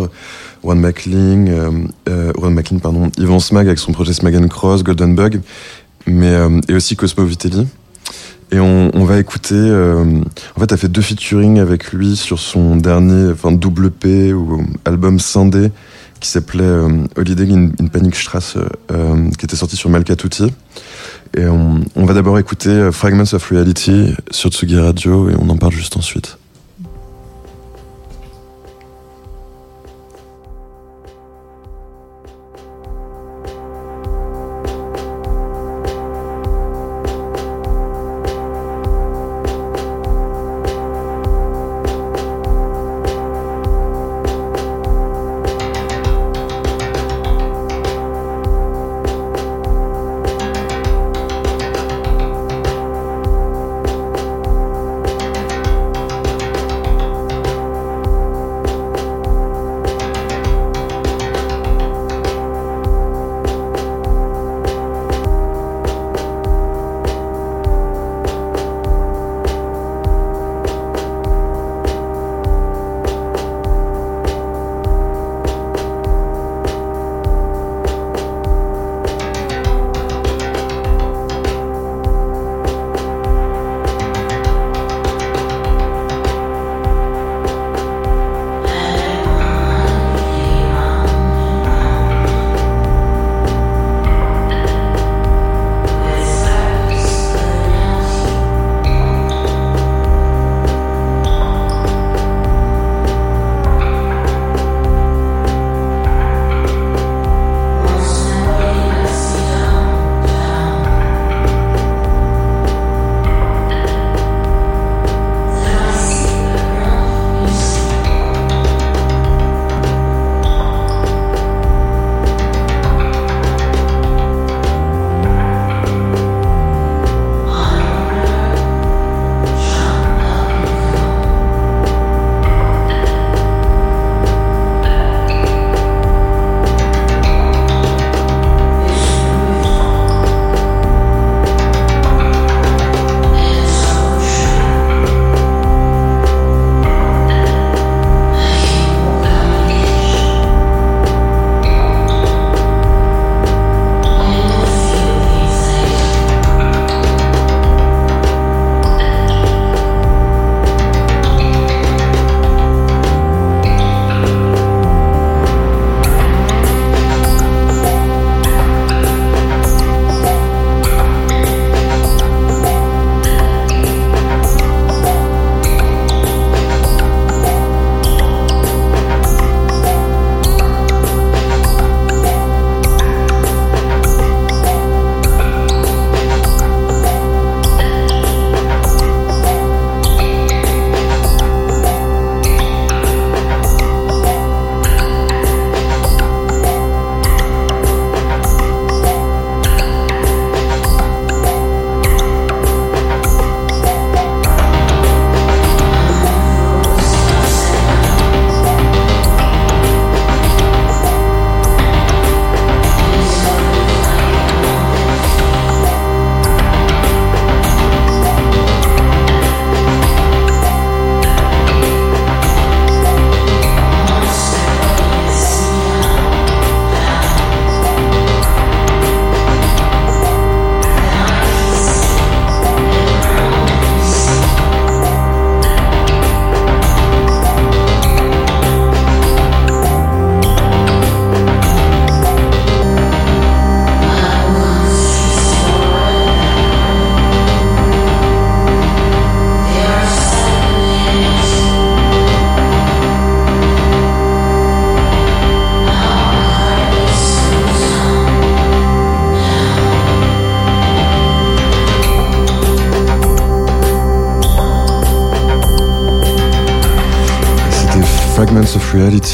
Juan 0.63 0.79
McLean, 0.79 1.47
euh, 1.49 1.71
euh, 2.09 2.33
Juan 2.39 2.55
McLean, 2.55 2.79
pardon, 2.79 3.11
Yvan 3.19 3.41
Smag 3.41 3.67
avec 3.67 3.79
son 3.81 3.93
projet 3.93 4.13
Smag 4.13 4.37
and 4.37 4.47
Cross, 4.49 4.85
Golden 4.85 5.15
Bug, 5.17 5.41
mais, 6.07 6.29
euh, 6.29 6.61
et 6.69 6.75
aussi 6.75 6.95
Cosmo 6.95 7.25
Vitelli. 7.25 7.67
Et 8.53 8.61
on, 8.61 8.91
on 8.95 9.05
va 9.05 9.19
écouter. 9.19 9.55
euh, 9.55 10.05
en 10.57 10.61
fait, 10.61 10.67
t'as 10.69 10.77
fait 10.77 10.89
deux 10.89 11.03
featuring 11.03 11.59
avec 11.59 11.93
lui 11.93 12.17
sur 12.17 12.39
son 12.39 12.77
dernier, 12.77 13.33
enfin 13.33 13.53
double 13.53 13.91
P 13.91 14.33
ou 14.33 14.65
album 14.85 15.19
scindé 15.19 15.71
qui 16.21 16.31
s'appelait 16.31 16.65
euh, 16.65 16.89
Holiday 17.17 17.53
in, 17.53 17.71
in 17.81 17.87
Panikstrasse, 17.89 18.57
euh, 18.91 19.31
qui 19.39 19.45
était 19.45 19.57
sorti 19.57 19.77
sur 19.77 19.91
Malkatuti. 19.91 20.53
Et 21.37 21.47
on, 21.47 21.81
on 21.95 22.05
va 22.05 22.15
d'abord 22.15 22.39
écouter 22.39 22.71
euh, 22.71 22.93
Fragments 22.93 23.35
of 23.35 23.51
Reality 23.51 24.15
sur 24.31 24.51
Tsugi 24.51 24.79
Radio 24.79 25.29
et 25.29 25.35
on 25.39 25.49
en 25.51 25.57
parle 25.57 25.73
juste 25.73 25.97
ensuite. 25.97 26.39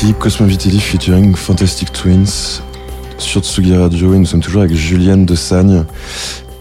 Reality, 0.03 0.19
Cosmovitili 0.19 0.81
featuring 0.81 1.35
Fantastic 1.37 1.93
Twins 1.93 2.61
sur 3.19 3.41
Tsugi 3.41 3.77
Radio 3.77 4.15
et 4.15 4.19
nous 4.19 4.27
sommes 4.27 4.41
toujours 4.41 4.63
avec 4.63 4.75
Julienne 4.75 5.25
de 5.27 5.37
Sagne. 5.37 5.85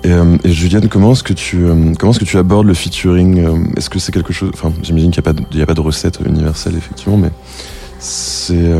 Et, 0.03 0.11
euh, 0.11 0.37
Julienne, 0.45 0.87
comment 0.89 1.13
est-ce 1.13 1.23
que 1.23 1.33
tu 1.33 1.65
euh, 1.65 1.93
comment 1.97 2.11
est-ce 2.11 2.19
que 2.19 2.25
tu 2.25 2.37
abordes 2.37 2.67
le 2.67 2.75
featuring 2.75 3.39
euh, 3.39 3.57
Est-ce 3.77 3.89
que 3.89 3.97
c'est 3.97 4.11
quelque 4.11 4.31
chose 4.31 4.51
Enfin, 4.53 4.71
j'imagine 4.83 5.09
qu'il 5.09 5.23
n'y 5.23 5.61
a, 5.61 5.65
pas 5.65 5.73
de- 5.73 5.81
recette 5.81 6.19
universelle 6.23 6.75
effectivement, 6.77 7.17
mais 7.17 7.31
c'est 7.97 8.71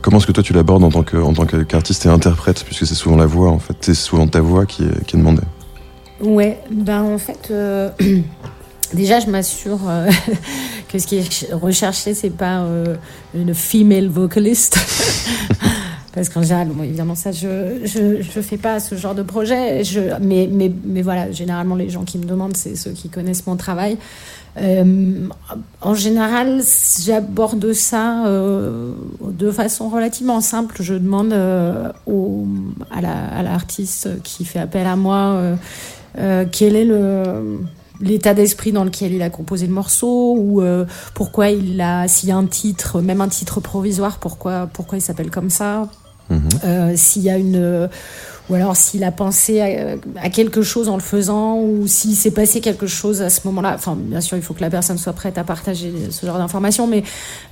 comment 0.00 0.18
est-ce 0.18 0.26
que 0.28 0.32
toi 0.32 0.44
tu 0.44 0.52
l'abordes 0.52 0.84
en 0.84 0.90
tant 0.90 1.02
qu'artiste 1.02 2.06
et 2.06 2.08
interprète, 2.08 2.62
puisque 2.64 2.86
c'est 2.86 2.94
souvent 2.94 3.16
la 3.16 3.26
voix 3.26 3.50
en 3.50 3.58
fait, 3.58 3.76
c'est 3.80 3.94
souvent 3.94 4.28
ta 4.28 4.40
voix 4.40 4.64
qui 4.64 4.84
est, 4.84 5.16
demandée. 5.16 5.42
Ouais, 6.20 6.60
ben 6.70 7.02
en 7.02 7.18
fait, 7.18 7.52
déjà 8.94 9.18
je 9.18 9.26
m'assure 9.28 9.80
ce 10.98 11.06
qui 11.06 11.16
est 11.16 11.52
recherché, 11.52 12.14
c'est 12.14 12.30
pas 12.30 12.60
euh, 12.60 12.96
une 13.34 13.54
female 13.54 14.08
vocalist. 14.08 14.76
Parce 16.14 16.28
qu'en 16.28 16.42
général, 16.42 16.68
évidemment, 16.84 17.16
ça, 17.16 17.32
je, 17.32 17.80
je, 17.84 18.22
je 18.22 18.40
fais 18.40 18.56
pas 18.56 18.78
ce 18.78 18.94
genre 18.94 19.16
de 19.16 19.22
projet. 19.24 19.82
Je, 19.82 20.00
mais, 20.20 20.48
mais, 20.50 20.70
mais 20.84 21.02
voilà, 21.02 21.32
généralement, 21.32 21.74
les 21.74 21.90
gens 21.90 22.04
qui 22.04 22.18
me 22.18 22.24
demandent, 22.24 22.56
c'est 22.56 22.76
ceux 22.76 22.92
qui 22.92 23.08
connaissent 23.08 23.46
mon 23.48 23.56
travail. 23.56 23.96
Euh, 24.56 25.26
en 25.80 25.94
général, 25.94 26.62
j'aborde 27.04 27.72
ça 27.72 28.26
euh, 28.28 28.92
de 29.28 29.50
façon 29.50 29.88
relativement 29.88 30.40
simple. 30.40 30.76
Je 30.80 30.94
demande 30.94 31.34
au, 32.06 32.46
à 32.92 33.00
la- 33.00 33.42
l'artiste 33.42 34.22
qui 34.22 34.44
fait 34.44 34.60
appel 34.60 34.86
à 34.86 34.94
moi 34.94 35.40
quel 36.52 36.76
est 36.76 36.84
le 36.84 37.58
l'état 38.00 38.34
d'esprit 38.34 38.72
dans 38.72 38.84
lequel 38.84 39.12
il 39.12 39.22
a 39.22 39.30
composé 39.30 39.66
le 39.66 39.72
morceau 39.72 40.34
ou 40.36 40.60
euh, 40.62 40.84
pourquoi 41.14 41.50
il 41.50 41.80
a 41.80 42.08
s'il 42.08 42.28
y 42.28 42.32
a 42.32 42.36
un 42.36 42.46
titre 42.46 43.00
même 43.00 43.20
un 43.20 43.28
titre 43.28 43.60
provisoire 43.60 44.18
pourquoi 44.18 44.68
pourquoi 44.72 44.98
il 44.98 45.00
s'appelle 45.00 45.30
comme 45.30 45.50
ça 45.50 45.88
Mhm. 46.30 46.48
euh, 46.64 46.92
s'il 46.96 47.20
y 47.22 47.28
a 47.28 47.36
une 47.36 47.88
ou 48.50 48.54
alors 48.54 48.76
s'il 48.76 49.04
a 49.04 49.10
pensé 49.10 49.60
à, 49.62 49.96
à 50.22 50.28
quelque 50.28 50.60
chose 50.62 50.90
en 50.90 50.96
le 50.96 51.02
faisant 51.02 51.56
ou 51.58 51.86
s'il 51.86 52.14
s'est 52.14 52.30
passé 52.30 52.60
quelque 52.60 52.86
chose 52.86 53.22
à 53.22 53.30
ce 53.30 53.40
moment-là 53.46 53.72
enfin 53.74 53.96
bien 53.98 54.20
sûr 54.20 54.36
il 54.36 54.42
faut 54.42 54.52
que 54.52 54.60
la 54.60 54.68
personne 54.68 54.98
soit 54.98 55.14
prête 55.14 55.38
à 55.38 55.44
partager 55.44 55.90
ce 56.10 56.26
genre 56.26 56.36
d'informations 56.36 56.86
mais 56.86 57.04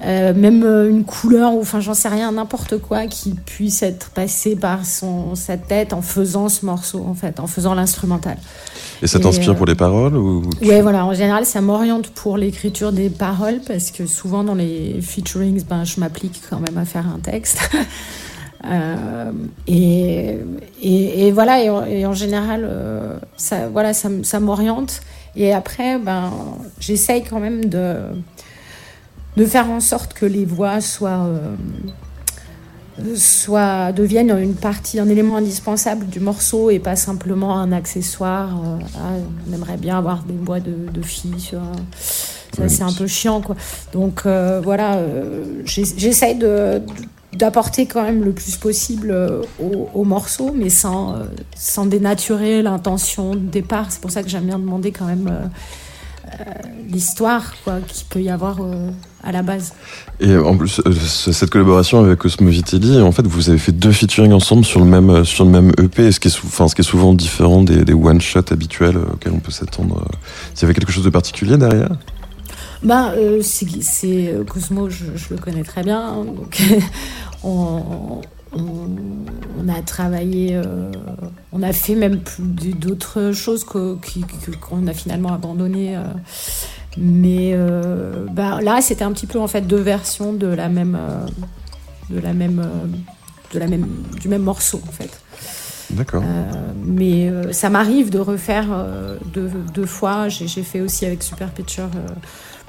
euh, 0.04 0.34
même 0.34 0.62
euh, 0.64 0.90
une 0.90 1.04
couleur 1.04 1.54
ou 1.54 1.60
enfin 1.62 1.80
j'en 1.80 1.94
sais 1.94 2.08
rien 2.08 2.30
n'importe 2.32 2.76
quoi 2.78 3.06
qui 3.06 3.30
puisse 3.30 3.82
être 3.82 4.10
passé 4.10 4.54
par 4.54 4.84
son 4.84 5.34
sa 5.34 5.56
tête 5.56 5.94
en 5.94 6.02
faisant 6.02 6.50
ce 6.50 6.66
morceau 6.66 7.06
en 7.08 7.14
fait 7.14 7.40
en 7.40 7.46
faisant 7.46 7.72
l'instrumental 7.74 8.36
Et 9.02 9.06
ça 9.06 9.18
t'inspire 9.18 9.52
euh, 9.52 9.54
pour 9.54 9.64
les 9.66 9.74
paroles 9.74 10.16
ou 10.16 10.42
tu- 10.60 10.68
Ouais, 10.68 10.82
voilà. 10.82 11.06
En 11.06 11.14
général, 11.14 11.44
ça 11.46 11.60
m'oriente 11.60 12.08
pour 12.10 12.36
l'écriture 12.36 12.92
des 12.92 13.08
paroles 13.10 13.60
parce 13.66 13.90
que 13.90 14.06
souvent 14.06 14.44
dans 14.44 14.54
les 14.54 15.00
featurings, 15.00 15.62
ben, 15.68 15.84
je 15.84 15.98
m'applique 16.00 16.40
quand 16.50 16.60
même 16.60 16.76
à 16.78 16.84
faire 16.84 17.06
un 17.08 17.18
texte. 17.18 17.58
Euh, 18.64 19.32
et, 19.66 20.38
et, 20.82 21.26
et 21.26 21.32
voilà. 21.32 21.62
Et 21.62 21.68
en, 21.70 21.84
et 21.84 22.06
en 22.06 22.12
général, 22.14 22.64
euh, 22.68 23.18
ça, 23.36 23.68
voilà, 23.68 23.92
ça, 23.92 24.08
m'oriente. 24.40 25.00
Et 25.34 25.52
après, 25.52 25.98
ben, 25.98 26.30
j'essaye 26.78 27.24
quand 27.24 27.40
même 27.40 27.64
de 27.66 27.96
de 29.38 29.46
faire 29.46 29.70
en 29.70 29.80
sorte 29.80 30.12
que 30.12 30.26
les 30.26 30.44
voix 30.44 30.82
soient 30.82 31.24
euh, 31.26 31.54
soit 33.16 33.92
deviennent 33.92 34.36
une 34.38 34.54
partie, 34.54 35.00
un 35.00 35.08
élément 35.08 35.36
indispensable 35.38 36.06
du 36.06 36.20
morceau 36.20 36.68
et 36.70 36.78
pas 36.78 36.96
simplement 36.96 37.56
un 37.58 37.72
accessoire. 37.72 38.50
Euh, 38.50 38.76
ah, 38.98 39.12
on 39.48 39.54
aimerait 39.54 39.78
bien 39.78 39.96
avoir 39.96 40.22
des 40.24 40.34
voix 40.36 40.60
de, 40.60 40.74
de 40.92 41.02
filles 41.02 41.40
sur 41.40 41.60
un- 41.60 41.72
Ça, 41.98 42.64
Oui. 42.64 42.68
c'est 42.70 42.82
un 42.82 42.92
peu 42.92 43.06
chiant, 43.06 43.40
quoi. 43.40 43.56
Donc 43.94 44.22
euh, 44.26 44.60
voilà, 44.62 44.98
j'essaye 45.64 46.34
de 46.36 46.82
d'apporter 47.36 47.86
quand 47.86 48.02
même 48.02 48.22
le 48.24 48.32
plus 48.32 48.56
possible 48.56 49.10
euh, 49.10 49.42
au, 49.60 49.88
au 49.94 50.04
morceau, 50.04 50.52
mais 50.54 50.68
sans, 50.70 51.14
euh, 51.14 51.24
sans 51.56 51.86
dénaturer 51.86 52.62
l'intention 52.62 53.34
de 53.34 53.40
départ. 53.40 53.86
C'est 53.90 54.00
pour 54.00 54.10
ça 54.10 54.22
que 54.22 54.28
j'aime 54.28 54.44
bien 54.44 54.58
demander 54.58 54.92
quand 54.92 55.06
même 55.06 55.28
euh, 55.30 55.46
l'histoire 56.90 57.54
quoi 57.64 57.78
qu'il 57.86 58.06
peut 58.06 58.20
y 58.22 58.30
avoir 58.30 58.58
à 59.24 59.32
la 59.32 59.42
base. 59.42 59.72
Et 60.20 60.36
en 60.36 60.56
plus, 60.56 60.80
ce- 61.08 61.32
cette 61.32 61.50
collaboration 61.50 62.00
avec 62.04 62.18
Cosmo 62.18 62.48
Vitelli, 62.48 63.00
en 63.00 63.12
fait, 63.12 63.26
vous 63.26 63.50
avez 63.50 63.58
fait 63.58 63.72
deux 63.72 63.92
featuring 63.92 64.32
ensemble 64.32 64.64
sur 64.64 64.80
le 64.80 64.86
même, 64.86 65.24
sur 65.24 65.44
le 65.44 65.50
même 65.50 65.72
EP, 65.78 66.10
ce 66.12 66.20
qui 66.20 66.28
est, 66.28 66.36
enfin, 66.44 66.68
ce 66.68 66.74
qui 66.74 66.80
est 66.80 66.84
souvent 66.84 67.12
différent 67.14 67.62
des, 67.62 67.84
des 67.84 67.92
one-shots 67.92 68.50
habituels 68.52 68.96
auxquels 68.96 69.32
on 69.34 69.38
peut 69.40 69.52
s'attendre. 69.52 70.02
euh. 70.06 70.16
Il 70.56 70.62
y 70.62 70.64
avait 70.64 70.74
quelque 70.74 70.92
chose 70.92 71.04
de 71.04 71.10
particulier 71.10 71.56
derrière? 71.56 71.90
Ben, 72.82 73.12
euh, 73.16 73.40
c'est 73.42 74.28
euh, 74.34 74.44
Cosmo, 74.44 74.90
je, 74.90 75.04
je 75.14 75.26
le 75.34 75.36
connais 75.40 75.62
très 75.62 75.82
bien. 75.82 76.00
hein, 76.00 76.24
donc, 76.24 76.60
on, 77.44 78.20
on- 78.52 78.58
on 79.64 79.68
a 79.68 79.80
travaillé, 79.82 80.56
euh, 80.56 80.90
on 81.52 81.62
a 81.62 81.72
fait 81.72 81.94
même 81.94 82.20
d'autres 82.38 83.30
choses 83.32 83.62
qu'on 83.64 83.98
a 84.88 84.92
finalement 84.92 85.32
abandonné. 85.32 85.96
euh. 85.96 86.00
mais 86.98 87.54
ben, 88.32 88.60
là, 88.60 88.80
c'était 88.82 89.04
un 89.04 89.12
petit 89.12 89.26
peu 89.28 89.38
en 89.38 89.46
fait 89.48 89.62
deux 89.62 89.80
versions 89.80 90.32
de 90.32 90.48
la 90.48 90.68
même, 90.68 90.98
de 92.10 92.18
la 92.18 92.32
même, 92.34 92.66
de 93.54 93.58
la 93.60 93.68
même, 93.68 93.86
du 94.20 94.28
même 94.28 94.42
morceau 94.42 94.80
en 94.88 94.92
fait. 94.92 95.10
D'accord. 95.90 96.22
Euh, 96.26 96.52
mais 96.84 97.28
euh, 97.28 97.52
ça 97.52 97.68
m'arrive 97.70 98.10
de 98.10 98.18
refaire 98.18 98.66
euh, 98.70 99.16
deux, 99.32 99.50
deux 99.74 99.86
fois. 99.86 100.28
J'ai 100.28 100.48
fait 100.62 100.80
aussi 100.80 101.06
avec 101.06 101.22
Super 101.22 101.50
Picture 101.50 101.88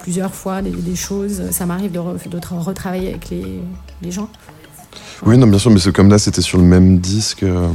plusieurs 0.04 0.34
fois 0.36 0.62
des, 0.62 0.70
des 0.70 0.96
choses. 0.96 1.42
Ça 1.52 1.66
m'arrive 1.66 1.92
de, 1.92 2.00
re- 2.00 2.30
de 2.30 2.40
tra- 2.40 2.60
retravailler 2.60 3.10
avec 3.10 3.30
les, 3.32 3.46
les 4.04 4.12
gens. 4.12 4.30
Oui, 5.26 5.38
non, 5.38 5.48
bien 5.48 5.58
sûr, 5.58 5.72
mais 5.72 5.80
comme 5.94 6.10
là, 6.10 6.18
c'était 6.20 6.42
sur 6.42 6.58
le 6.58 6.66
même 6.66 7.00
disque. 7.00 7.44
euh, 7.44 7.68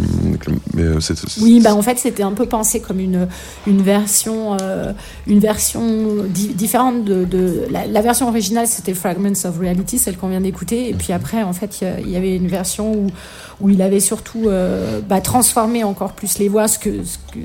mais 0.74 0.82
euh, 0.82 0.98
Oui, 1.40 1.60
bah 1.64 1.74
en 1.74 1.80
fait, 1.80 1.98
c'était 1.98 2.22
un 2.22 2.32
peu 2.32 2.44
pensé 2.46 2.80
comme 2.80 3.00
une, 3.00 3.26
une 3.66 3.80
version, 3.80 4.56
euh, 4.60 4.92
une 5.26 5.38
version 5.40 6.24
di- 6.28 6.48
différente 6.52 7.04
de, 7.06 7.24
de 7.24 7.64
la, 7.70 7.86
la 7.86 8.02
version 8.02 8.28
originale. 8.28 8.66
C'était 8.66 8.92
Fragments 8.92 9.44
of 9.46 9.58
Reality, 9.58 9.98
celle 9.98 10.18
qu'on 10.18 10.28
vient 10.28 10.42
d'écouter. 10.42 10.90
Et 10.90 10.94
puis 10.94 11.12
après, 11.14 11.42
en 11.42 11.54
fait, 11.54 11.80
il 12.04 12.10
y 12.10 12.16
avait 12.16 12.36
une 12.36 12.48
version 12.48 12.92
où, 12.92 13.06
où 13.62 13.70
il 13.70 13.80
avait 13.80 14.00
surtout 14.00 14.42
euh, 14.46 15.00
bah, 15.08 15.22
transformé 15.22 15.84
encore 15.84 16.12
plus 16.12 16.38
les 16.38 16.48
voix, 16.50 16.68
ce 16.68 16.78
que, 16.78 17.02
ce 17.02 17.16
que- 17.32 17.38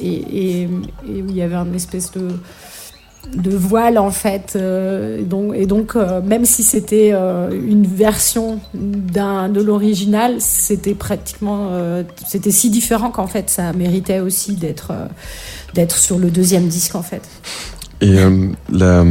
et, 0.00 0.12
et, 0.12 0.62
et 1.08 1.22
où 1.22 1.26
il 1.30 1.34
y 1.36 1.42
avait 1.42 1.54
un 1.56 1.72
espèce 1.72 2.12
de 2.12 2.28
de 3.36 3.50
voile 3.50 3.98
en 3.98 4.10
fait. 4.10 4.54
Euh, 4.56 5.22
donc, 5.22 5.54
et 5.54 5.66
donc 5.66 5.96
euh, 5.96 6.20
même 6.22 6.44
si 6.44 6.62
c'était 6.62 7.10
euh, 7.12 7.50
une 7.50 7.86
version 7.86 8.60
d'un 8.74 9.48
de 9.48 9.60
l'original 9.62 10.36
c'était 10.38 10.94
pratiquement 10.94 11.70
c'était 12.26 12.50
si 12.50 12.70
différent 12.70 13.10
qu'en 13.10 13.26
fait 13.26 13.50
ça 13.50 13.72
méritait 13.72 14.20
aussi 14.20 14.54
d'être 14.54 14.92
d'être 15.74 15.98
sur 15.98 16.18
le 16.18 16.30
deuxième 16.30 16.68
disque 16.68 16.94
en 16.94 17.02
fait. 17.02 17.22
Et 18.00 18.14
la, 18.72 19.04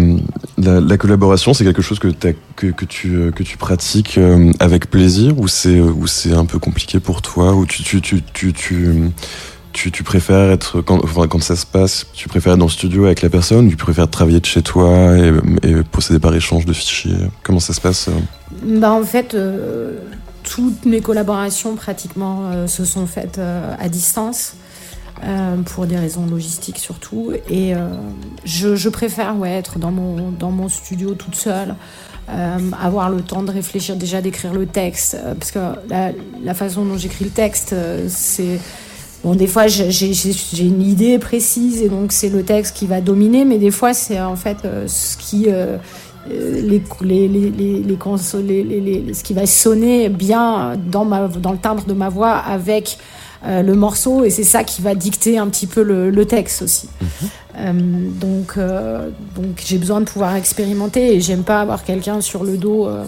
la, 0.58 0.80
la 0.80 0.98
collaboration, 0.98 1.54
c'est 1.54 1.66
quelque 1.66 1.82
chose 1.82 2.00
que, 2.00 2.08
t'as- 2.08 2.32
que, 2.56 2.86
tu, 2.86 3.32
que 3.36 3.44
tu 3.44 3.58
pratiques 3.58 4.18
avec 4.60 4.90
plaisir 4.90 5.38
ou 5.38 5.48
c'est 5.50 6.34
un 6.34 6.46
peu 6.46 6.58
compliqué 6.58 7.02
pour 7.02 7.22
toi 7.22 7.54
ou 7.54 7.66
tu, 7.66 7.84
tu, 9.78 10.04
préfères 10.04 10.52
être 10.52 10.82
quand, 10.82 11.42
ça 11.42 11.56
se 11.56 11.66
passe, 11.66 12.08
tu 12.14 12.28
préfères 12.28 12.58
dans 12.58 12.66
le 12.66 12.72
studio 12.72 13.06
avec 13.06 13.22
la 13.22 13.30
personne, 13.30 13.70
tu 13.70 13.76
préfères 13.76 14.10
travailler 14.10 14.40
de 14.40 14.46
chez 14.46 14.64
toi 14.64 15.16
et, 15.16 15.32
et 15.64 15.76
procéder 15.84 16.20
par 16.20 16.34
échange 16.34 16.66
de 16.66 16.74
fichiers? 16.74 17.16
Comment 17.44 17.60
ça 17.60 17.74
se 17.74 17.82
passe 17.82 18.08
euh? 18.08 18.80
Bah 18.80 18.92
en 18.92 19.04
fait 19.04 19.36
euh, 19.36 20.00
toutes 20.44 20.86
mes 20.86 21.02
collaborations 21.02 21.76
pratiquement 21.76 22.50
euh, 22.52 22.68
se 22.68 22.86
sont 22.86 23.06
faites 23.06 23.40
à 23.40 23.88
distance 23.88 24.56
pour 25.66 25.88
des 25.88 25.98
raisons 25.98 26.28
logistiques 26.28 26.78
surtout 26.78 27.34
et 27.50 27.74
je, 28.46 28.90
préfère 28.90 29.36
ouais, 29.36 29.50
être 29.50 29.80
dans 29.80 29.90
mon, 29.90 30.30
dans 30.30 30.52
mon 30.52 30.70
studio 30.70 31.16
toute 31.16 31.34
seule 31.34 31.74
avoir 32.80 33.10
le 33.10 33.22
temps 33.22 33.42
de 33.42 33.50
réfléchir 33.50 33.96
déjà 33.96 34.22
d'écrire 34.22 34.54
le 34.54 34.68
texte 34.68 35.18
parce 35.40 35.50
que 35.50 35.60
la, 35.90 36.54
façon 36.54 36.86
dont 36.86 37.00
j'écris 37.00 37.26
le 37.26 37.32
texte 37.32 37.74
c'est 38.10 38.60
Bon, 39.28 39.36
des 39.36 39.48
fois, 39.48 39.68
j'ai 39.68 39.90
une 40.62 40.82
idée 40.82 41.20
précise 41.20 41.82
et 41.82 41.90
donc 41.90 42.14
c'est 42.14 42.30
le 42.30 42.44
texte 42.44 42.78
qui 42.78 42.88
va 42.88 43.02
dominer, 43.02 43.44
mais 43.44 43.58
des 43.58 43.72
fois, 43.72 43.94
c'est 43.94 44.22
en 44.22 44.38
fait 44.38 44.60
euh, 44.64 44.86
ce 44.88 45.18
qui. 45.18 45.48
euh, 45.50 45.76
euh, 46.32 46.62
les, 46.62 46.82
les, 47.02 47.28
les, 47.28 47.50
les, 47.50 47.80
les 47.82 47.96
conso- 47.96 48.42
les- 48.42 48.64
les- 48.64 48.80
les- 48.80 49.14
ce 49.14 49.24
qui 49.26 49.34
va 49.34 49.46
sonner 49.46 50.08
bien 50.08 50.78
dans, 50.78 51.04
ma, 51.04 51.28
dans 51.28 51.52
le 51.52 51.58
timbre 51.58 51.84
de 51.86 51.92
ma 51.94 52.08
voix 52.08 52.36
avec 52.38 52.98
euh, 53.46 53.62
le 53.64 53.76
morceau 53.76 54.24
et 54.24 54.30
c'est 54.30 54.44
ça 54.46 54.64
qui 54.64 54.82
va 54.82 54.96
dicter 54.96 55.38
un 55.38 55.48
petit 55.48 55.68
peu 55.68 55.84
le, 55.84 56.10
le 56.10 56.26
texte 56.26 56.62
aussi. 56.62 56.88
Euh, 57.58 57.72
donc 57.74 58.54
euh, 58.58 59.10
donc 59.36 59.62
j'ai 59.66 59.78
besoin 59.78 60.00
de 60.00 60.06
pouvoir 60.06 60.36
expérimenter 60.36 61.16
et 61.16 61.20
j'aime 61.22 61.44
pas 61.44 61.60
avoir 61.62 61.84
quelqu'un 61.84 62.22
sur 62.22 62.44
le 62.46 62.56
dos 62.58 62.88
euh, 62.88 63.04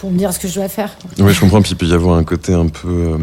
pour 0.00 0.10
me 0.10 0.18
dire 0.18 0.32
ce 0.32 0.38
que 0.40 0.48
je 0.48 0.54
dois 0.54 0.68
faire. 0.68 0.96
Oui, 1.20 1.32
je 1.32 1.40
comprends. 1.40 1.60
Puis 1.62 1.72
il 1.72 1.76
peut 1.76 1.86
y 1.86 1.92
avoir 1.92 2.16
un 2.18 2.24
côté 2.24 2.54
un 2.54 2.66
peu, 2.68 2.88
euh, 2.88 3.18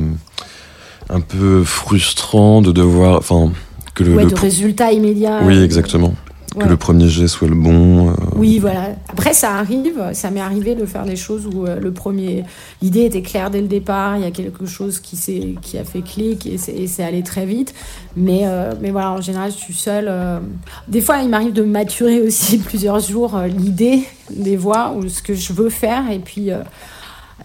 un 1.09 1.19
peu 1.21 1.63
frustrant 1.63 2.61
de 2.61 2.71
devoir, 2.71 3.17
enfin, 3.17 3.51
que 3.93 4.03
le, 4.03 4.15
Ouais, 4.15 4.23
le 4.23 4.31
de 4.31 4.35
résultats 4.35 4.91
immédiats. 4.91 5.41
Oui, 5.43 5.61
exactement. 5.61 6.13
que 6.57 6.69
le 6.69 6.77
premier 6.77 7.09
jet 7.09 7.27
soit 7.27 7.49
le 7.49 7.55
bon. 7.55 8.09
euh, 8.09 8.13
Oui, 8.37 8.59
voilà. 8.59 8.95
Après, 9.09 9.33
ça 9.33 9.55
arrive, 9.55 10.01
ça 10.13 10.31
m'est 10.31 10.39
arrivé 10.39 10.73
de 10.73 10.85
faire 10.85 11.03
des 11.03 11.17
choses 11.17 11.47
où 11.53 11.65
euh, 11.65 11.79
le 11.81 11.91
premier, 11.91 12.45
l'idée 12.81 13.03
était 13.03 13.21
claire 13.21 13.49
dès 13.51 13.59
le 13.59 13.67
départ, 13.67 14.15
il 14.15 14.23
y 14.23 14.25
a 14.25 14.31
quelque 14.31 14.65
chose 14.65 14.99
qui, 15.01 15.57
qui 15.61 15.77
a 15.77 15.83
fait 15.83 16.01
clic 16.01 16.45
et 16.47 16.57
c'est, 16.57 17.03
allé 17.03 17.23
très 17.23 17.45
vite. 17.45 17.73
Mais, 18.15 18.43
euh, 18.45 18.71
mais 18.81 18.91
voilà, 18.91 19.11
en 19.11 19.19
général, 19.21 19.51
je 19.51 19.57
suis 19.57 19.73
seule. 19.73 20.05
euh. 20.07 20.39
Des 20.87 21.01
fois, 21.01 21.17
il 21.23 21.29
m'arrive 21.29 21.51
de 21.51 21.63
maturer 21.63 22.21
aussi 22.25 22.57
plusieurs 22.59 22.99
jours 23.01 23.35
euh, 23.35 23.47
l'idée 23.47 24.03
des 24.29 24.55
voix 24.55 24.93
ou 24.97 25.09
ce 25.09 25.21
que 25.21 25.33
je 25.33 25.51
veux 25.51 25.69
faire 25.69 26.09
et 26.09 26.19
puis 26.19 26.51
euh, 26.51 26.59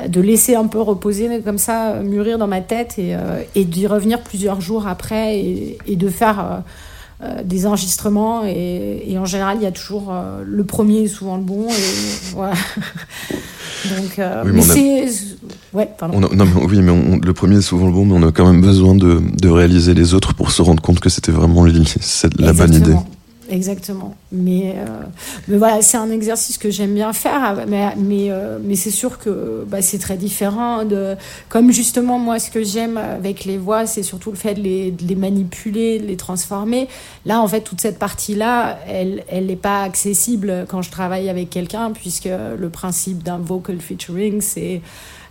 de 0.09 0.21
laisser 0.21 0.55
un 0.55 0.67
peu 0.67 0.81
reposer 0.81 1.41
comme 1.45 1.59
ça, 1.59 2.01
mûrir 2.03 2.39
dans 2.39 2.47
ma 2.47 2.61
tête 2.61 2.95
et, 2.99 3.15
euh, 3.15 3.43
et 3.55 3.65
d'y 3.65 3.87
revenir 3.87 4.21
plusieurs 4.21 4.61
jours 4.61 4.87
après 4.87 5.39
et, 5.39 5.79
et 5.87 5.97
de 5.97 6.09
faire. 6.09 6.39
euh, 6.41 6.59
euh, 7.23 7.43
des 7.45 7.67
enregistrements 7.67 8.47
et, 8.47 9.03
et 9.07 9.19
en 9.19 9.27
général 9.27 9.59
il 9.61 9.62
y 9.62 9.67
a 9.67 9.71
toujours 9.73 10.07
euh, 10.11 10.43
le 10.43 10.65
premier 10.65 11.03
est 11.03 11.07
souvent 11.07 11.37
le 11.37 11.43
bon 11.43 11.69
et 11.69 11.73
voilà 12.35 12.55
donc 13.91 14.15
Oui, 14.17 14.25
mais 14.47 14.53
mais 14.53 14.61
on 14.61 14.71
a- 14.71 14.75
c'est 14.75 15.05
ouais 15.75 15.89
pardon 15.99 16.17
a- 16.23 16.35
non, 16.35 16.45
mais 16.47 16.62
oui, 16.65 16.81
mais 16.81 16.91
on- 16.93 17.19
le 17.23 17.33
premier 17.35 17.57
est 17.59 17.62
souvent 17.62 17.87
le 17.87 17.93
bon, 17.93 18.07
mais 18.07 18.15
on 18.15 18.27
a 18.27 18.33
quand 18.33 18.47
même 18.51 18.62
besoin 18.62 18.95
de, 18.95 19.21
de 19.39 19.49
réaliser 19.51 19.93
les 19.93 20.15
autres 20.15 20.33
pour 20.35 20.51
se 20.51 20.62
rendre 20.62 20.83
compte 20.83 21.01
que 21.01 21.11
c'était 21.11 21.31
vraiment 21.33 21.65
la 21.65 22.53
bonne 22.55 22.75
idée. 22.75 22.95
Exactement. 23.51 24.14
Mais, 24.31 24.77
euh, 24.77 24.85
mais 25.48 25.56
voilà, 25.56 25.82
c'est 25.82 25.97
un 25.97 26.10
exercice 26.10 26.56
que 26.56 26.70
j'aime 26.70 26.94
bien 26.94 27.12
faire. 27.12 27.64
Mais, 27.66 27.94
mais, 27.97 28.31
euh, 28.31 28.59
mais 28.62 28.77
c'est 28.77 28.93
sûr 28.93 29.18
que 29.18 29.64
bah, 29.66 29.82
c'est 29.82 29.98
très 29.98 30.16
différent. 30.16 30.85
De, 30.85 31.16
comme 31.48 31.72
justement, 31.72 32.18
moi, 32.18 32.39
ce 32.39 32.51
que 32.51 32.62
j'aime 32.62 32.97
avec 32.97 33.44
les 33.44 33.59
voix, 33.59 33.86
c'est 33.86 34.05
surtout 34.05 34.31
le 34.31 34.36
fait 34.36 34.55
de 34.55 34.62
les, 34.62 35.14
manipuler, 35.16 35.98
de 35.98 36.06
les 36.06 36.16
transformer. 36.16 36.86
Là, 37.27 37.40
en 37.40 37.48
fait, 37.48 37.62
toute 37.62 37.81
cette 37.81 37.98
partie-là, 37.98 38.78
elle 38.86 39.47
n'est 39.47 39.56
pas 39.56 39.82
accessible 39.82 40.66
quand 40.68 40.82
je 40.82 40.90
travaille 40.90 41.28
avec 41.28 41.51
quelqu'un, 41.51 41.90
puisque 41.90 42.28
le 42.28 42.68
principe 42.68 43.24
d'un 43.24 43.39
vocal 43.39 43.81
featuring, 43.81 44.40
c'est 44.40 44.81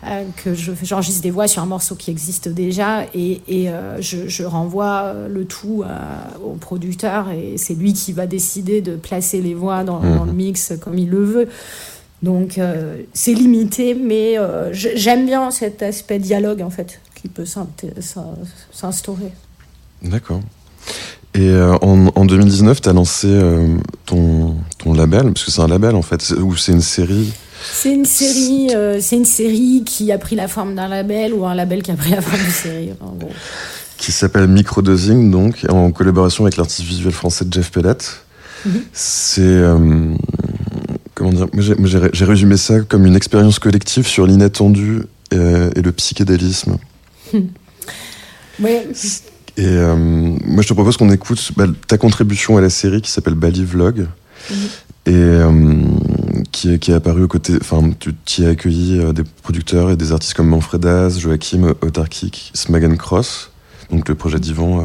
euh, 0.06 0.24
que 0.44 0.54
je- 0.54 0.72
j'enregistre 0.84 1.22
des 1.22 1.32
voix 1.32 1.48
sur 1.48 1.62
un 1.62 1.66
morceau 1.66 1.96
qui 1.96 2.10
existe 2.12 2.48
déjà 2.48 3.04
et, 3.14 3.42
et, 3.48 3.70
euh, 3.70 4.02
je, 4.02 4.28
je 4.30 4.44
renvoie 4.44 5.04
euh, 5.06 5.28
le 5.28 5.46
tout 5.46 5.84
au 6.44 6.52
producteur 6.54 7.30
et 7.32 7.56
c'est 7.58 7.74
lui 7.74 7.94
qui 7.94 8.14
va 8.14 8.26
décider 8.28 8.82
de 8.82 8.96
placer 8.96 9.42
les 9.42 9.54
voix 9.54 9.84
dans, 9.84 10.00
dans 10.00 10.26
le 10.26 10.32
mix 10.34 10.74
comme 10.82 10.98
il 10.98 11.10
le 11.10 11.24
veut. 11.24 11.50
Donc 12.24 12.58
euh, 12.58 13.02
c'est 13.14 13.34
limité, 13.34 13.94
mais 13.94 14.38
euh, 14.38 14.70
j'aime 14.74 15.26
bien 15.26 15.52
cet 15.52 15.82
aspect 15.84 16.20
dialogue 16.20 16.62
en 16.62 16.70
fait 16.70 17.00
qui 17.16 17.28
peut 17.28 17.46
s'instaurer. 18.72 19.32
D'accord. 20.02 20.42
Et 21.36 21.42
euh, 21.50 21.76
en, 21.82 22.08
en 22.16 22.26
2019, 22.26 22.82
tu 22.82 22.90
as 22.90 22.94
lancé 22.94 23.28
ton, 24.06 24.56
ton 24.78 24.94
label, 24.94 25.32
parce 25.34 25.46
que 25.46 25.52
c'est 25.52 25.62
un 25.62 25.68
label 25.68 25.96
en 25.96 26.02
fait, 26.02 26.32
ou 26.42 26.56
c'est 26.56 26.72
une 26.72 26.82
série. 26.82 27.32
C'est 27.64 27.94
une 27.94 28.06
série, 28.06 28.70
euh, 28.76 29.00
c'est 29.02 29.16
une 29.18 29.26
série 29.26 29.84
qui 29.86 30.12
a 30.12 30.18
pris 30.18 30.36
la 30.36 30.48
forme 30.48 30.76
d'un 30.76 30.88
label 30.88 31.34
ou 31.34 31.46
un 31.46 31.56
label 31.56 31.82
qui 31.84 31.92
a 31.92 31.96
pris 31.96 32.12
la 32.12 32.22
forme 32.22 32.42
d'une 32.42 32.52
série. 32.52 32.90
En 33.02 33.12
gros. 33.14 33.32
qui 33.98 34.12
s'appelle 34.14 34.48
Microdosing, 34.48 35.30
donc, 35.30 35.66
en 35.70 35.92
collaboration 35.92 36.46
avec 36.46 36.56
l'artiste 36.58 36.88
visuel 36.88 37.12
français 37.12 37.46
Jeff 37.52 37.72
Pellett. 37.72 38.22
Mhm. 38.66 38.82
C'est. 38.94 39.42
euh, 39.42 40.14
comment 41.16 41.32
dire 41.32 41.48
j'ai- 42.14 42.26
résumé 42.26 42.56
ça 42.58 42.80
comme 42.82 43.06
une 43.06 43.16
expérience 43.16 43.60
collective 43.60 44.08
sur 44.08 44.26
l'inattendu 44.26 45.02
euh, 45.34 45.70
et 45.76 45.82
le 45.82 45.92
psychédélisme. 45.92 46.78
Ouais, 48.62 48.88
Et 49.58 49.66
euh, 49.66 49.96
moi, 49.98 50.62
je 50.64 50.68
te 50.68 50.74
propose 50.74 50.98
qu'on 50.98 51.12
écoute 51.12 51.52
bah, 51.56 51.66
ta 51.88 51.98
contribution 51.98 52.58
à 52.58 52.62
la 52.62 52.70
série 52.70 53.02
qui 53.02 53.12
s'appelle 53.12 53.36
Bali 53.36 53.64
Vlog. 53.66 54.08
Et 55.06 55.12
euh, 55.14 55.52
qui, 56.52 56.74
est, 56.74 56.80
qui 56.80 56.94
apparu 56.94 57.24
aux 57.24 57.28
côtés. 57.28 57.58
Enfin, 57.60 57.82
y 58.38 58.46
as 58.46 58.50
accueilli 58.50 59.00
euh, 59.00 59.14
des 59.14 59.24
producteurs 59.24 59.92
et 59.92 59.96
des 59.96 60.12
artistes 60.12 60.34
comme 60.34 60.48
Manfred 60.48 60.86
Az, 60.86 61.20
Joachim 61.20 61.74
Autarkic, 61.82 62.52
Smagan 62.54 62.96
Cross, 62.96 63.52
donc 63.92 64.08
le 64.10 64.16
projet 64.16 64.40
d'Ivan 64.40 64.82
euh, 64.82 64.84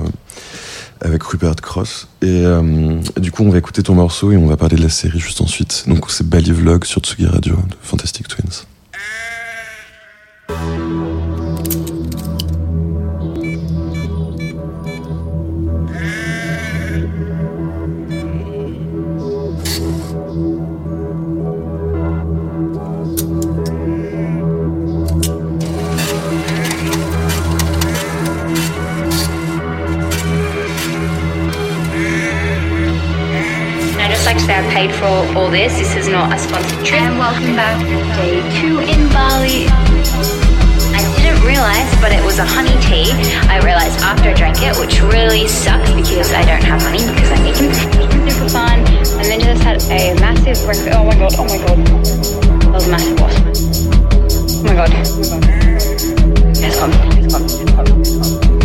avec 1.01 1.23
Rupert 1.23 1.57
Cross. 1.57 2.09
Et 2.23 2.45
euh, 2.45 2.99
du 3.19 3.31
coup, 3.31 3.43
on 3.45 3.51
va 3.51 3.59
écouter 3.59 3.82
ton 3.82 3.95
morceau 3.95 4.32
et 4.32 4.36
on 4.36 4.47
va 4.47 4.57
parler 4.57 4.77
de 4.77 4.82
la 4.82 4.89
série 4.89 5.20
juste 5.20 5.41
ensuite. 5.41 5.85
Donc, 5.86 6.11
c'est 6.11 6.28
Bali 6.28 6.53
Vlog 6.53 6.85
sur 6.85 7.01
Tsugi 7.01 7.27
Radio 7.27 7.55
de 7.55 7.77
Fantastic 7.82 8.28
Twins. 8.28 8.65
Paid 34.75 34.93
for 34.93 35.07
all 35.39 35.49
this. 35.49 35.79
This 35.79 35.95
is 35.95 36.09
not 36.09 36.35
a 36.35 36.39
sponsored 36.39 36.85
trip. 36.85 37.01
And 37.01 37.17
welcome 37.17 37.55
back. 37.55 37.79
Day 38.19 38.43
two 38.59 38.83
in 38.83 39.07
Bali. 39.15 39.71
I 40.91 40.99
didn't 41.15 41.47
realize, 41.47 41.87
but 42.03 42.11
it 42.11 42.19
was 42.27 42.41
a 42.41 42.45
honey 42.45 42.75
tea. 42.83 43.15
I 43.47 43.63
realized 43.63 44.03
after 44.03 44.31
I 44.31 44.35
drank 44.35 44.59
it, 44.63 44.75
which 44.77 45.01
really 45.15 45.47
sucks 45.47 45.93
because 45.95 46.33
I 46.33 46.45
don't 46.45 46.65
have 46.65 46.83
honey 46.83 47.07
because 47.07 47.31
I'm 47.31 47.47
vegan. 47.47 47.71
Super 48.29 48.49
fun. 48.51 48.79
And 49.23 49.27
then 49.31 49.39
just 49.39 49.63
had 49.63 49.81
a 49.95 50.19
massive 50.19 50.59
breakfast. 50.67 50.91
Oh 50.91 51.05
my 51.05 51.15
god, 51.15 51.35
oh 51.39 51.47
my 51.47 51.59
god. 51.63 51.79
That 52.67 52.73
was 52.75 52.89
a 52.89 52.91
massive 52.91 53.21
wasp. 53.21 53.47
Oh 54.59 54.63
my 54.67 54.75
god. 54.75 54.91
It's 54.91 55.31
gone. 55.31 55.45
It's 56.51 56.79
gone. 56.79 56.91
It's 57.15 57.31
gone. 57.31 58.51
But 58.51 58.64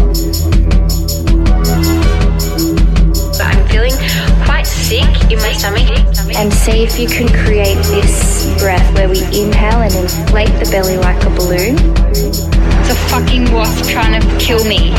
sick 4.69 5.31
in 5.31 5.39
my 5.39 5.53
stomach. 5.53 5.89
And 6.35 6.53
see 6.53 6.83
if 6.83 6.99
you 6.99 7.07
can 7.07 7.27
create 7.43 7.77
this 7.89 8.53
breath 8.59 8.85
where 8.95 9.09
we 9.09 9.19
inhale 9.25 9.81
and 9.81 9.93
inflate 9.95 10.53
the 10.59 10.69
belly 10.71 10.97
like 10.97 11.21
a 11.25 11.29
balloon. 11.31 11.75
It's 12.11 12.89
a 12.89 12.95
fucking 13.09 13.51
wasp 13.51 13.89
trying 13.89 14.21
to 14.21 14.37
kill 14.37 14.63
me. 14.65 14.93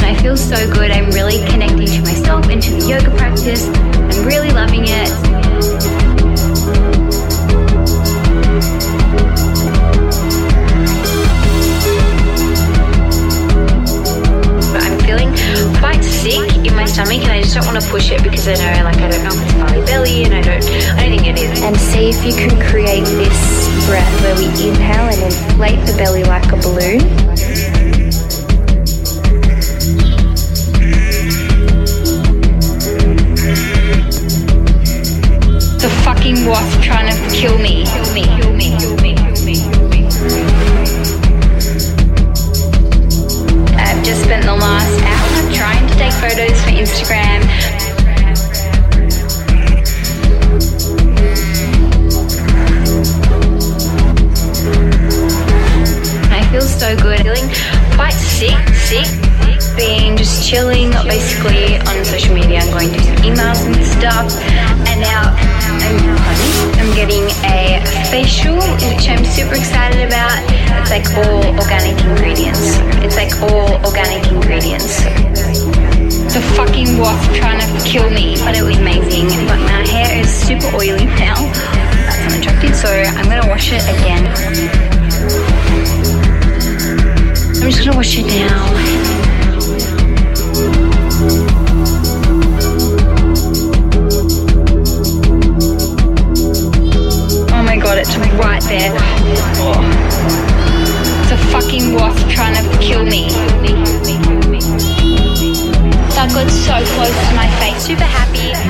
I 0.00 0.16
feel 0.22 0.36
so 0.36 0.56
good. 0.72 0.90
I'm 0.90 1.10
really 1.10 1.44
connecting 1.50 1.86
to 1.86 2.00
myself 2.02 2.46
and 2.48 2.62
to 2.62 2.70
the 2.74 2.86
yoga 2.86 3.10
practice. 3.16 3.66
I'm 3.68 4.26
really 4.26 4.50
loving 4.50 4.84
it. 4.84 5.35
Sick 16.30 16.66
in 16.66 16.74
my 16.74 16.84
stomach 16.84 17.22
and 17.22 17.30
I 17.30 17.40
just 17.40 17.54
don't 17.54 17.66
want 17.66 17.80
to 17.80 17.88
push 17.88 18.10
it 18.10 18.20
because 18.22 18.48
I 18.48 18.54
know 18.54 18.84
like 18.84 18.96
I 18.96 19.08
don't 19.10 19.22
know 19.22 19.30
if 19.30 19.42
it's 19.42 19.54
belly 19.54 19.86
belly 19.86 20.24
and 20.24 20.34
I 20.34 20.42
don't 20.42 20.64
I 20.98 21.06
don't 21.06 21.18
think 21.18 21.26
it 21.26 21.38
is. 21.38 21.62
And 21.62 21.76
see 21.76 22.10
if 22.10 22.24
you 22.26 22.34
can 22.34 22.50
create 22.68 23.04
this 23.04 23.38
breath 23.86 24.12
where 24.22 24.34
we 24.34 24.46
inhale 24.68 25.06
and 25.06 25.22
inflate 25.22 25.80
the 25.86 25.94
belly 25.96 26.24
like 26.24 26.46
a 26.52 26.56
balloon. 26.56 26.98
The 35.78 35.90
fucking 36.02 36.44
wasp 36.44 36.82
trying 36.82 37.06
to 37.06 37.36
kill 37.36 37.56
me. 37.58 37.84
Kill 37.86 38.12
me. 38.14 38.24
Kill 38.24 38.52
me. 38.52 38.76
Kill 38.76 38.76
me. 38.76 38.78
Kill 38.80 38.96
me. 38.96 39.05
Photos 46.20 46.56
for 46.62 46.70
Instagram. 46.70 47.42
I 56.32 56.48
feel 56.50 56.62
so 56.62 56.96
good. 56.96 57.20
Feeling 57.22 57.48
quite 57.96 58.12
sick, 58.12 58.56
sick. 58.74 59.06
Being 59.76 60.16
just 60.16 60.48
chilling 60.48 60.90
basically 61.04 61.76
on 61.76 62.04
social 62.04 62.34
media 62.34 62.60
and 62.62 62.72
going 62.72 62.88
some 62.88 63.16
emails 63.16 63.60
and 63.66 63.76
stuff. 63.84 64.32
And 64.88 65.00
now 65.00 65.36
I'm, 65.84 66.80
I'm 66.80 66.94
getting 66.94 67.24
a 67.44 67.84
facial, 68.10 68.56
which 68.88 69.08
I'm 69.08 69.24
super 69.24 69.56
excited 69.56 70.06
about. 70.06 70.40
It's 70.80 70.90
like 70.90 71.06
all 71.18 71.44
organic 71.60 72.00
ingredients. 72.04 72.78
It's 73.04 73.16
like 73.16 73.34
all 73.42 73.84
organic 73.84 74.26
ingredients 74.32 75.02
a 76.36 76.40
fucking 76.54 76.98
wasp 76.98 77.32
trying 77.32 77.58
to 77.58 77.84
kill 77.88 78.10
me, 78.10 78.36
but 78.44 78.54
it 78.54 78.62
was 78.62 78.76
amazing. 78.76 79.26
But 79.46 79.58
my 79.60 79.86
hair 79.86 80.20
is 80.20 80.28
super 80.28 80.66
oily 80.76 81.06
now. 81.06 81.36
That's 82.04 82.34
unattractive, 82.34 82.76
so 82.76 82.88
I'm 82.90 83.24
gonna 83.24 83.48
wash 83.48 83.72
it 83.72 83.82
again. 83.84 84.26
I'm 87.56 87.70
just 87.70 87.84
gonna 87.84 87.96
wash 87.96 88.18
it 88.18 88.26
now. 88.26 88.66
Oh 97.54 97.62
it 97.62 97.76
god, 97.78 97.96
me 98.20 98.30
right 98.32 98.62
there. 98.64 98.92
Oh. 99.58 99.80
It's 101.22 101.32
a 101.32 101.38
fucking 101.50 101.94
wasp 101.94 102.28
trying 102.28 102.56
to 102.62 102.78
kill 102.78 103.06
me. 103.06 104.05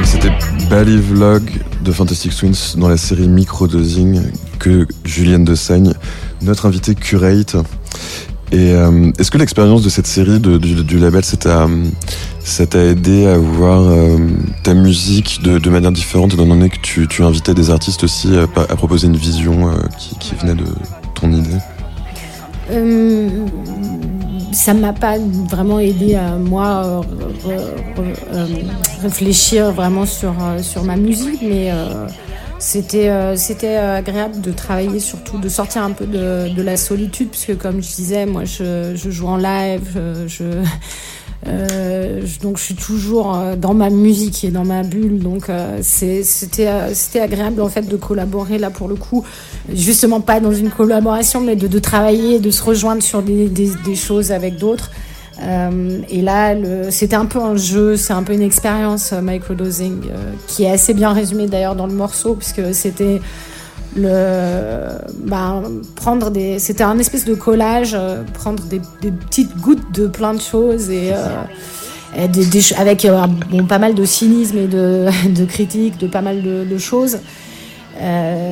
C'était 0.04 0.30
Bally 0.70 0.98
Vlog 0.98 1.42
de 1.82 1.90
Fantastic 1.90 2.36
Twins 2.36 2.76
dans 2.76 2.88
la 2.88 2.96
série 2.96 3.26
Microdosing 3.26 4.22
que 4.60 4.86
Julienne 5.04 5.44
de 5.44 5.56
Saigne, 5.56 5.92
notre 6.42 6.66
invitée 6.66 6.94
curate. 6.94 7.56
Et 8.52 8.72
euh, 8.72 9.10
est-ce 9.18 9.32
que 9.32 9.38
l'expérience 9.38 9.82
de 9.82 9.88
cette 9.88 10.06
série 10.06 10.38
de, 10.38 10.58
du, 10.58 10.84
du 10.84 10.98
label, 11.00 11.24
ça 11.24 11.36
t'a, 11.36 11.66
ça 12.44 12.66
t'a 12.66 12.84
aidé 12.84 13.26
à 13.26 13.36
voir 13.36 13.80
euh, 13.82 14.16
ta 14.62 14.72
musique 14.72 15.40
de, 15.42 15.58
de 15.58 15.70
manière 15.70 15.90
différente, 15.90 16.34
étant 16.34 16.46
donné 16.46 16.70
que 16.70 16.78
tu, 16.80 17.08
tu 17.08 17.24
invitais 17.24 17.54
des 17.54 17.70
artistes 17.70 18.04
aussi 18.04 18.28
à, 18.36 18.42
à 18.42 18.76
proposer 18.76 19.08
une 19.08 19.16
vision 19.16 19.68
euh, 19.68 19.72
qui, 19.98 20.16
qui 20.18 20.34
venait 20.36 20.54
de 20.54 20.66
ton 21.14 21.32
idée? 21.32 21.58
Euh, 22.70 23.28
ça 24.56 24.72
m'a 24.74 24.92
pas 24.92 25.16
vraiment 25.50 25.78
aidé 25.78 26.14
à 26.14 26.36
moi 26.36 27.02
euh, 27.46 27.60
euh, 28.32 28.46
réfléchir 29.02 29.70
vraiment 29.72 30.06
sur, 30.06 30.34
euh, 30.42 30.62
sur 30.62 30.82
ma 30.84 30.96
musique, 30.96 31.40
mais 31.42 31.70
c'était 32.58 33.08
euh, 33.10 33.36
c'était 33.36 33.76
agréable 33.76 34.40
de 34.40 34.50
travailler 34.52 34.98
surtout, 34.98 35.38
de 35.38 35.48
sortir 35.48 35.82
un 35.82 35.92
peu 35.92 36.06
de, 36.06 36.48
de 36.54 36.62
la 36.62 36.76
solitude, 36.76 37.28
puisque 37.30 37.56
comme 37.58 37.82
je 37.82 37.94
disais, 37.94 38.24
moi 38.26 38.44
je, 38.44 38.94
je 38.94 39.10
joue 39.10 39.28
en 39.28 39.36
live, 39.36 39.90
je, 39.94 40.26
je- 40.26 40.44
donc 42.42 42.58
je 42.58 42.62
suis 42.62 42.74
toujours 42.74 43.36
euh, 43.36 43.56
dans 43.56 43.74
ma 43.74 43.90
musique 43.90 44.44
et 44.44 44.50
dans 44.50 44.64
ma 44.64 44.82
bulle, 44.82 45.18
donc 45.18 45.48
euh, 45.48 45.78
c'était 45.82 46.66
euh, 46.66 46.92
c'était 46.92 47.20
agréable 47.20 47.60
en 47.60 47.68
fait 47.68 47.82
de 47.82 47.96
collaborer 47.96 48.58
là 48.58 48.70
pour 48.70 48.88
le 48.88 48.94
coup, 48.94 49.24
justement 49.72 50.20
pas 50.20 50.40
dans 50.40 50.52
une 50.52 50.70
collaboration, 50.70 51.40
mais 51.40 51.56
de, 51.56 51.66
de 51.66 51.78
travailler, 51.78 52.38
de 52.38 52.50
se 52.50 52.62
rejoindre 52.62 53.02
sur 53.02 53.22
des, 53.22 53.48
des, 53.48 53.70
des 53.84 53.94
choses 53.94 54.32
avec 54.32 54.56
d'autres. 54.56 54.90
Euh, 55.42 56.00
et 56.08 56.22
là, 56.22 56.54
c'était 56.90 57.16
un 57.16 57.26
peu 57.26 57.40
un 57.40 57.56
jeu, 57.56 57.96
c'est 57.96 58.12
un 58.12 58.22
peu 58.22 58.32
une 58.32 58.42
expérience 58.42 59.12
euh, 59.12 59.20
microdosing 59.20 60.00
euh, 60.10 60.32
qui 60.46 60.64
est 60.64 60.70
assez 60.70 60.94
bien 60.94 61.12
résumée 61.12 61.46
d'ailleurs 61.46 61.76
dans 61.76 61.86
le 61.86 61.92
morceau, 61.92 62.34
puisque 62.34 62.74
c'était 62.74 63.20
le 63.96 64.98
bah, 65.24 65.62
prendre 65.94 66.30
des 66.30 66.58
c'était 66.58 66.84
un 66.84 66.98
espèce 66.98 67.24
de 67.24 67.34
collage 67.34 67.94
euh, 67.94 68.22
prendre 68.34 68.62
des, 68.64 68.80
des 69.00 69.10
petites 69.10 69.56
gouttes 69.58 69.90
de 69.92 70.06
plein 70.06 70.34
de 70.34 70.40
choses 70.40 70.90
et, 70.90 71.12
euh, 71.12 71.42
et 72.16 72.28
des- 72.28 72.46
des 72.46 72.60
ch- 72.60 72.78
avec 72.78 73.04
euh, 73.04 73.26
bon, 73.50 73.64
pas 73.64 73.78
mal 73.78 73.94
de 73.94 74.04
cynisme 74.04 74.58
et 74.58 74.66
de, 74.66 75.06
de 75.34 75.44
critique 75.44 75.98
de 75.98 76.06
pas 76.06 76.20
mal 76.22 76.42
de, 76.42 76.64
de 76.64 76.78
choses. 76.78 77.18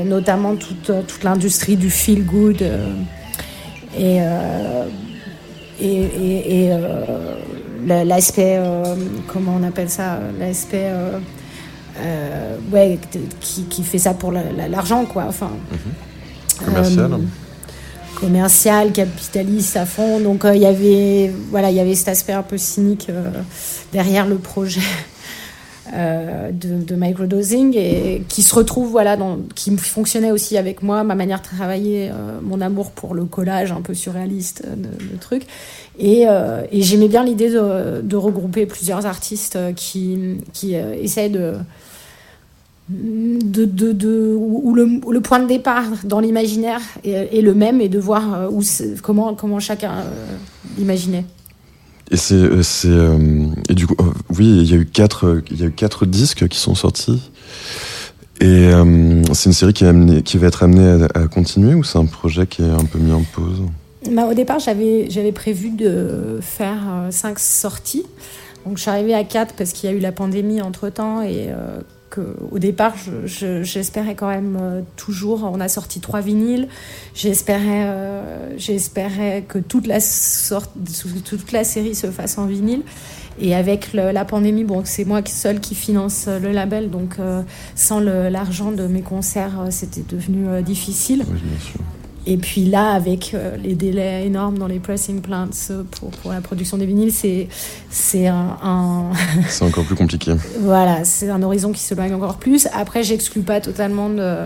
Notamment 0.06 0.56
toute, 0.56 0.90
toute 1.06 1.22
l'industrie 1.22 1.76
du 1.76 1.90
feel 1.90 2.24
good 2.24 2.62
et, 3.98 4.16
et, 5.82 6.02
et, 6.02 6.64
et, 6.64 6.70
la- 7.86 8.04
l'aspect 8.06 8.58
comment 9.26 9.58
on 9.60 9.64
appelle 9.68 9.90
ça 9.90 10.18
l'aspect 10.40 10.90
euh, 11.98 12.00
euh, 12.00 12.56
ouais, 12.72 12.98
qui, 13.40 13.62
qui 13.64 13.82
fait 13.82 13.98
ça 13.98 14.14
pour 14.14 14.32
la- 14.32 14.52
la- 14.52 14.68
l'argent, 14.68 15.04
quoi. 15.04 15.24
Enfin, 15.28 15.50
Commercial. 16.64 17.12
euh, 17.12 17.18
commercial, 18.20 18.92
capitaliste 18.92 19.76
à 19.76 19.86
fond. 19.86 20.20
Donc 20.20 20.44
euh, 20.44 20.54
il 20.54 20.62
y 20.62 20.66
avait, 20.66 21.32
voilà, 21.50 21.70
il 21.70 21.76
y 21.76 21.80
avait 21.80 21.94
cet 21.94 22.08
aspect 22.08 22.32
un 22.32 22.42
peu 22.42 22.58
cynique 22.58 23.06
euh, 23.10 23.30
derrière 23.92 24.26
le 24.26 24.36
projet. 24.36 24.80
euh, 25.92 26.50
de, 26.50 26.82
de 26.82 26.94
microdosing 26.96 27.74
et 27.76 28.22
qui 28.28 28.42
se 28.42 28.54
retrouve 28.54 28.90
voilà 28.90 29.16
dans, 29.18 29.38
qui 29.54 29.76
fonctionnait 29.76 30.30
aussi 30.30 30.56
avec 30.56 30.82
moi 30.82 31.04
ma 31.04 31.14
manière 31.14 31.40
de 31.40 31.44
travailler 31.44 32.08
euh, 32.10 32.38
mon 32.42 32.62
amour 32.62 32.90
pour 32.92 33.14
le 33.14 33.26
collage 33.26 33.70
un 33.70 33.82
peu 33.82 33.92
surréaliste 33.92 34.62
euh, 34.66 34.74
de, 34.76 35.16
trucs 35.20 35.46
et, 35.98 36.24
euh, 36.26 36.62
et 36.72 36.80
j'aimais 36.80 37.08
bien 37.08 37.22
l'idée 37.22 37.50
de, 37.50 38.00
de 38.00 38.16
regrouper 38.16 38.64
plusieurs 38.64 39.04
artistes 39.04 39.56
euh, 39.56 39.72
qui 39.74 40.38
qui 40.54 40.74
euh, 40.74 40.94
essayent 40.98 41.30
de 41.30 41.52
de, 42.88 43.64
de, 43.64 43.92
de- 43.92 44.34
où 44.38 44.74
le, 44.74 45.00
où 45.04 45.12
le 45.12 45.20
point 45.20 45.40
de 45.40 45.46
départ 45.46 45.84
dans 46.04 46.20
l'imaginaire 46.20 46.80
est, 47.04 47.38
est 47.38 47.40
le 47.40 47.54
même 47.54 47.80
et 47.80 47.88
de 47.88 47.98
voir 47.98 48.34
euh, 48.34 48.48
où 48.50 48.62
comment, 49.02 49.34
comment 49.34 49.60
chacun 49.60 49.92
euh, 49.92 50.36
l'imaginait. 50.76 51.24
Et 52.10 52.18
c'est, 52.18 52.34
euh, 52.34 52.62
c'est 52.62 52.90
et 53.70 53.74
du 53.74 53.86
coup, 53.86 53.96
euh, 54.00 54.10
oui, 54.36 54.60
il 54.60 54.70
y 54.70 54.74
a 54.74 54.76
eu 54.76 54.84
quatre, 54.84 55.42
il 55.50 55.58
y 55.58 55.62
a 55.62 55.66
eu 55.66 55.72
quatre 55.72 56.04
disques 56.04 56.46
qui 56.48 56.58
sont 56.58 56.74
sortis. 56.74 57.22
Et 58.40 58.46
euh, 58.46 59.22
c'est 59.32 59.48
une 59.48 59.54
série 59.54 59.72
qui, 59.72 59.84
est 59.84 59.88
amenée- 59.88 60.22
qui 60.22 60.36
va 60.36 60.48
être 60.48 60.64
amenée 60.64 61.06
à, 61.14 61.20
à 61.20 61.26
continuer 61.28 61.74
ou 61.74 61.84
c'est 61.84 61.98
un 61.98 62.04
projet 62.04 62.46
qui 62.46 62.62
est 62.62 62.68
un 62.68 62.84
peu 62.84 62.98
mis 62.98 63.12
en 63.12 63.22
pause? 63.22 63.62
Bah, 64.10 64.26
au 64.30 64.34
départ, 64.34 64.58
j'avais 64.58 65.08
j'avais 65.08 65.32
prévu 65.32 65.70
de 65.70 66.40
faire 66.42 66.82
euh, 66.86 67.10
cinq 67.10 67.38
sorties. 67.38 68.04
Donc, 68.66 68.76
je 68.76 68.82
suis 68.82 68.90
arrivée 68.90 69.14
à 69.14 69.24
quatre 69.24 69.54
parce 69.54 69.72
qu'il 69.72 69.88
y 69.88 69.92
a 69.92 69.96
eu 69.96 70.00
la 70.00 70.12
pandémie 70.12 70.60
entre 70.60 70.90
temps 70.90 71.22
et 71.22 71.46
euh, 71.48 71.80
au 72.50 72.58
départ, 72.58 72.94
je- 72.96 73.26
je- 73.26 73.62
j'espérais 73.62 74.14
quand 74.14 74.28
même 74.28 74.58
euh, 74.60 74.80
toujours. 74.96 75.48
On 75.52 75.60
a 75.60 75.68
sorti 75.68 76.00
trois 76.00 76.20
vinyles. 76.20 76.68
J'espérais, 77.14 77.84
euh, 77.86 78.56
que 79.46 79.58
toute 79.58 81.52
la 81.52 81.64
série 81.64 81.94
se 81.94 82.08
fasse 82.08 82.38
en 82.38 82.46
vinyle. 82.46 82.82
Et 83.40 83.54
avec 83.54 83.92
la 83.94 84.24
pandémie, 84.24 84.62
bon, 84.62 84.82
c'est 84.84 85.04
moi 85.04 85.20
seule 85.26 85.58
qui 85.58 85.74
finance 85.74 86.28
le 86.28 86.52
label, 86.52 86.88
donc 86.88 87.16
euh, 87.18 87.42
sans 87.74 87.98
l'argent 87.98 88.70
de 88.70 88.86
mes 88.86 89.02
concerts, 89.02 89.66
c'était 89.70 90.04
devenu 90.08 90.62
difficile. 90.62 91.24
Oui, 91.28 91.40
bien 91.42 91.58
sûr. 91.60 91.80
Et 92.26 92.36
puis 92.38 92.64
là, 92.64 92.92
avec 92.92 93.34
euh, 93.34 93.56
les 93.56 93.74
délais 93.74 94.26
énormes 94.26 94.56
dans 94.58 94.66
les 94.66 94.78
pressing 94.78 95.20
plants 95.20 95.48
euh, 95.70 95.82
pour, 95.98 96.10
pour 96.10 96.32
la 96.32 96.40
production 96.40 96.78
des 96.78 96.86
vinyles, 96.86 97.12
c'est 97.12 97.48
c'est 97.90 98.26
un, 98.28 98.56
un- 98.62 99.10
C'est 99.48 99.64
encore 99.64 99.84
plus 99.84 99.94
compliqué. 99.96 100.32
voilà, 100.60 101.04
c'est 101.04 101.28
un 101.28 101.42
horizon 101.42 101.72
qui 101.72 101.80
s'éloigne 101.80 102.14
encore 102.14 102.36
plus. 102.36 102.66
Après, 102.72 103.02
j'exclus 103.02 103.42
pas 103.42 103.60
totalement 103.60 104.08
de, 104.08 104.36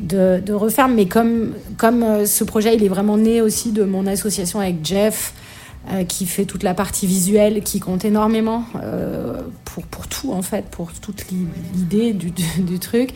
de, 0.00 0.40
de 0.44 0.52
refaire, 0.52 0.88
mais 0.88 1.06
comme, 1.06 1.52
comme 1.76 2.02
euh, 2.02 2.24
ce 2.26 2.44
projet, 2.44 2.74
il 2.74 2.82
est 2.82 2.88
vraiment 2.88 3.18
né 3.18 3.40
aussi 3.42 3.72
de 3.72 3.84
mon 3.84 4.06
association 4.06 4.60
avec 4.60 4.76
Jeff, 4.84 5.34
euh, 5.92 6.02
qui 6.04 6.26
fait 6.26 6.46
toute 6.46 6.62
la 6.62 6.74
partie 6.74 7.06
visuelle, 7.06 7.62
qui 7.62 7.78
compte 7.78 8.04
énormément 8.04 8.64
euh, 8.82 9.40
pour, 9.64 9.84
pour 9.84 10.08
tout, 10.08 10.32
en 10.32 10.42
fait, 10.42 10.64
pour 10.70 10.92
toute 10.94 11.28
l'i- 11.30 11.46
l'idée 11.74 12.12
du, 12.12 12.30
du, 12.30 12.42
du 12.60 12.78
truc. 12.78 13.10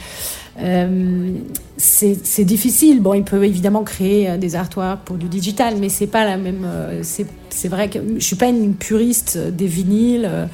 Euh, 0.63 1.33
c'est 1.77 2.45
difficile. 2.45 3.01
Bon, 3.01 3.15
il 3.15 3.25
peut 3.25 3.43
évidemment 3.43 3.83
créer 3.85 4.29
euh, 4.29 4.37
des 4.37 4.55
artworks 4.55 5.01
pour 5.05 5.17
du 5.17 5.29
digital, 5.29 5.77
mais 5.81 5.89
c'est 5.89 6.07
pas 6.07 6.25
la 6.25 6.37
même. 6.37 6.65
euh, 6.65 7.03
c'est 7.03 7.69
vrai 7.69 7.89
que 7.89 7.99
je 8.17 8.25
suis 8.25 8.37
pas 8.37 8.49
une 8.49 8.75
puriste 8.75 9.39
des 9.39 9.67
vinyles, 9.67 10.49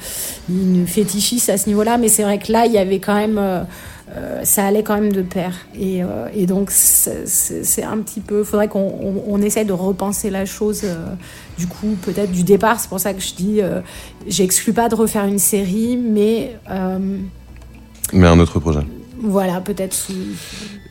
une 0.49 0.87
fétichiste 0.87 1.49
à 1.49 1.57
ce 1.57 1.69
niveau-là, 1.69 1.97
mais 1.97 2.07
c'est 2.07 2.23
vrai 2.23 2.39
que 2.39 2.51
là, 2.51 2.65
il 2.65 2.71
y 2.71 2.77
avait 2.77 2.99
quand 2.99 3.15
même. 3.15 3.39
ça 4.43 4.65
allait 4.65 4.83
quand 4.83 4.95
même 4.95 5.13
de 5.13 5.21
pair. 5.21 5.53
Et, 5.79 6.01
donc, 6.47 6.71
c'est 6.71 7.83
un 7.83 7.97
petit 7.99 8.19
peu. 8.19 8.39
Il 8.39 8.45
faudrait 8.45 8.67
qu'on 8.67 9.23
on, 9.27 9.41
essaie 9.41 9.63
de 9.63 9.73
repenser 9.73 10.29
la 10.29 10.45
chose, 10.45 10.83
du 11.57 11.67
coup, 11.67 11.95
peut-être 12.01 12.31
du 12.31 12.43
départ. 12.43 12.79
C'est 12.79 12.89
pour 12.89 12.99
ça 12.99 13.13
que 13.13 13.21
je 13.21 13.35
dis 13.35 13.61
j'exclus 14.27 14.73
pas 14.73 14.89
de 14.89 14.95
refaire 14.95 15.25
une 15.25 15.39
série, 15.39 15.97
mais 15.97 16.57
Mais 18.11 18.27
un 18.27 18.39
autre 18.39 18.59
projet. 18.59 18.81
Voilà, 19.21 19.61
peut-être 19.61 19.93
sous. 19.93 20.13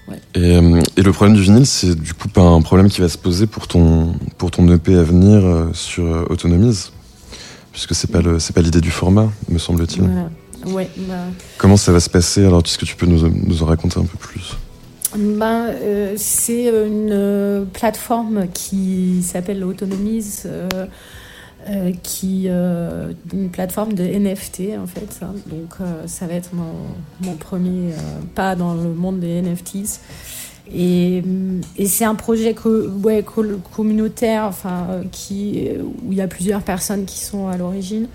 ouais. 0.08 0.20
Et, 0.34 0.56
euh, 0.56 0.80
et 0.96 1.02
le 1.02 1.12
problème 1.12 1.36
du 1.36 1.42
vinyle, 1.42 1.66
c'est 1.66 1.94
du 1.94 2.14
coup 2.14 2.28
pas 2.28 2.42
un 2.42 2.60
problème 2.62 2.88
qui 2.88 3.00
va 3.00 3.08
se 3.08 3.18
poser 3.18 3.46
pour 3.46 3.66
ton, 3.68 4.14
pour 4.38 4.50
ton 4.50 4.66
EP 4.72 4.94
à 4.96 5.02
venir 5.02 5.44
euh, 5.44 5.70
sur 5.72 6.04
euh, 6.04 6.24
Autonomise 6.30 6.92
Puisque 7.72 7.94
c'est 7.94 8.10
pas, 8.10 8.22
le- 8.22 8.38
pas 8.54 8.62
l'idée 8.62 8.80
du 8.80 8.90
format, 8.90 9.30
me 9.50 9.58
semble-t-il. 9.58 10.02
Voilà. 10.04 10.30
Ouais, 10.74 10.88
bah, 10.96 11.14
Comment 11.58 11.76
ça 11.76 11.92
va 11.92 12.00
se 12.00 12.08
passer 12.08 12.44
Alors, 12.46 12.62
est-ce 12.64 12.78
que 12.78 12.86
tu 12.86 12.96
peux 12.96 13.04
nous, 13.06 13.28
nous 13.28 13.62
en 13.62 13.66
raconter 13.66 14.00
un 14.00 14.04
peu 14.04 14.16
plus? 14.16 14.56
Ben, 15.14 15.66
euh, 15.68 16.14
c'est 16.16 16.64
une 16.68 17.10
euh, 17.12 17.64
plateforme 17.72 18.46
qui 18.52 19.22
s'appelle 19.22 19.62
Autonomise, 19.62 20.44
euh, 20.46 20.68
euh, 21.68 21.92
qui 22.02 22.44
euh, 22.48 23.12
une 23.32 23.50
plateforme 23.50 23.92
de 23.94 24.04
NFT 24.04 24.78
en 24.82 24.86
fait. 24.86 25.12
ça. 25.12 25.26
Donc 25.46 25.74
euh, 25.80 26.02
ça 26.06 26.26
va 26.26 26.34
être 26.34 26.50
mon, 26.52 26.72
mon 27.28 27.34
premier 27.36 27.92
euh, 27.92 27.96
pas 28.34 28.54
dans 28.54 28.74
le 28.74 28.90
monde 28.94 29.20
des 29.20 29.40
NFTs. 29.42 30.00
Et, 30.74 31.22
et 31.76 31.86
c'est 31.86 32.04
un 32.04 32.16
projet 32.16 32.52
co- 32.54 32.88
ouais, 33.04 33.22
co- 33.22 33.44
communautaire, 33.76 34.44
enfin, 34.44 34.86
qui, 35.12 35.68
où 36.04 36.10
il 36.12 36.18
y 36.18 36.20
a 36.20 36.26
plusieurs 36.26 36.62
personnes 36.62 37.04
qui 37.04 37.20
sont 37.24 37.46
à 37.48 37.56
l'origine. 37.56 38.08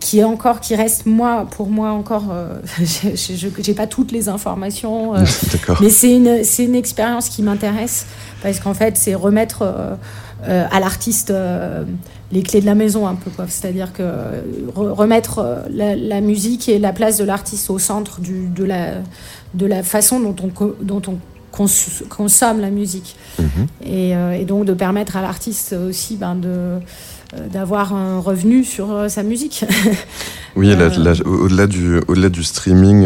Qui 0.00 0.18
est 0.18 0.24
encore 0.24 0.60
qui 0.60 0.74
reste 0.74 1.04
moi 1.06 1.46
pour 1.50 1.68
moi 1.68 1.90
encore 1.92 2.24
je- 2.78 3.48
j'ai 3.62 3.74
pas 3.74 3.86
toutes 3.86 4.12
les 4.12 4.28
informations 4.28 5.12
mais 5.80 5.90
c'est 5.90 6.14
une 6.14 6.42
c'est 6.44 6.64
une 6.64 6.74
expérience 6.74 7.28
qui 7.28 7.42
m'intéresse 7.42 8.06
parce 8.42 8.60
qu'en 8.60 8.74
fait 8.74 8.96
c'est 8.96 9.14
remettre 9.14 9.62
euh, 10.48 10.64
à 10.70 10.80
l'artiste 10.80 11.30
euh, 11.30 11.84
les 12.32 12.42
clés 12.42 12.60
de 12.60 12.66
la 12.66 12.74
maison 12.74 13.06
un 13.06 13.14
peu 13.14 13.30
quoi 13.30 13.46
c'est-à-dire 13.48 13.92
que 13.92 14.02
euh, 14.02 14.40
re- 14.74 14.90
remettre 14.92 15.64
la, 15.70 15.94
la 15.96 16.20
musique 16.20 16.68
et 16.68 16.78
la 16.78 16.92
place 16.92 17.16
de 17.18 17.24
l'artiste 17.24 17.70
au 17.70 17.78
centre 17.78 18.20
du, 18.20 18.48
de 18.48 18.64
la 18.64 18.94
de 19.54 19.66
la 19.66 19.82
façon 19.82 20.18
dont 20.20 20.34
on 20.42 20.74
dont 20.82 21.02
on 21.08 21.18
cons- 21.52 21.66
consomme 22.08 22.60
la 22.60 22.70
musique 22.70 23.16
Mhm. 23.38 23.66
et, 23.84 24.16
euh, 24.16 24.32
et 24.32 24.44
donc 24.44 24.64
de 24.64 24.74
permettre 24.74 25.16
à 25.16 25.22
l'artiste 25.22 25.74
aussi 25.88 26.16
ben, 26.16 26.34
de 26.34 26.78
d'avoir 27.50 27.94
un 27.94 28.18
revenu 28.20 28.62
sur 28.62 29.06
sa 29.08 29.22
musique. 29.22 29.64
Oui, 30.54 30.68
là, 30.76 30.88
là, 30.90 31.12
au-delà 31.24 31.66
du, 31.66 31.98
au-delà 32.06 32.28
du 32.28 32.42
streaming, 32.44 33.04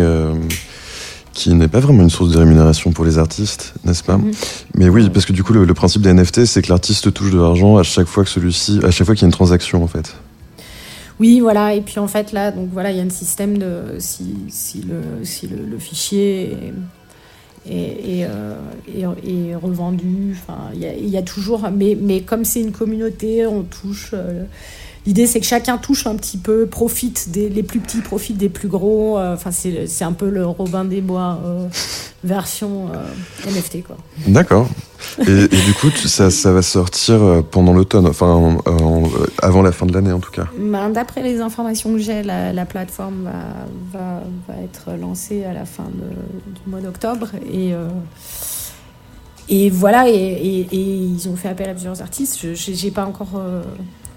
qui 1.36 1.52
n'est 1.54 1.68
pas 1.68 1.80
vraiment 1.80 2.02
une 2.02 2.08
source 2.10 2.30
de 2.32 2.38
rémunération 2.38 2.92
pour 2.92 3.04
les 3.04 3.18
artistes, 3.18 3.74
n'est-ce 3.84 4.02
pas 4.02 4.16
Mhm. 4.16 4.30
Mais 4.74 4.88
oui, 4.88 5.10
parce 5.10 5.26
que 5.26 5.32
du 5.34 5.42
coup, 5.44 5.52
le, 5.52 5.64
le 5.64 5.74
principe 5.74 6.00
des 6.02 6.12
NFT, 6.12 6.46
c'est 6.46 6.62
que 6.62 6.68
l'artiste 6.70 7.12
touche 7.12 7.30
de 7.30 7.38
l'argent 7.38 7.76
à 7.76 7.82
chaque 7.82 8.06
fois 8.06 8.24
que 8.24 8.30
celui-ci, 8.30 8.80
à 8.82 8.90
chaque 8.90 9.04
fois 9.06 9.14
qu'il 9.14 9.22
y 9.22 9.26
a 9.26 9.28
une 9.28 9.32
transaction, 9.32 9.84
en 9.84 9.86
fait. 9.86 10.14
Oui, 11.20 11.40
voilà. 11.40 11.74
Et 11.74 11.82
puis 11.82 11.98
en 11.98 12.08
fait, 12.08 12.32
là, 12.32 12.50
donc 12.52 12.70
voilà, 12.72 12.90
il 12.90 12.96
y 12.96 13.00
a 13.00 13.02
un 13.02 13.10
système 13.10 13.58
de 13.58 13.96
si, 13.98 14.34
si, 14.48 14.80
le, 14.82 15.24
si 15.24 15.46
le, 15.46 15.56
le 15.70 15.78
fichier 15.78 16.52
est, 17.66 17.72
est, 17.74 18.20
est, 18.20 18.26
euh, 18.28 18.54
est- 19.26 19.54
revendu, 19.56 20.36
enfin, 20.40 20.58
il 20.74 20.80
y 20.80 20.86
a, 20.86 20.94
il 20.94 21.08
y 21.08 21.16
a 21.18 21.22
toujours. 21.22 21.68
Mais, 21.70 21.96
mais 22.00 22.20
comme 22.22 22.44
c'est 22.44 22.60
une 22.60 22.72
communauté, 22.72 23.46
on 23.46 23.62
touche. 23.62 24.10
euh, 24.14 24.44
L'idée, 25.06 25.26
c'est 25.26 25.38
que 25.40 25.46
chacun 25.46 25.78
touche 25.78 26.06
un 26.06 26.16
petit 26.16 26.36
peu, 26.36 26.66
profite 26.66 27.30
des 27.30 27.48
les 27.48 27.62
plus 27.62 27.78
petits, 27.80 28.00
profitent 28.00 28.38
des 28.38 28.48
plus 28.48 28.68
gros. 28.68 29.18
euh, 29.18 29.34
Enfin, 29.34 29.50
c'est 29.52 29.86
c'est 29.86 30.04
un 30.04 30.12
peu 30.12 30.28
le 30.28 30.44
Robin 30.46 30.84
des 30.84 31.00
Bois 31.00 31.38
euh, 31.44 31.68
version 32.24 32.88
euh, 32.92 33.48
NFT, 33.50 33.84
quoi. 33.84 33.96
D'accord. 34.26 34.68
Et, 35.20 35.30
et 35.44 35.46
du 35.48 35.74
coup, 35.74 35.90
ça, 36.06 36.30
ça 36.30 36.50
va 36.52 36.62
sortir 36.62 37.22
euh, 37.22 37.40
pendant 37.42 37.72
l'automne, 37.72 38.06
enfin, 38.06 38.26
en- 38.32 38.58
en- 38.66 39.04
euh, 39.04 39.26
avant 39.40 39.62
la 39.62 39.70
fin 39.70 39.86
de 39.86 39.92
l'année, 39.92 40.10
en 40.10 40.18
tout 40.18 40.32
cas. 40.32 40.46
Ben, 40.58 40.90
D'après 40.90 41.22
les 41.22 41.40
informations 41.40 41.92
que 41.92 41.98
j'ai, 41.98 42.22
la, 42.24 42.52
la 42.52 42.64
plateforme 42.66 43.24
va, 43.92 43.98
va, 43.98 44.22
va 44.48 44.54
être 44.62 44.98
lancée 45.00 45.44
à 45.44 45.52
la 45.52 45.64
fin 45.66 45.84
de- 45.84 46.52
du 46.52 46.60
mois 46.68 46.80
d'octobre. 46.80 47.28
Et, 47.52 47.72
euh, 47.74 47.88
et 49.48 49.70
voilà, 49.70 50.08
et, 50.08 50.14
et- 50.14 50.66
et 50.72 50.80
ils 50.80 51.28
ont 51.28 51.36
fait 51.36 51.48
appel 51.48 51.68
à 51.70 51.72
plusieurs 51.74 52.02
artistes. 52.02 52.38
Je 52.54 52.84
n'ai 52.84 52.90
pas 52.90 53.04
encore 53.06 53.34
euh, 53.36 53.62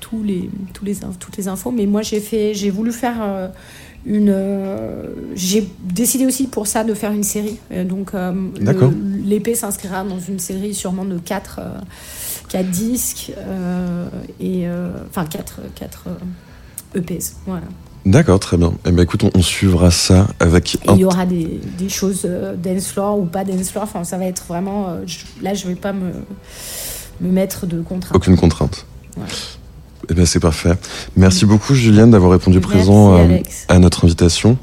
tous 0.10 0.24
les, 0.24 0.50
tous 0.74 0.86
les, 0.86 1.00
inf- 1.02 1.18
toutes 1.20 1.38
les 1.38 1.48
infos, 1.48 1.72
mais 1.72 1.86
moi 1.86 2.02
j'ai 2.02 2.20
fait- 2.20 2.54
j'ai 2.54 2.70
voulu 2.70 2.92
faire 2.92 3.18
euh, 3.22 3.48
une. 4.06 4.30
euh, 4.30 5.04
j'ai 5.36 5.68
décidé 5.84 6.26
aussi 6.26 6.48
pour 6.48 6.68
ça 6.68 6.84
de 6.84 6.94
faire 6.94 7.12
une 7.12 7.24
série. 7.24 7.58
Donc 7.86 8.14
euh, 8.14 8.34
l'épée 9.24 9.56
s'inscrira 9.56 10.04
dans 10.04 10.20
une 10.20 10.40
série 10.40 10.74
sûrement 10.74 11.06
de 11.06 11.18
4 11.20 11.60
quatre 12.48 12.70
disques, 12.72 13.32
euh, 13.38 14.08
et, 14.40 14.68
euh, 14.68 14.90
enfin 15.10 15.26
4 15.26 15.60
quatre, 15.76 16.06
euh, 16.96 17.00
EPs. 17.00 17.34
Voilà. 17.46 17.66
D'accord, 18.06 18.40
très 18.40 18.58
bien. 18.58 18.74
Eh 18.88 18.92
ben, 18.92 19.04
écoute, 19.04 19.24
on, 19.24 19.30
on 19.36 19.42
suivra 19.44 19.92
ça 19.92 20.28
avec 20.40 20.78
il 20.88 20.98
y 20.98 21.06
aura 21.06 21.26
des, 21.28 21.60
des 21.78 21.90
choses 21.90 22.28
dance 22.58 22.88
floor 22.88 23.20
ou 23.20 23.26
pas 23.26 23.44
dance 23.44 23.70
floor. 23.70 23.84
Enfin, 23.84 24.04
ça 24.06 24.18
va 24.18 24.26
être 24.26 24.46
vraiment. 24.48 24.96
je- 25.06 25.44
là, 25.44 25.54
je 25.54 25.68
vais 25.68 25.76
pas 25.76 25.94
me, 25.94 26.12
me 27.22 27.30
mettre 27.30 27.68
de 27.68 27.82
contraintes. 27.82 28.16
Aucune 28.16 28.38
contrainte. 28.38 28.86
Ouais. 29.18 29.24
Eh 30.10 30.14
bien, 30.16 30.26
c'est 30.26 30.40
parfait. 30.40 30.74
Merci 31.16 31.46
beaucoup, 31.46 31.76
Julienne, 31.76 32.12
d'avoir 32.12 32.32
répondu 32.32 32.60
Merci, 32.60 32.78
présent 32.78 33.16
euh, 33.18 33.38
à 33.68 33.80
notre 33.80 34.06
invitation. 34.06 34.58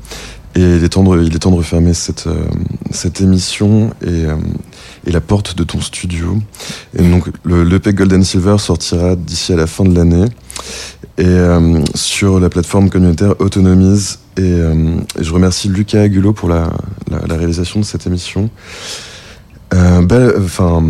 Et 0.56 0.60
il 0.60 0.82
est 0.84 0.88
temps 0.88 1.04
de, 1.04 1.22
il 1.22 1.34
est 1.34 1.38
temps 1.38 1.50
de 1.50 1.56
refermer 1.56 1.92
cette, 1.94 2.26
euh, 2.26 2.46
cette 2.90 3.20
émission 3.20 3.90
et, 4.02 4.08
euh, 4.08 4.34
et 5.06 5.12
la 5.12 5.20
porte 5.20 5.54
de 5.54 5.62
ton 5.64 5.80
studio. 5.82 6.38
Et 6.98 7.02
donc, 7.02 7.26
le 7.44 7.62
l'EP 7.62 7.92
Golden 7.92 8.24
Silver 8.24 8.56
sortira 8.58 9.16
d'ici 9.16 9.52
à 9.52 9.56
la 9.56 9.66
fin 9.66 9.84
de 9.84 9.94
l'année. 9.94 10.24
Et 11.18 11.24
euh, 11.26 11.80
sur 11.94 12.40
la 12.40 12.48
plateforme 12.48 12.88
communautaire 12.90 13.34
Autonomise. 13.38 14.18
Et, 14.38 14.42
et 14.42 15.22
je 15.22 15.32
remercie 15.32 15.68
Lucas 15.68 16.00
Agulot 16.02 16.32
pour 16.32 16.48
la, 16.48 16.70
la, 17.10 17.20
la 17.26 17.36
réalisation 17.36 17.80
de 17.80 17.84
cette 17.84 18.06
émission. 18.06 18.50
Enfin. 19.72 20.80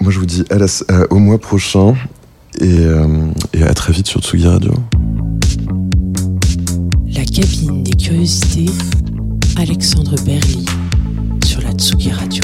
moi, 0.00 0.10
je 0.10 0.18
vous 0.18 0.26
dis 0.26 0.44
à 0.50 0.56
la- 0.58 0.66
à- 0.88 1.12
au 1.12 1.18
mois 1.18 1.38
prochain 1.38 1.94
et, 2.58 2.80
euh, 2.80 3.30
et 3.52 3.62
à 3.62 3.74
très 3.74 3.92
vite 3.92 4.06
sur 4.06 4.20
Tsugi 4.20 4.46
Radio. 4.46 4.72
La 7.14 7.24
cabine 7.24 7.82
des 7.82 7.92
curiosités, 7.92 8.66
Alexandre 9.56 10.14
Berly 10.24 10.64
sur 11.44 11.60
la 11.62 11.72
Tsugi 11.72 12.10
Radio. 12.10 12.42